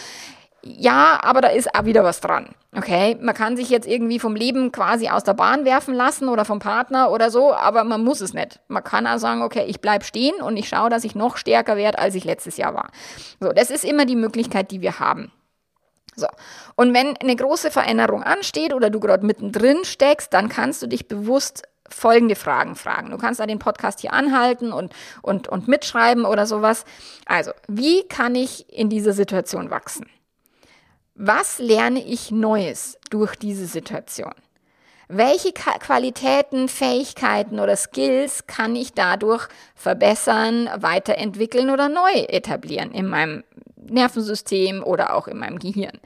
ja, 0.63 1.21
aber 1.23 1.41
da 1.41 1.49
ist 1.49 1.75
auch 1.75 1.85
wieder 1.85 2.05
was 2.05 2.21
dran. 2.21 2.55
Okay, 2.77 3.17
man 3.21 3.35
kann 3.35 3.57
sich 3.57 3.71
jetzt 3.71 3.87
irgendwie 3.87 4.19
vom 4.19 4.37
Leben 4.37 4.73
quasi 4.73 5.09
aus 5.09 5.25
der 5.25 5.35
Bahn 5.35 5.65
werfen 5.65 5.95
lassen 5.95 6.29
oder 6.29 6.45
vom 6.45 6.59
Partner 6.59 7.11
oder 7.11 7.31
so, 7.31 7.55
aber 7.55 7.85
man 7.85 8.05
muss 8.05 8.21
es 8.21 8.35
nicht. 8.35 8.61
Man 8.69 8.85
kann 8.85 9.07
auch 9.07 9.19
sagen, 9.19 9.43
okay, 9.43 9.65
ich 9.67 9.81
bleib 9.81 10.05
stehen 10.05 10.41
und 10.43 10.57
ich 10.57 10.69
schaue, 10.69 10.91
dass 10.91 11.05
ich 11.05 11.15
noch 11.15 11.37
stärker 11.37 11.77
werde, 11.77 11.99
als 11.99 12.15
ich 12.15 12.25
letztes 12.25 12.57
Jahr 12.57 12.75
war. 12.75 12.91
So, 13.41 13.53
das 13.53 13.71
ist 13.71 13.85
immer 13.85 14.05
die 14.05 14.17
Möglichkeit, 14.17 14.71
die 14.71 14.81
wir 14.81 14.99
haben. 14.99 15.33
So. 16.15 16.27
Und 16.75 16.93
wenn 16.93 17.17
eine 17.17 17.37
große 17.37 17.71
Veränderung 17.71 18.23
ansteht 18.23 18.75
oder 18.75 18.91
du 18.91 19.01
gerade 19.01 19.25
mittendrin 19.25 19.85
steckst, 19.85 20.35
dann 20.35 20.49
kannst 20.49 20.83
du 20.83 20.89
dich 20.89 21.09
bewusst 21.09 21.63
folgende 21.89 22.35
Fragen 22.35 22.75
fragen. 22.75 23.11
Du 23.11 23.17
kannst 23.17 23.41
da 23.41 23.47
den 23.47 23.59
Podcast 23.59 24.01
hier 24.01 24.13
anhalten 24.13 24.73
und, 24.73 24.93
und, 25.23 25.49
und 25.49 25.69
mitschreiben 25.69 26.25
oder 26.25 26.47
sowas. 26.47 26.85
Also, 27.25 27.53
wie 27.67 28.07
kann 28.09 28.35
ich 28.35 28.71
in 28.71 28.91
dieser 28.91 29.13
Situation 29.13 29.71
wachsen? 29.71 30.07
Was 31.21 31.59
lerne 31.59 32.01
ich 32.05 32.31
Neues 32.31 32.97
durch 33.11 33.35
diese 33.35 33.66
Situation? 33.66 34.35
Welche 35.09 35.51
Qualitäten, 35.53 36.69
Fähigkeiten 36.69 37.59
oder 37.59 37.75
Skills 37.75 38.47
kann 38.47 38.77
ich 38.77 38.93
dadurch 38.93 39.49
verbessern, 39.75 40.71
weiterentwickeln 40.77 41.71
oder 41.71 41.89
neu 41.89 42.12
etablieren 42.29 42.93
in 42.93 43.09
meinem 43.09 43.43
Nervensystem 43.75 44.85
oder 44.85 45.12
auch 45.12 45.27
in 45.27 45.39
meinem 45.39 45.59
Gehirn? 45.59 45.99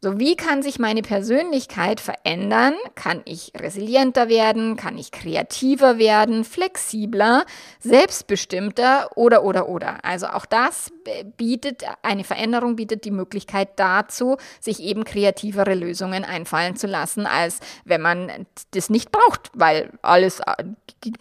So, 0.00 0.20
wie 0.20 0.36
kann 0.36 0.62
sich 0.62 0.78
meine 0.78 1.02
Persönlichkeit 1.02 2.00
verändern? 2.00 2.74
Kann 2.94 3.22
ich 3.24 3.50
resilienter 3.58 4.28
werden? 4.28 4.76
Kann 4.76 4.96
ich 4.96 5.10
kreativer 5.10 5.98
werden? 5.98 6.44
Flexibler? 6.44 7.44
Selbstbestimmter? 7.80 9.10
Oder, 9.16 9.42
oder, 9.42 9.68
oder. 9.68 10.04
Also 10.04 10.28
auch 10.28 10.46
das 10.46 10.92
bietet, 11.36 11.82
eine 12.02 12.22
Veränderung 12.22 12.76
bietet 12.76 13.04
die 13.06 13.10
Möglichkeit 13.10 13.70
dazu, 13.74 14.36
sich 14.60 14.80
eben 14.80 15.02
kreativere 15.02 15.74
Lösungen 15.74 16.24
einfallen 16.24 16.76
zu 16.76 16.86
lassen, 16.86 17.26
als 17.26 17.58
wenn 17.84 18.00
man 18.00 18.46
das 18.70 18.90
nicht 18.90 19.10
braucht, 19.10 19.50
weil 19.54 19.90
alles 20.02 20.38
äh, 20.38 20.64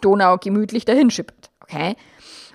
Donau 0.02 0.38
gemütlich 0.38 0.86
dahin 0.86 1.10
schippt. 1.10 1.50
Okay? 1.62 1.96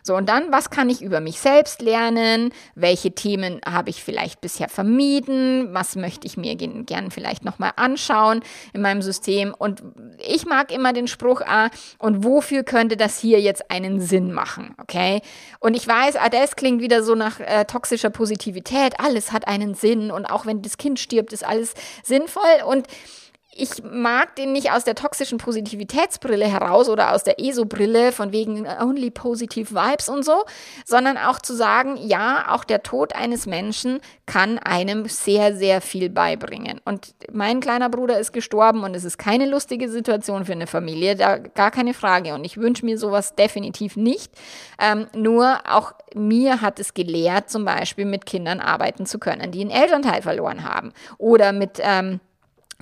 So, 0.03 0.17
und 0.17 0.29
dann, 0.29 0.51
was 0.51 0.71
kann 0.71 0.91
ich 0.91 1.01
über 1.01 1.21
mich 1.21 1.39
selbst 1.39 1.81
lernen? 1.81 2.53
Welche 2.75 3.13
Themen 3.13 3.61
habe 3.65 3.91
ich 3.91 4.03
vielleicht 4.03 4.41
bisher 4.41 4.69
vermieden? 4.69 5.73
Was 5.73 5.95
möchte 5.95 6.27
ich 6.27 6.37
mir 6.37 6.57
gern 6.57 7.11
vielleicht 7.11 7.45
nochmal 7.45 7.73
anschauen 7.77 8.41
in 8.73 8.83
meinem 8.83 9.01
System? 9.01 9.55
Und 9.57 9.83
ich 10.19 10.45
mag 10.45 10.73
immer 10.73 10.93
den 10.93 11.07
Spruch, 11.07 11.41
ah, 11.43 11.71
und 11.99 12.25
wofür 12.25 12.65
könnte 12.65 12.97
das 12.97 13.19
hier 13.19 13.41
jetzt 13.41 13.71
einen 13.71 14.01
Sinn 14.01 14.33
machen? 14.33 14.75
Okay? 14.81 15.23
Und 15.61 15.75
ich 15.75 15.87
weiß, 15.87 16.17
ah, 16.17 16.29
das 16.29 16.57
klingt 16.57 16.83
wieder 16.83 17.05
so 17.05 17.15
nach 17.15 17.39
äh, 17.39 17.65
toxischer 17.65 18.11
Positivität. 18.11 18.99
Alles 18.99 19.31
hat 19.31 19.47
einen 19.47 19.75
Sinn 19.75 20.11
und 20.11 20.27
auch 20.27 20.47
wenn 20.47 20.63
das 20.63 20.79
Kind 20.79 20.99
stirbt, 20.99 21.33
ist 21.33 21.47
alles 21.47 21.75
sinnvoll. 22.03 22.43
Und 22.67 22.89
ich 23.55 23.83
mag 23.85 24.35
den 24.37 24.53
nicht 24.53 24.73
aus 24.73 24.85
der 24.85 24.95
toxischen 24.95 25.39
Positivitätsbrille 25.39 26.47
heraus 26.47 26.89
oder 26.89 27.13
aus 27.13 27.23
der 27.23 27.39
ESO-Brille 27.39 28.13
von 28.13 28.33
wegen 28.33 28.67
only 28.67 29.11
positive 29.11 29.75
vibes 29.75 30.09
und 30.09 30.25
so, 30.25 30.45
sondern 30.87 31.19
auch 31.19 31.39
zu 31.39 31.55
sagen, 31.55 31.99
ja, 31.99 32.47
auch 32.49 32.65
der 32.65 32.83
Tod 32.83 33.15
eines 33.15 33.47
Menschen 33.47 34.01
kann 34.25 34.59
einem 34.59 35.07
sehr, 35.07 35.55
sehr 35.55 35.83
viel 35.83 36.09
beibringen. 36.09 36.81
Und 36.85 37.15
mein 37.31 37.61
kleiner 37.61 37.91
Bruder 37.91 38.19
ist 38.19 38.33
gestorben 38.33 38.85
und 38.85 38.95
es 38.95 39.05
ist 39.05 39.19
keine 39.19 39.47
lustige 39.47 39.91
Situation 39.91 40.47
für 40.47 40.53
eine 40.53 40.67
Familie, 40.67 41.15
da 41.15 41.37
gar 41.37 41.71
keine 41.71 41.93
Frage. 41.93 42.35
Und 42.35 42.45
ich 42.45 42.57
wünsche 42.57 42.87
mir 42.87 42.97
sowas 42.97 43.35
definitiv 43.35 43.97
nicht. 43.97 44.33
Ähm, 44.81 45.09
nur 45.15 45.59
auch 45.69 45.93
mir 46.15 46.63
hat 46.63 46.81
es 46.81 46.95
gelehrt, 46.95 47.51
zum 47.51 47.67
Beispiel 47.67 48.07
mit 48.07 48.25
Kindern 48.25 48.61
arbeiten 48.61 49.05
zu 49.05 49.19
können, 49.19 49.51
die 49.51 49.61
einen 49.61 49.71
Elternteil 49.71 50.23
verloren 50.23 50.65
haben 50.65 50.93
oder 51.19 51.53
mit 51.53 51.79
ähm, 51.81 52.21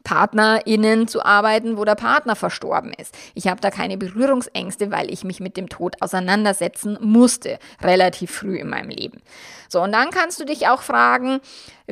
PartnerInnen 0.04 1.08
zu 1.08 1.24
arbeiten, 1.24 1.76
wo 1.76 1.84
der 1.84 1.94
Partner 1.94 2.36
verstorben 2.36 2.92
ist. 2.92 3.16
Ich 3.34 3.48
habe 3.48 3.60
da 3.60 3.70
keine 3.70 3.96
Berührungsängste, 3.96 4.90
weil 4.90 5.10
ich 5.12 5.24
mich 5.24 5.40
mit 5.40 5.56
dem 5.56 5.68
Tod 5.68 5.96
auseinandersetzen 6.00 6.98
musste, 7.00 7.58
relativ 7.82 8.30
früh 8.30 8.56
in 8.56 8.68
meinem 8.68 8.90
Leben. 8.90 9.20
So, 9.70 9.80
und 9.80 9.92
dann 9.92 10.10
kannst 10.10 10.40
du 10.40 10.44
dich 10.44 10.66
auch 10.66 10.82
fragen, 10.82 11.40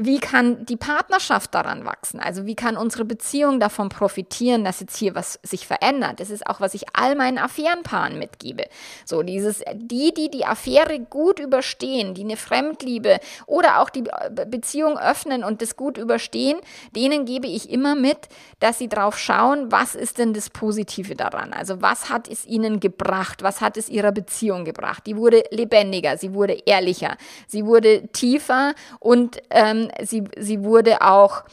wie 0.00 0.18
kann 0.18 0.64
die 0.66 0.76
Partnerschaft 0.76 1.54
daran 1.54 1.84
wachsen? 1.84 2.20
Also 2.20 2.46
wie 2.46 2.54
kann 2.54 2.76
unsere 2.76 3.04
Beziehung 3.04 3.60
davon 3.60 3.88
profitieren, 3.88 4.64
dass 4.64 4.80
jetzt 4.80 4.96
hier 4.96 5.14
was 5.14 5.38
sich 5.42 5.66
verändert? 5.66 6.20
Das 6.20 6.30
ist 6.30 6.46
auch, 6.46 6.60
was 6.60 6.74
ich 6.74 6.84
all 6.92 7.16
meinen 7.16 7.38
Affärenpaaren 7.38 8.18
mitgebe. 8.18 8.66
So 9.04 9.22
dieses, 9.22 9.62
die, 9.74 10.12
die 10.14 10.30
die 10.30 10.44
Affäre 10.44 11.00
gut 11.00 11.40
überstehen, 11.40 12.14
die 12.14 12.22
eine 12.22 12.36
Fremdliebe 12.36 13.18
oder 13.46 13.80
auch 13.80 13.90
die 13.90 14.04
Beziehung 14.46 14.98
öffnen 14.98 15.42
und 15.42 15.62
das 15.62 15.76
gut 15.76 15.98
überstehen, 15.98 16.58
denen 16.94 17.24
gebe 17.24 17.46
ich 17.46 17.70
immer 17.70 17.94
mit, 17.94 18.28
dass 18.60 18.78
sie 18.78 18.88
drauf 18.88 19.18
schauen, 19.18 19.72
was 19.72 19.94
ist 19.94 20.18
denn 20.18 20.32
das 20.32 20.50
Positive 20.50 21.14
daran? 21.16 21.52
Also 21.52 21.82
was 21.82 22.08
hat 22.08 22.28
es 22.28 22.44
ihnen 22.46 22.80
gebracht? 22.80 23.42
Was 23.42 23.60
hat 23.60 23.76
es 23.76 23.88
ihrer 23.88 24.12
Beziehung 24.12 24.64
gebracht? 24.64 25.06
Die 25.06 25.16
wurde 25.16 25.44
lebendiger, 25.50 26.16
sie 26.16 26.34
wurde 26.34 26.58
ehrlicher, 26.66 27.16
sie 27.46 27.64
wurde 27.68 28.08
tiefer 28.08 28.74
und 28.98 29.40
ähm, 29.50 29.90
sie, 30.02 30.24
sie 30.36 30.64
wurde 30.64 31.02
auch 31.02 31.44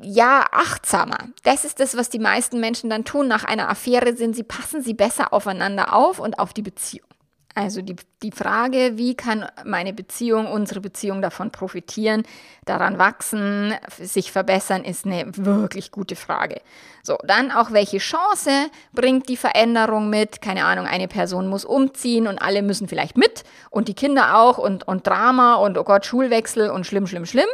ja, 0.00 0.44
achtsamer. 0.50 1.18
Das 1.42 1.64
ist 1.64 1.80
das, 1.80 1.96
was 1.96 2.10
die 2.10 2.18
meisten 2.18 2.60
Menschen 2.60 2.90
dann 2.90 3.04
tun 3.04 3.28
nach 3.28 3.44
einer 3.44 3.68
Affäre, 3.68 4.16
sind 4.16 4.36
sie 4.36 4.42
passen 4.42 4.82
sie 4.82 4.94
besser 4.94 5.32
aufeinander 5.32 5.94
auf 5.94 6.18
und 6.18 6.38
auf 6.38 6.52
die 6.52 6.62
Beziehung. 6.62 7.08
Also 7.54 7.82
die, 7.82 7.96
die 8.24 8.32
Frage, 8.32 8.92
wie 8.94 9.14
kann 9.14 9.46
meine 9.64 9.92
Beziehung, 9.92 10.46
unsere 10.46 10.80
Beziehung 10.80 11.22
davon 11.22 11.50
profitieren, 11.50 12.24
daran 12.64 12.98
wachsen, 12.98 13.74
sich 14.00 14.32
verbessern, 14.32 14.82
ist 14.82 15.04
eine 15.04 15.26
wirklich 15.36 15.92
gute 15.92 16.16
Frage. 16.16 16.60
So, 17.02 17.18
dann 17.22 17.50
auch, 17.50 17.72
welche 17.72 17.98
Chance 17.98 18.50
bringt 18.94 19.28
die 19.28 19.36
Veränderung 19.36 20.08
mit? 20.08 20.40
Keine 20.40 20.64
Ahnung, 20.64 20.86
eine 20.86 21.06
Person 21.06 21.48
muss 21.48 21.66
umziehen 21.66 22.26
und 22.26 22.40
alle 22.40 22.62
müssen 22.62 22.88
vielleicht 22.88 23.18
mit 23.18 23.44
und 23.68 23.88
die 23.88 23.94
Kinder 23.94 24.38
auch 24.38 24.56
und, 24.56 24.88
und 24.88 25.06
Drama 25.06 25.56
und 25.56 25.76
oh 25.76 25.84
Gott, 25.84 26.06
Schulwechsel 26.06 26.70
und 26.70 26.86
schlimm, 26.86 27.06
schlimm, 27.06 27.26
schlimm. 27.26 27.48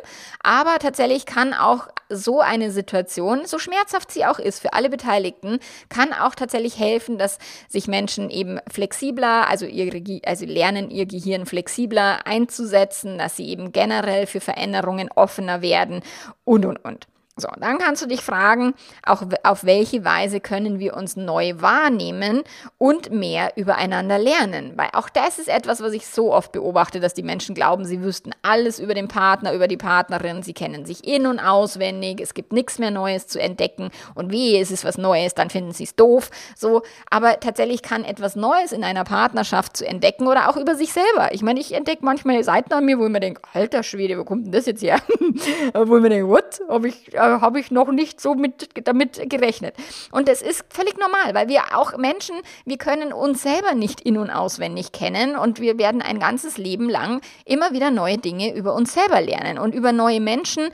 Aber 0.44 0.78
tatsächlich 0.78 1.26
kann 1.26 1.52
auch 1.52 1.88
so 2.08 2.40
eine 2.40 2.70
Situation, 2.70 3.46
so 3.46 3.58
schmerzhaft 3.58 4.10
sie 4.12 4.24
auch 4.24 4.38
ist 4.38 4.60
für 4.60 4.72
alle 4.72 4.90
Beteiligten, 4.90 5.58
kann 5.88 6.12
auch 6.12 6.34
tatsächlich 6.34 6.78
helfen, 6.78 7.18
dass 7.18 7.38
sich 7.68 7.86
Menschen 7.88 8.30
eben 8.30 8.58
flexibler, 8.68 9.48
also 9.48 9.66
ihr 9.66 9.80
ihre, 9.92 10.20
also 10.26 10.44
lernen 10.60 10.90
ihr 10.90 11.06
Gehirn 11.06 11.46
flexibler 11.46 12.26
einzusetzen, 12.26 13.16
dass 13.16 13.36
sie 13.36 13.48
eben 13.48 13.72
generell 13.72 14.26
für 14.26 14.40
Veränderungen 14.40 15.08
offener 15.14 15.62
werden 15.62 16.02
und, 16.44 16.66
und, 16.66 16.84
und. 16.84 17.08
So, 17.36 17.48
dann 17.58 17.78
kannst 17.78 18.02
du 18.02 18.06
dich 18.06 18.20
fragen, 18.20 18.74
auch 19.04 19.22
auf 19.44 19.64
welche 19.64 20.04
Weise 20.04 20.40
können 20.40 20.78
wir 20.78 20.96
uns 20.96 21.16
neu 21.16 21.54
wahrnehmen 21.56 22.42
und 22.76 23.12
mehr 23.12 23.52
übereinander 23.56 24.18
lernen. 24.18 24.72
Weil 24.76 24.88
auch 24.92 25.08
das 25.08 25.38
ist 25.38 25.48
etwas, 25.48 25.80
was 25.80 25.92
ich 25.92 26.06
so 26.06 26.34
oft 26.34 26.52
beobachte, 26.52 27.00
dass 27.00 27.14
die 27.14 27.22
Menschen 27.22 27.54
glauben, 27.54 27.84
sie 27.84 28.02
wüssten 28.02 28.32
alles 28.42 28.78
über 28.78 28.94
den 28.94 29.08
Partner, 29.08 29.54
über 29.54 29.68
die 29.68 29.76
Partnerin, 29.76 30.42
sie 30.42 30.52
kennen 30.52 30.84
sich 30.84 31.06
in- 31.06 31.26
und 31.26 31.38
auswendig, 31.38 32.20
es 32.20 32.34
gibt 32.34 32.52
nichts 32.52 32.78
mehr 32.78 32.90
Neues 32.90 33.26
zu 33.28 33.40
entdecken 33.40 33.90
und 34.14 34.32
wie 34.32 34.58
es 34.58 34.70
ist 34.70 34.84
was 34.84 34.98
Neues, 34.98 35.34
dann 35.34 35.50
finden 35.50 35.72
sie 35.72 35.84
es 35.84 35.94
doof. 35.94 36.30
So, 36.56 36.82
aber 37.10 37.40
tatsächlich 37.40 37.82
kann 37.82 38.04
etwas 38.04 38.36
Neues 38.36 38.72
in 38.72 38.84
einer 38.84 39.04
Partnerschaft 39.04 39.76
zu 39.76 39.86
entdecken 39.86 40.26
oder 40.26 40.50
auch 40.50 40.56
über 40.56 40.74
sich 40.74 40.92
selber. 40.92 41.32
Ich 41.32 41.42
meine, 41.42 41.60
ich 41.60 41.72
entdecke 41.72 42.04
manchmal 42.04 42.42
Seiten 42.42 42.72
an 42.72 42.84
mir, 42.84 42.98
wo 42.98 43.04
ich 43.04 43.10
mir 43.10 43.20
denke, 43.20 43.40
alter 43.54 43.82
Schwede, 43.82 44.18
wo 44.18 44.24
kommt 44.24 44.46
denn 44.46 44.52
das 44.52 44.66
jetzt 44.66 44.82
her? 44.82 44.98
wo 45.74 45.96
ich 45.96 46.02
mir 46.02 46.10
denke, 46.10 46.28
what? 46.28 46.60
Ob 46.68 46.84
ich 46.84 47.18
habe 47.20 47.60
ich 47.60 47.70
noch 47.70 47.90
nicht 47.90 48.20
so 48.20 48.34
mit, 48.34 48.86
damit 48.86 49.28
gerechnet. 49.28 49.74
Und 50.10 50.28
das 50.28 50.42
ist 50.42 50.64
völlig 50.70 50.98
normal, 50.98 51.34
weil 51.34 51.48
wir 51.48 51.76
auch 51.76 51.96
Menschen, 51.96 52.36
wir 52.64 52.78
können 52.78 53.12
uns 53.12 53.42
selber 53.42 53.74
nicht 53.74 54.00
in- 54.00 54.18
und 54.18 54.30
auswendig 54.30 54.92
kennen 54.92 55.36
und 55.36 55.60
wir 55.60 55.78
werden 55.78 56.02
ein 56.02 56.18
ganzes 56.18 56.58
Leben 56.58 56.88
lang 56.88 57.20
immer 57.44 57.72
wieder 57.72 57.90
neue 57.90 58.18
Dinge 58.18 58.54
über 58.54 58.74
uns 58.74 58.94
selber 58.94 59.20
lernen 59.20 59.58
und 59.58 59.74
über 59.74 59.92
neue 59.92 60.20
Menschen 60.20 60.70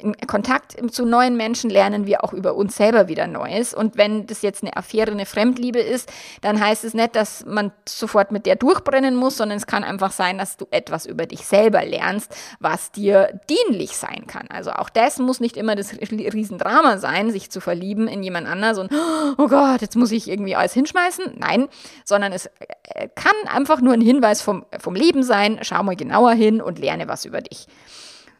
in 0.00 0.16
Kontakt 0.26 0.76
zu 0.92 1.04
neuen 1.04 1.36
Menschen 1.36 1.70
lernen 1.70 2.06
wir 2.06 2.24
auch 2.24 2.32
über 2.32 2.54
uns 2.54 2.76
selber 2.76 3.08
wieder 3.08 3.26
Neues. 3.26 3.74
Und 3.74 3.96
wenn 3.96 4.26
das 4.26 4.42
jetzt 4.42 4.62
eine 4.62 4.76
Affäre, 4.76 5.10
eine 5.10 5.26
Fremdliebe 5.26 5.80
ist, 5.80 6.10
dann 6.40 6.60
heißt 6.60 6.84
es 6.84 6.94
nicht, 6.94 7.16
dass 7.16 7.44
man 7.46 7.72
sofort 7.88 8.32
mit 8.32 8.46
der 8.46 8.56
durchbrennen 8.56 9.16
muss, 9.16 9.36
sondern 9.36 9.58
es 9.58 9.66
kann 9.66 9.84
einfach 9.84 10.12
sein, 10.12 10.38
dass 10.38 10.56
du 10.56 10.66
etwas 10.70 11.06
über 11.06 11.26
dich 11.26 11.46
selber 11.46 11.84
lernst, 11.84 12.34
was 12.60 12.92
dir 12.92 13.40
dienlich 13.48 13.96
sein 13.96 14.26
kann. 14.26 14.46
Also 14.50 14.70
auch 14.72 14.88
das 14.88 15.18
muss 15.18 15.40
nicht 15.40 15.56
immer 15.56 15.76
das 15.76 15.92
Riesendrama 15.92 16.98
sein, 16.98 17.30
sich 17.30 17.50
zu 17.50 17.60
verlieben 17.60 18.08
in 18.08 18.22
jemand 18.22 18.46
anders 18.46 18.78
und, 18.78 18.92
oh 19.38 19.48
Gott, 19.48 19.80
jetzt 19.80 19.96
muss 19.96 20.12
ich 20.12 20.28
irgendwie 20.28 20.56
alles 20.56 20.74
hinschmeißen. 20.74 21.34
Nein, 21.36 21.68
sondern 22.04 22.32
es 22.32 22.46
äh, 22.46 23.08
kann 23.14 23.34
einfach 23.52 23.80
nur 23.80 23.94
ein 23.94 24.00
Hinweis 24.00 24.42
vom, 24.42 24.64
vom 24.78 24.94
Leben 24.94 25.22
sein. 25.22 25.58
Schau 25.62 25.82
mal 25.82 25.96
genauer 25.96 26.32
hin 26.32 26.60
und 26.60 26.78
lerne 26.78 27.08
was 27.08 27.24
über 27.24 27.40
dich. 27.40 27.66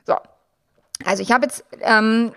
So, 0.06 0.14
also 1.04 1.22
ich 1.22 1.32
habe 1.32 1.46
jetzt 1.46 1.64
ähm, 1.80 2.32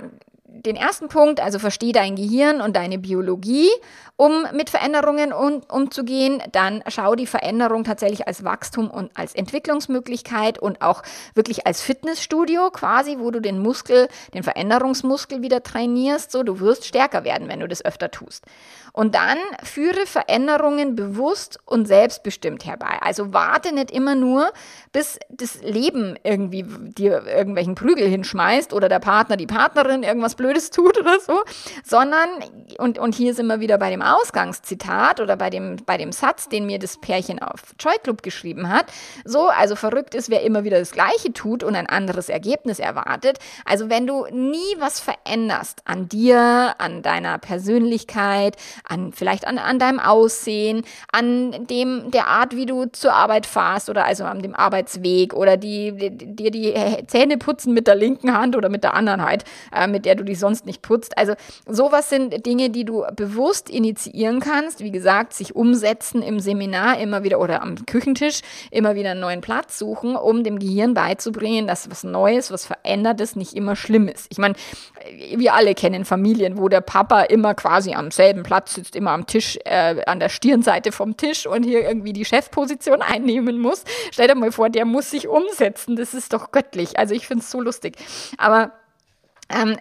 den 0.53 0.75
ersten 0.75 1.07
Punkt, 1.07 1.39
also 1.39 1.59
verstehe 1.59 1.93
dein 1.93 2.15
Gehirn 2.15 2.61
und 2.61 2.75
deine 2.75 2.99
Biologie, 2.99 3.69
um 4.17 4.45
mit 4.53 4.69
Veränderungen 4.69 5.33
um, 5.33 5.61
umzugehen. 5.67 6.43
Dann 6.51 6.83
schau 6.87 7.15
die 7.15 7.25
Veränderung 7.25 7.83
tatsächlich 7.83 8.27
als 8.27 8.43
Wachstum 8.43 8.91
und 8.91 9.11
als 9.17 9.33
Entwicklungsmöglichkeit 9.33 10.59
und 10.59 10.81
auch 10.81 11.03
wirklich 11.33 11.65
als 11.65 11.81
Fitnessstudio 11.81 12.69
quasi, 12.69 13.17
wo 13.19 13.31
du 13.31 13.39
den 13.39 13.59
Muskel, 13.59 14.09
den 14.33 14.43
Veränderungsmuskel 14.43 15.41
wieder 15.41 15.63
trainierst. 15.63 16.31
So, 16.31 16.43
du 16.43 16.59
wirst 16.59 16.85
stärker 16.85 17.23
werden, 17.23 17.47
wenn 17.47 17.61
du 17.61 17.67
das 17.67 17.83
öfter 17.83 18.11
tust. 18.11 18.45
Und 18.93 19.15
dann 19.15 19.37
führe 19.63 20.05
Veränderungen 20.05 20.95
bewusst 20.95 21.59
und 21.65 21.87
selbstbestimmt 21.87 22.65
herbei. 22.65 22.99
Also 23.01 23.33
warte 23.33 23.73
nicht 23.73 23.91
immer 23.91 24.15
nur, 24.15 24.51
bis 24.91 25.19
das 25.29 25.61
Leben 25.61 26.17
irgendwie 26.23 26.65
dir 26.67 27.25
irgendwelchen 27.25 27.75
Prügel 27.75 28.07
hinschmeißt 28.07 28.73
oder 28.73 28.89
der 28.89 28.99
Partner, 28.99 29.37
die 29.37 29.47
Partnerin 29.47 30.03
irgendwas 30.03 30.35
Blödes 30.35 30.69
tut 30.69 30.97
oder 30.97 31.19
so, 31.19 31.41
sondern, 31.83 32.29
und, 32.77 32.99
und 32.99 33.15
hier 33.15 33.33
sind 33.33 33.47
wir 33.47 33.59
wieder 33.59 33.77
bei 33.77 33.89
dem 33.89 34.01
Ausgangszitat 34.01 35.19
oder 35.19 35.37
bei 35.37 35.49
dem, 35.49 35.77
bei 35.85 35.97
dem 35.97 36.11
Satz, 36.11 36.49
den 36.49 36.65
mir 36.65 36.79
das 36.79 36.99
Pärchen 36.99 37.39
auf 37.41 37.61
Joy 37.79 37.95
Club 38.03 38.23
geschrieben 38.23 38.69
hat. 38.69 38.85
So, 39.23 39.47
also 39.47 39.75
verrückt 39.75 40.15
ist, 40.15 40.29
wer 40.29 40.41
immer 40.41 40.63
wieder 40.63 40.79
das 40.79 40.91
Gleiche 40.91 41.31
tut 41.33 41.63
und 41.63 41.75
ein 41.75 41.87
anderes 41.87 42.29
Ergebnis 42.29 42.79
erwartet. 42.79 43.39
Also 43.65 43.89
wenn 43.89 44.07
du 44.07 44.25
nie 44.31 44.75
was 44.79 44.99
veränderst 44.99 45.81
an 45.85 46.09
dir, 46.09 46.75
an 46.77 47.01
deiner 47.01 47.37
Persönlichkeit, 47.37 48.57
an 48.91 49.13
vielleicht 49.13 49.47
an, 49.47 49.57
an 49.57 49.79
deinem 49.79 49.99
Aussehen, 49.99 50.83
an 51.11 51.67
dem 51.67 52.11
der 52.11 52.27
Art, 52.27 52.55
wie 52.55 52.65
du 52.65 52.85
zur 52.85 53.13
Arbeit 53.13 53.45
fahrst 53.45 53.89
oder 53.89 54.05
also 54.05 54.25
an 54.25 54.41
dem 54.41 54.55
Arbeitsweg 54.55 55.33
oder 55.33 55.57
die 55.57 55.91
dir 55.91 56.51
die, 56.51 56.51
die, 56.51 57.07
Zähne 57.07 57.37
putzen 57.37 57.73
mit 57.73 57.87
der 57.87 57.95
linken 57.95 58.37
Hand 58.37 58.55
oder 58.55 58.69
mit 58.69 58.83
der 58.83 58.93
anderen 58.93 59.23
halt, 59.23 59.45
äh, 59.73 59.87
mit 59.87 60.05
der 60.05 60.15
du 60.15 60.23
die 60.23 60.35
sonst 60.35 60.65
nicht 60.65 60.81
putzt. 60.81 61.17
Also 61.17 61.33
sowas 61.67 62.09
sind 62.09 62.45
Dinge, 62.45 62.69
die 62.69 62.85
du 62.85 63.05
bewusst 63.15 63.69
initiieren 63.69 64.39
kannst. 64.39 64.81
Wie 64.81 64.91
gesagt, 64.91 65.33
sich 65.33 65.55
umsetzen 65.55 66.21
im 66.21 66.39
Seminar 66.39 66.99
immer 66.99 67.23
wieder 67.23 67.39
oder 67.39 67.61
am 67.61 67.85
Küchentisch 67.85 68.41
immer 68.69 68.95
wieder 68.95 69.11
einen 69.11 69.21
neuen 69.21 69.41
Platz 69.41 69.77
suchen, 69.77 70.15
um 70.15 70.43
dem 70.43 70.59
Gehirn 70.59 70.93
beizubringen, 70.93 71.67
dass 71.67 71.89
was 71.89 72.03
Neues, 72.03 72.51
was 72.51 72.65
Verändertes 72.65 73.35
nicht 73.35 73.53
immer 73.53 73.75
schlimm 73.75 74.07
ist. 74.07 74.27
Ich 74.29 74.37
meine, 74.37 74.55
wir 75.35 75.53
alle 75.53 75.73
kennen 75.73 76.05
Familien, 76.05 76.57
wo 76.57 76.69
der 76.69 76.81
Papa 76.81 77.21
immer 77.21 77.53
quasi 77.53 77.93
am 77.93 78.11
selben 78.11 78.43
Platz 78.43 78.80
sitzt 78.81 78.95
immer 78.95 79.11
am 79.11 79.27
Tisch, 79.27 79.59
äh, 79.65 80.03
an 80.05 80.19
der 80.19 80.29
Stirnseite 80.29 80.91
vom 80.91 81.15
Tisch 81.15 81.45
und 81.45 81.63
hier 81.63 81.81
irgendwie 81.81 82.13
die 82.13 82.25
Chefposition 82.25 83.01
einnehmen 83.01 83.59
muss. 83.59 83.83
Stell 84.11 84.27
dir 84.27 84.35
mal 84.35 84.51
vor, 84.51 84.69
der 84.69 84.85
muss 84.85 85.11
sich 85.11 85.27
umsetzen. 85.27 85.95
Das 85.95 86.13
ist 86.13 86.33
doch 86.33 86.51
göttlich. 86.51 86.97
Also 86.97 87.13
ich 87.13 87.27
finde 87.27 87.43
es 87.43 87.51
so 87.51 87.61
lustig. 87.61 87.95
Aber 88.37 88.73
ähm, 89.53 89.77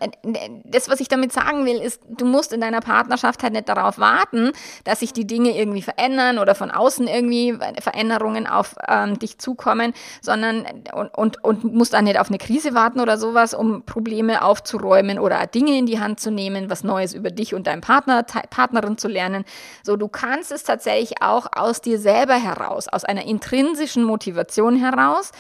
das, 0.65 0.89
was 0.89 1.01
ich 1.01 1.09
damit 1.09 1.33
sagen 1.33 1.65
will, 1.65 1.79
ist, 1.79 2.03
du 2.09 2.25
musst 2.25 2.53
in 2.53 2.61
deiner 2.61 2.81
Partnerschaft 2.81 3.43
halt 3.43 3.53
nicht 3.53 3.69
darauf 3.69 3.99
warten, 3.99 4.53
dass 4.85 5.01
sich 5.01 5.13
die 5.13 5.27
Dinge 5.27 5.57
irgendwie 5.57 5.83
verändern 5.83 6.39
oder 6.39 6.55
von 6.55 6.71
außen 6.71 7.07
irgendwie 7.07 7.59
Veränderungen 7.81 8.47
auf 8.47 8.77
ähm, 8.89 9.19
dich 9.19 9.39
zukommen, 9.39 9.93
sondern 10.21 10.67
und, 10.93 11.17
und, 11.17 11.45
und 11.45 11.65
musst 11.65 11.93
dann 11.93 12.05
nicht 12.05 12.19
auf 12.19 12.29
eine 12.29 12.39
Krise 12.39 12.75
warten 12.75 13.01
oder 13.01 13.19
sowas, 13.19 13.55
um 13.55 13.85
Probleme 13.85 14.43
aufzuräumen 14.43 15.19
oder 15.19 15.47
Dinge 15.47 15.79
in 15.79 15.87
die 15.87 16.01
Hand 16.01 16.21
zu 16.21 16.31
nehmen, 16.31 16.71
was 16.71 16.85
Neues 16.85 17.15
über 17.15 17.31
dich 17.31 17.55
und 17.55 17.67
deinen 17.67 17.81
Partner, 17.81 18.23
Partnerin 18.23 18.99
zu 18.99 19.09
lernen. 19.09 19.45
So, 19.83 19.97
du 19.97 20.09
kannst 20.09 20.53
es 20.53 20.65
tatsächlich 20.65 21.23
auch 21.23 21.47
aus 21.55 21.81
dir 21.81 21.99
selber 21.99 22.35
heraus, 22.35 22.89
aus 22.89 23.05
einer 23.05 23.25
intrinsischen 23.25 24.05
Motivation 24.05 24.77
heraus, 24.77 25.33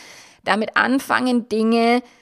damit 0.44 0.76
anfangen, 0.76 1.48
Dinge 1.48 2.02
zu 2.02 2.19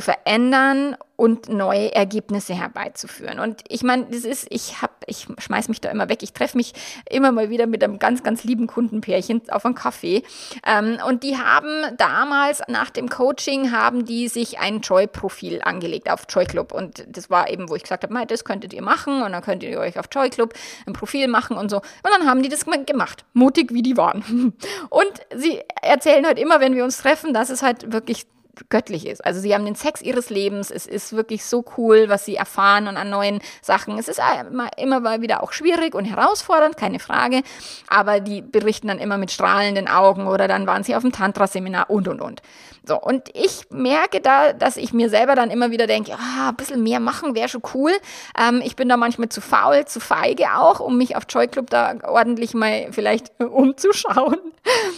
verändern 0.00 0.96
und 1.16 1.48
neue 1.48 1.94
Ergebnisse 1.94 2.52
herbeizuführen. 2.54 3.38
Und 3.38 3.62
ich 3.68 3.84
meine, 3.84 4.06
das 4.06 4.24
ist, 4.24 4.46
ich 4.50 4.82
habe, 4.82 4.92
ich 5.06 5.28
schmeiß 5.38 5.68
mich 5.68 5.80
da 5.80 5.88
immer 5.90 6.08
weg. 6.08 6.22
Ich 6.22 6.32
treffe 6.32 6.56
mich 6.56 6.72
immer 7.08 7.30
mal 7.30 7.48
wieder 7.48 7.66
mit 7.66 7.84
einem 7.84 8.00
ganz, 8.00 8.24
ganz 8.24 8.42
lieben 8.42 8.66
Kundenpärchen 8.66 9.42
auf 9.50 9.64
einen 9.64 9.76
Kaffee. 9.76 10.24
Ähm, 10.66 10.98
und 11.06 11.22
die 11.22 11.36
haben 11.36 11.96
damals 11.96 12.62
nach 12.66 12.90
dem 12.90 13.08
Coaching 13.08 13.70
haben 13.70 14.04
die 14.04 14.26
sich 14.26 14.58
ein 14.58 14.80
Joy-Profil 14.80 15.60
angelegt 15.62 16.10
auf 16.10 16.24
Joy 16.28 16.44
Club. 16.44 16.72
Und 16.72 17.04
das 17.08 17.30
war 17.30 17.50
eben, 17.50 17.68
wo 17.68 17.76
ich 17.76 17.82
gesagt 17.82 18.02
habe, 18.02 18.26
das 18.26 18.44
könntet 18.44 18.72
ihr 18.72 18.82
machen 18.82 19.22
und 19.22 19.30
dann 19.30 19.42
könnt 19.42 19.62
ihr 19.62 19.78
euch 19.78 19.98
auf 19.98 20.06
Joy 20.10 20.28
Club 20.28 20.54
ein 20.86 20.92
Profil 20.92 21.28
machen 21.28 21.56
und 21.56 21.70
so. 21.70 21.76
Und 21.76 22.10
dann 22.10 22.26
haben 22.26 22.42
die 22.42 22.48
das 22.48 22.64
gemacht, 22.64 23.24
mutig 23.32 23.72
wie 23.72 23.82
die 23.82 23.96
waren. 23.96 24.22
Und 24.90 25.12
sie 25.34 25.60
erzählen 25.82 26.26
halt 26.26 26.38
immer, 26.38 26.60
wenn 26.60 26.74
wir 26.74 26.84
uns 26.84 26.98
treffen, 26.98 27.34
dass 27.34 27.50
es 27.50 27.62
halt 27.62 27.92
wirklich 27.92 28.26
göttlich 28.68 29.06
ist. 29.06 29.24
Also 29.24 29.40
sie 29.40 29.54
haben 29.54 29.64
den 29.64 29.74
Sex 29.74 30.02
ihres 30.02 30.30
Lebens. 30.30 30.70
Es 30.70 30.86
ist 30.86 31.14
wirklich 31.14 31.44
so 31.44 31.64
cool, 31.76 32.08
was 32.08 32.24
sie 32.24 32.36
erfahren 32.36 32.88
und 32.88 32.96
an 32.96 33.10
neuen 33.10 33.40
Sachen. 33.62 33.98
Es 33.98 34.08
ist 34.08 34.20
immer, 34.48 34.68
immer 34.76 35.00
mal 35.00 35.22
wieder 35.22 35.42
auch 35.42 35.52
schwierig 35.52 35.94
und 35.94 36.04
herausfordernd, 36.04 36.76
keine 36.76 36.98
Frage. 36.98 37.42
Aber 37.88 38.20
die 38.20 38.42
berichten 38.42 38.88
dann 38.88 38.98
immer 38.98 39.18
mit 39.18 39.30
strahlenden 39.30 39.88
Augen 39.88 40.26
oder 40.26 40.48
dann 40.48 40.66
waren 40.66 40.84
sie 40.84 40.94
auf 40.94 41.02
dem 41.02 41.12
Tantra-Seminar 41.12 41.88
und, 41.90 42.08
und, 42.08 42.20
und. 42.20 42.42
So, 42.84 43.00
und 43.00 43.28
ich 43.34 43.66
merke 43.70 44.20
da, 44.20 44.52
dass 44.52 44.76
ich 44.76 44.92
mir 44.92 45.08
selber 45.08 45.36
dann 45.36 45.50
immer 45.50 45.70
wieder 45.70 45.86
denke, 45.86 46.14
ah, 46.14 46.48
ein 46.48 46.56
bisschen 46.56 46.82
mehr 46.82 46.98
machen 46.98 47.36
wäre 47.36 47.48
schon 47.48 47.62
cool. 47.74 47.92
Ähm, 48.36 48.60
ich 48.64 48.74
bin 48.74 48.88
da 48.88 48.96
manchmal 48.96 49.28
zu 49.28 49.40
faul, 49.40 49.84
zu 49.84 50.00
feige 50.00 50.56
auch, 50.56 50.80
um 50.80 50.98
mich 50.98 51.14
auf 51.14 51.22
Joy 51.28 51.46
Club 51.46 51.70
da 51.70 51.94
ordentlich 52.02 52.54
mal 52.54 52.88
vielleicht 52.90 53.32
umzuschauen. 53.40 54.38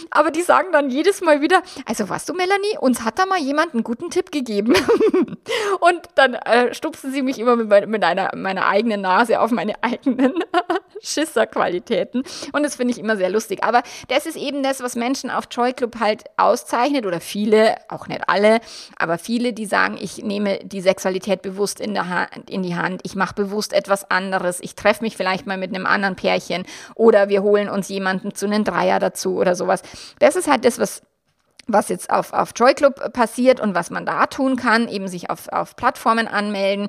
Aber 0.09 0.31
die 0.31 0.41
sagen 0.41 0.69
dann 0.71 0.89
jedes 0.89 1.21
Mal 1.21 1.41
wieder, 1.41 1.61
also 1.85 2.09
was 2.09 2.25
du, 2.25 2.33
Melanie, 2.33 2.77
uns 2.79 3.03
hat 3.03 3.19
da 3.19 3.27
mal 3.27 3.39
jemand 3.45 3.73
einen 3.73 3.83
guten 3.83 4.09
Tipp 4.09 4.31
gegeben. 4.31 4.73
und 5.79 6.01
dann 6.15 6.33
äh, 6.33 6.73
stupsen 6.73 7.11
sie 7.11 7.21
mich 7.21 7.39
immer 7.39 7.55
mit, 7.55 7.87
mit 7.87 8.03
einer, 8.03 8.31
meiner 8.35 8.67
eigenen 8.67 9.01
Nase 9.01 9.39
auf 9.39 9.51
meine 9.51 9.73
eigenen 9.81 10.33
Schisserqualitäten. 11.01 12.23
Und 12.51 12.63
das 12.63 12.75
finde 12.75 12.93
ich 12.93 12.99
immer 12.99 13.17
sehr 13.17 13.29
lustig. 13.29 13.63
Aber 13.63 13.83
das 14.07 14.25
ist 14.25 14.37
eben 14.37 14.63
das, 14.63 14.81
was 14.81 14.95
Menschen 14.95 15.29
auf 15.29 15.45
Joy 15.51 15.73
Club 15.73 15.99
halt 15.99 16.23
auszeichnet 16.37 17.05
oder 17.05 17.19
viele, 17.19 17.75
auch 17.89 18.07
nicht 18.07 18.27
alle, 18.27 18.59
aber 18.97 19.17
viele, 19.17 19.53
die 19.53 19.65
sagen, 19.65 19.97
ich 19.99 20.23
nehme 20.23 20.59
die 20.63 20.81
Sexualität 20.81 21.41
bewusst 21.41 21.79
in, 21.79 21.93
der 21.93 22.09
Hand, 22.09 22.49
in 22.49 22.63
die 22.63 22.75
Hand, 22.75 23.01
ich 23.03 23.15
mache 23.15 23.35
bewusst 23.35 23.73
etwas 23.73 24.09
anderes, 24.09 24.59
ich 24.61 24.75
treffe 24.75 25.03
mich 25.03 25.17
vielleicht 25.17 25.45
mal 25.45 25.57
mit 25.57 25.73
einem 25.73 25.85
anderen 25.85 26.15
Pärchen 26.15 26.63
oder 26.95 27.29
wir 27.29 27.43
holen 27.43 27.69
uns 27.69 27.89
jemanden 27.89 28.33
zu 28.33 28.45
einem 28.45 28.63
Dreier 28.63 28.99
dazu 28.99 29.37
oder 29.37 29.55
sowas. 29.55 29.81
Das 30.19 30.35
ist 30.35 30.49
halt 30.49 30.65
das, 30.65 30.79
was 30.79 31.01
was 31.67 31.89
jetzt 31.89 32.09
auf, 32.09 32.33
auf 32.33 32.51
Joy 32.55 32.73
Club 32.73 33.13
passiert 33.13 33.59
und 33.59 33.75
was 33.75 33.89
man 33.89 34.05
da 34.05 34.27
tun 34.27 34.55
kann, 34.55 34.87
eben 34.87 35.07
sich 35.07 35.29
auf, 35.29 35.47
auf 35.51 35.75
Plattformen 35.75 36.27
anmelden. 36.27 36.87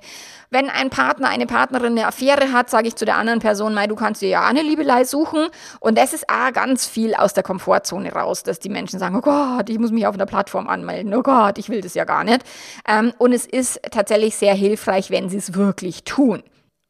Wenn 0.50 0.68
ein 0.68 0.90
Partner, 0.90 1.28
eine 1.28 1.46
Partnerin 1.46 1.92
eine 1.92 2.06
Affäre 2.06 2.52
hat, 2.52 2.70
sage 2.70 2.88
ich 2.88 2.96
zu 2.96 3.04
der 3.04 3.16
anderen 3.16 3.40
Person, 3.40 3.74
Mai, 3.74 3.86
du 3.86 3.96
kannst 3.96 4.22
dir 4.22 4.28
ja 4.28 4.46
eine 4.46 4.62
Liebelei 4.62 5.04
suchen. 5.04 5.48
Und 5.80 5.98
das 5.98 6.12
ist 6.12 6.28
auch 6.28 6.52
ganz 6.52 6.86
viel 6.86 7.14
aus 7.14 7.34
der 7.34 7.42
Komfortzone 7.42 8.12
raus, 8.12 8.42
dass 8.42 8.58
die 8.58 8.68
Menschen 8.68 8.98
sagen, 8.98 9.16
oh 9.16 9.20
Gott, 9.20 9.68
ich 9.70 9.78
muss 9.78 9.90
mich 9.90 10.06
auf 10.06 10.14
einer 10.14 10.26
Plattform 10.26 10.68
anmelden. 10.68 11.14
Oh 11.14 11.22
Gott, 11.22 11.58
ich 11.58 11.68
will 11.68 11.80
das 11.80 11.94
ja 11.94 12.04
gar 12.04 12.24
nicht. 12.24 12.42
Ähm, 12.88 13.12
und 13.18 13.32
es 13.32 13.46
ist 13.46 13.80
tatsächlich 13.90 14.36
sehr 14.36 14.54
hilfreich, 14.54 15.10
wenn 15.10 15.28
sie 15.28 15.38
es 15.38 15.54
wirklich 15.54 16.04
tun. 16.04 16.42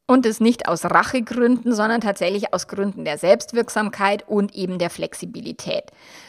Und 0.08 0.24
es 0.24 0.38
nicht 0.38 0.68
aus 0.68 0.84
Rachegründen, 0.84 1.74
sondern 1.74 2.00
tatsächlich 2.00 2.54
aus 2.54 2.68
Gründen 2.68 3.04
der 3.04 3.18
Selbstwirksamkeit 3.18 4.22
und 4.28 4.54
eben 4.54 4.78
der 4.78 4.88
Flexibilität. 4.88 5.84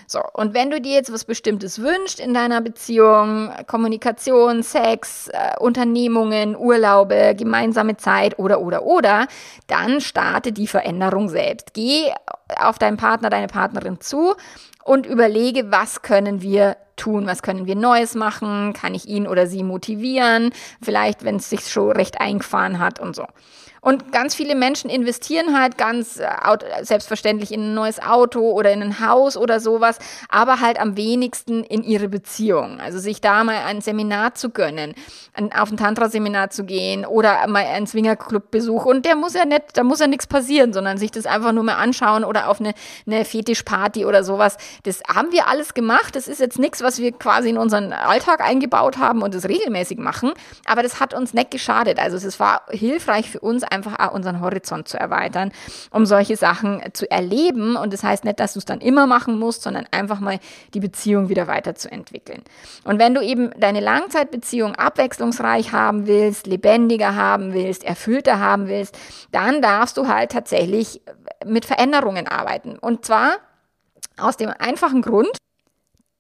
So, 0.08 0.20
und 0.34 0.56
wenn 0.56 0.72
du 0.72 0.82
dir 0.82 0.94
jetzt 0.94 1.14
was 1.14 1.26
Bestimmtes 1.26 1.80
wünschst 1.80 2.20
in 2.20 2.34
deiner 2.34 2.62
Beziehung, 2.62 3.52
Kommunikation, 3.68 4.64
Sex, 4.64 5.28
äh, 5.28 5.60
Unternehmungen, 5.60 6.56
Urlaube, 6.56 7.36
gemeinsame 7.38 7.98
Zeit 7.98 8.40
oder, 8.40 8.62
oder, 8.62 8.84
oder, 8.84 9.28
dann 9.68 10.02
starte 10.02 10.52
die 10.52 10.68
Veränderung 10.68 11.30
selbst. 11.30 11.74
Geh 11.74 12.12
auf 12.60 12.80
deinen 12.80 12.98
Partner, 12.98 13.30
deine 13.30 13.48
Partnerin 13.48 14.02
zu 14.02 14.34
und 14.84 15.06
überlege, 15.06 15.70
was 15.70 16.02
können 16.02 16.42
wir 16.42 16.78
tun, 16.98 17.26
was 17.26 17.42
können 17.42 17.66
wir 17.66 17.76
Neues 17.76 18.16
machen, 18.16 18.74
kann 18.74 18.94
ich 18.94 19.08
ihn 19.08 19.28
oder 19.28 19.48
sie 19.48 19.64
motivieren, 19.64 20.52
vielleicht 20.82 21.24
wenn 21.24 21.38
es 21.38 21.50
sich 21.50 21.62
schon 21.62 21.92
recht 21.92 22.20
eingefahren 22.20 22.80
hat 22.80 23.00
und 23.00 23.16
so. 23.16 23.26
Und 23.88 24.12
ganz 24.12 24.36
viele 24.36 24.56
Menschen 24.56 24.90
investieren 24.90 25.58
halt 25.58 25.78
ganz 25.78 26.20
äh, 26.20 26.28
selbstverständlich 26.82 27.54
in 27.54 27.62
ein 27.62 27.74
neues 27.74 28.02
Auto 28.02 28.52
oder 28.52 28.74
in 28.74 28.82
ein 28.82 29.00
Haus 29.00 29.38
oder 29.38 29.62
sowas, 29.62 29.98
aber 30.28 30.60
halt 30.60 30.78
am 30.78 30.98
wenigsten 30.98 31.64
in 31.64 31.84
ihre 31.84 32.10
Beziehung. 32.10 32.82
Also 32.82 33.00
sich 33.00 33.22
da 33.22 33.46
mal 33.46 33.64
ein 33.66 33.80
Seminar 33.80 34.34
zu 34.34 34.50
gönnen, 34.50 34.94
auf 35.56 35.72
ein 35.72 35.78
Tantra-Seminar 35.78 36.50
zu 36.50 36.66
gehen 36.66 37.06
oder 37.06 37.48
mal 37.48 37.64
einen 37.64 37.88
Swingerclub-Besuch. 37.88 38.84
Und 38.84 39.06
der 39.06 39.16
muss 39.16 39.36
ja 39.36 39.46
nicht, 39.46 39.64
da 39.76 39.84
muss 39.84 40.02
ja 40.02 40.08
nichts 40.08 40.28
passieren, 40.28 40.74
sondern 40.74 40.98
sich 40.98 41.12
das 41.12 41.26
einfach 41.26 41.54
nur 41.54 41.64
mal 41.64 41.76
anschauen 41.76 42.26
oder 42.26 42.50
auf 42.50 42.60
eine, 42.60 42.74
eine 43.06 43.24
Fetischparty 43.24 44.06
oder 44.06 44.24
sowas. 44.24 44.58
Das 44.84 45.02
haben 45.08 45.32
wir 45.32 45.48
alles 45.48 45.74
gemacht. 45.74 46.16
Das 46.16 46.28
ist 46.28 46.40
jetzt 46.40 46.60
nichts, 46.60 46.82
was 46.88 47.00
wir 47.00 47.12
quasi 47.12 47.50
in 47.50 47.58
unseren 47.58 47.92
Alltag 47.92 48.40
eingebaut 48.42 48.98
haben 48.98 49.22
und 49.22 49.36
das 49.36 49.46
regelmäßig 49.46 49.98
machen. 49.98 50.32
Aber 50.66 50.84
das 50.84 51.02
hat 51.02 51.14
uns 51.14 51.34
nicht 51.34 51.52
geschadet. 51.52 52.00
Also 52.00 52.16
es 52.16 52.40
war 52.40 52.62
hilfreich 52.70 53.30
für 53.30 53.42
uns, 53.42 53.64
einfach 53.64 54.00
auch 54.00 54.14
unseren 54.14 54.40
Horizont 54.40 54.88
zu 54.88 54.98
erweitern, 54.98 55.52
um 55.92 56.06
solche 56.06 56.38
Sachen 56.38 56.82
zu 56.94 57.12
erleben. 57.12 57.76
Und 57.76 57.92
das 57.92 58.04
heißt 58.04 58.24
nicht, 58.24 58.40
dass 58.40 58.54
du 58.54 58.60
es 58.60 58.66
dann 58.66 58.80
immer 58.80 59.06
machen 59.06 59.38
musst, 59.38 59.64
sondern 59.64 59.86
einfach 59.92 60.22
mal 60.22 60.40
die 60.74 60.80
Beziehung 60.80 61.28
wieder 61.28 61.46
weiterzuentwickeln. 61.48 62.42
Und 62.86 63.00
wenn 63.00 63.14
du 63.14 63.22
eben 63.22 63.52
deine 63.60 63.82
Langzeitbeziehung 63.82 64.76
abwechslungsreich 64.76 65.74
haben 65.74 66.08
willst, 66.08 66.48
lebendiger 66.48 67.16
haben 67.16 67.54
willst, 67.54 67.84
erfüllter 67.84 68.40
haben 68.40 68.68
willst, 68.70 68.98
dann 69.32 69.62
darfst 69.62 69.98
du 69.98 70.08
halt 70.08 70.32
tatsächlich 70.32 71.02
mit 71.46 71.66
Veränderungen 71.66 72.28
arbeiten. 72.28 72.80
Und 72.80 73.04
zwar 73.04 73.36
aus 74.18 74.38
dem 74.38 74.50
einfachen 74.58 75.02
Grund, 75.02 75.37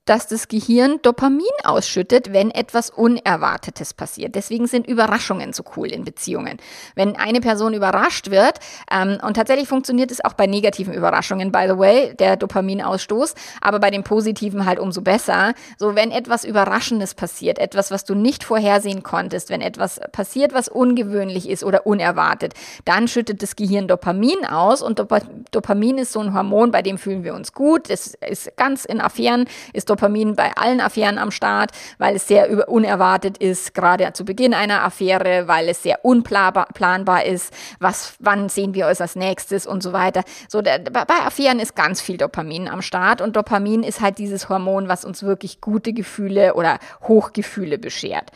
dass 0.08 0.28
das 0.28 0.47
Gehirn 0.47 0.99
Dopamin 1.01 1.45
ausschüttet, 1.64 2.32
wenn 2.32 2.49
etwas 2.49 2.89
Unerwartetes 2.89 3.93
passiert. 3.93 4.36
Deswegen 4.36 4.66
sind 4.66 4.88
Überraschungen 4.88 5.51
so 5.51 5.64
cool 5.76 5.91
in 5.91 6.05
Beziehungen. 6.05 6.58
Wenn 6.95 7.18
eine 7.18 7.41
Person 7.41 7.74
überrascht 7.74 8.32
wird, 8.32 8.60
ähm, 8.89 9.18
und 9.22 9.36
tatsächlich 9.36 9.68
funktioniert 9.68 10.10
es 10.10 10.24
auch 10.24 10.34
bei 10.34 10.47
negativen 10.47 10.93
Überraschungen, 10.93 11.51
by 11.51 11.66
the 11.68 11.78
way, 11.78 12.16
der 12.16 12.38
Dopaminausstoß, 12.38 13.36
aber 13.62 13.80
bei 13.80 13.91
den 13.91 14.03
positiven 14.03 14.66
halt 14.66 14.80
umso 14.80 15.01
besser. 15.01 15.53
So, 15.78 15.95
wenn 15.95 16.12
etwas 16.12 16.45
Überraschendes 16.45 17.14
passiert, 17.14 17.60
etwas, 17.60 17.91
was 17.91 18.05
du 18.05 18.16
nicht 18.16 18.45
vorhersehen 18.45 19.03
konntest, 19.03 19.49
wenn 19.49 19.60
etwas 19.60 19.99
passiert, 20.14 20.53
was 20.53 20.70
ungewöhnlich 20.70 21.49
ist 21.49 21.66
oder 21.66 21.86
unerwartet, 21.86 22.53
dann 22.86 23.10
schüttet 23.10 23.43
das 23.43 23.58
Gehirn 23.58 23.89
Dopamin 23.89 24.45
aus 24.45 24.82
und 24.82 24.99
Dop 24.99 25.18
Dopamin 25.51 25.97
ist 25.97 26.14
so 26.14 26.20
ein 26.22 26.34
Hormon, 26.34 26.72
bei 26.72 26.82
dem 26.82 26.97
fühlen 26.97 27.24
wir 27.24 27.34
uns 27.34 27.51
gut. 27.51 27.89
Das 27.89 28.14
ist 28.30 28.55
ganz 28.55 28.86
in 28.86 29.01
Affären, 29.01 29.45
ist 29.74 29.89
Dopamin 29.89 29.97
Dopamin 29.98 30.36
bei 30.36 30.56
allen 30.56 30.80
Affären 30.80 31.18
am 31.18 31.32
Start, 31.32 31.72
weil 31.98 32.16
es 32.16 32.28
sehr 32.28 32.70
unerwartet 32.70 33.38
ist, 33.39 33.74
gerade 33.74 34.14
zu 34.14 34.26
Beginn 34.26 34.54
einer 34.54 34.84
Affäre, 34.84 35.48
weil 35.48 35.70
es 35.70 35.82
sehr 35.82 36.06
unplanbar 36.06 37.26
ist, 37.26 37.52
was, 37.80 38.14
wann 38.20 38.48
sehen 38.50 38.76
wir 38.76 38.88
uns 38.88 39.02
als 39.02 39.16
nächstes 39.16 39.66
und 39.66 39.82
so 39.82 39.93
weiter. 39.93 40.24
So, 40.48 40.62
der, 40.62 40.80
bei 40.80 41.26
Affären 41.26 41.60
ist 41.60 41.76
ganz 41.76 42.00
viel 42.00 42.18
Dopamin 42.18 42.68
am 42.68 42.82
Start 42.82 43.22
und 43.22 43.36
Dopamin 43.36 43.84
ist 43.84 44.02
halt 44.02 44.20
dieses 44.20 44.50
Hormon, 44.50 44.88
was 44.88 45.04
uns 45.04 45.24
wirklich 45.24 45.62
gute 45.62 45.93
Gefühle 45.93 46.54
oder 46.54 46.78
Hochgefühle 47.08 47.80
beschert. 47.80 48.32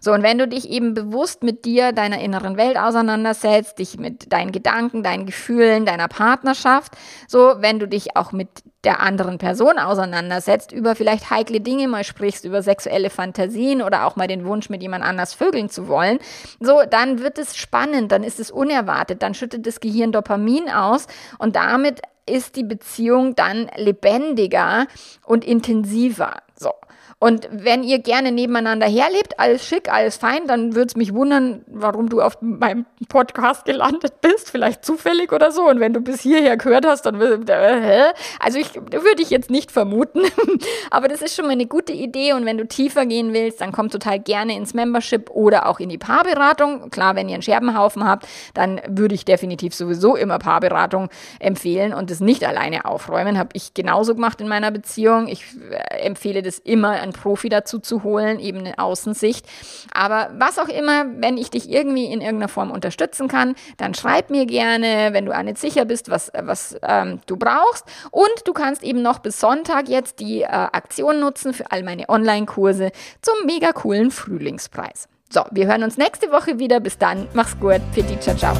So, 0.00 0.12
und 0.12 0.22
wenn 0.22 0.38
du 0.38 0.46
dich 0.48 0.68
eben 0.70 0.94
bewusst 0.94 1.42
mit 1.42 1.64
dir, 1.64 1.92
deiner 1.92 2.20
inneren 2.20 2.56
Welt 2.56 2.76
auseinandersetzt, 2.76 3.78
dich 3.78 3.98
mit 3.98 4.32
deinen 4.32 4.52
Gedanken, 4.52 5.02
deinen 5.02 5.26
Gefühlen, 5.26 5.86
deiner 5.86 6.08
Partnerschaft, 6.08 6.92
so, 7.28 7.54
wenn 7.58 7.78
du 7.78 7.88
dich 7.88 8.16
auch 8.16 8.32
mit 8.32 8.48
der 8.84 9.00
anderen 9.00 9.38
Person 9.38 9.78
auseinandersetzt, 9.78 10.70
über 10.70 10.94
vielleicht 10.94 11.30
heikle 11.30 11.60
Dinge 11.60 11.88
mal 11.88 12.04
sprichst, 12.04 12.44
über 12.44 12.62
sexuelle 12.62 13.10
Fantasien 13.10 13.82
oder 13.82 14.06
auch 14.06 14.14
mal 14.14 14.28
den 14.28 14.44
Wunsch, 14.44 14.70
mit 14.70 14.80
jemand 14.80 15.04
anders 15.04 15.34
vögeln 15.34 15.68
zu 15.68 15.88
wollen, 15.88 16.18
so, 16.60 16.82
dann 16.88 17.20
wird 17.20 17.38
es 17.38 17.56
spannend, 17.56 18.12
dann 18.12 18.22
ist 18.22 18.38
es 18.38 18.50
unerwartet, 18.50 19.22
dann 19.22 19.34
schüttet 19.34 19.66
das 19.66 19.80
Gehirn 19.80 20.12
Dopamin 20.12 20.70
aus 20.70 21.08
und 21.38 21.56
damit 21.56 22.00
ist 22.26 22.56
die 22.56 22.64
Beziehung 22.64 23.34
dann 23.34 23.70
lebendiger 23.76 24.86
und 25.24 25.44
intensiver. 25.44 26.42
So. 26.56 26.70
Und 27.18 27.48
wenn 27.50 27.82
ihr 27.82 27.98
gerne 27.98 28.30
nebeneinander 28.30 28.86
herlebt, 28.86 29.40
alles 29.40 29.66
schick, 29.66 29.90
alles 29.90 30.18
fein, 30.18 30.46
dann 30.46 30.74
würde 30.74 30.88
es 30.88 30.96
mich 30.96 31.14
wundern, 31.14 31.64
warum 31.66 32.10
du 32.10 32.20
auf 32.20 32.36
meinem 32.42 32.84
Podcast 33.08 33.64
gelandet 33.64 34.20
bist, 34.20 34.50
vielleicht 34.50 34.84
zufällig 34.84 35.32
oder 35.32 35.50
so. 35.50 35.66
Und 35.66 35.80
wenn 35.80 35.94
du 35.94 36.02
bis 36.02 36.20
hierher 36.20 36.58
gehört 36.58 36.84
hast, 36.84 37.06
dann 37.06 37.18
äh? 37.48 38.12
Also 38.38 38.58
ich 38.58 38.74
würde 38.74 39.22
ich 39.22 39.30
jetzt 39.30 39.50
nicht 39.50 39.72
vermuten, 39.72 40.20
aber 40.90 41.08
das 41.08 41.22
ist 41.22 41.34
schon 41.34 41.46
mal 41.46 41.52
eine 41.52 41.64
gute 41.64 41.94
Idee. 41.94 42.34
Und 42.34 42.44
wenn 42.44 42.58
du 42.58 42.66
tiefer 42.66 43.06
gehen 43.06 43.32
willst, 43.32 43.62
dann 43.62 43.72
komm 43.72 43.88
total 43.88 44.18
gerne 44.18 44.54
ins 44.54 44.74
Membership 44.74 45.30
oder 45.30 45.70
auch 45.70 45.80
in 45.80 45.88
die 45.88 45.98
Paarberatung. 45.98 46.90
Klar, 46.90 47.16
wenn 47.16 47.30
ihr 47.30 47.34
einen 47.36 47.42
Scherbenhaufen 47.42 48.04
habt, 48.04 48.28
dann 48.52 48.78
würde 48.88 49.14
ich 49.14 49.24
definitiv 49.24 49.74
sowieso 49.74 50.16
immer 50.16 50.38
Paarberatung 50.38 51.08
empfehlen 51.40 51.94
und 51.94 52.10
das 52.10 52.20
nicht 52.20 52.44
alleine 52.44 52.84
aufräumen. 52.84 53.38
Habe 53.38 53.50
ich 53.54 53.72
genauso 53.72 54.14
gemacht 54.14 54.42
in 54.42 54.48
meiner 54.48 54.70
Beziehung. 54.70 55.28
Ich 55.28 55.44
äh, 55.70 56.02
empfehle 56.02 56.42
das 56.42 56.58
immer 56.58 57.05
einen 57.06 57.12
Profi 57.12 57.48
dazu 57.48 57.78
zu 57.78 58.02
holen, 58.02 58.38
eben 58.38 58.58
eine 58.58 58.78
Außensicht. 58.78 59.46
Aber 59.92 60.30
was 60.38 60.58
auch 60.58 60.68
immer, 60.68 61.06
wenn 61.18 61.36
ich 61.36 61.50
dich 61.50 61.70
irgendwie 61.70 62.06
in 62.06 62.20
irgendeiner 62.20 62.48
Form 62.48 62.70
unterstützen 62.70 63.28
kann, 63.28 63.54
dann 63.76 63.94
schreib 63.94 64.30
mir 64.30 64.46
gerne, 64.46 65.08
wenn 65.12 65.26
du 65.26 65.36
auch 65.36 65.42
nicht 65.42 65.58
sicher 65.58 65.84
bist, 65.84 66.10
was, 66.10 66.30
was 66.38 66.76
ähm, 66.82 67.20
du 67.26 67.36
brauchst. 67.36 67.84
Und 68.10 68.42
du 68.44 68.52
kannst 68.52 68.82
eben 68.82 69.02
noch 69.02 69.18
bis 69.20 69.40
Sonntag 69.40 69.88
jetzt 69.88 70.20
die 70.20 70.42
äh, 70.42 70.46
Aktion 70.46 71.20
nutzen 71.20 71.54
für 71.54 71.70
all 71.70 71.82
meine 71.82 72.08
Online-Kurse 72.08 72.90
zum 73.22 73.34
mega 73.46 73.72
coolen 73.72 74.10
Frühlingspreis. 74.10 75.08
So, 75.28 75.42
wir 75.50 75.66
hören 75.66 75.82
uns 75.82 75.96
nächste 75.96 76.30
Woche 76.30 76.58
wieder. 76.58 76.80
Bis 76.80 76.98
dann, 76.98 77.28
mach's 77.34 77.58
gut. 77.58 77.80
Pfiat, 77.92 78.22
ciao, 78.22 78.36
ciao. 78.36 78.56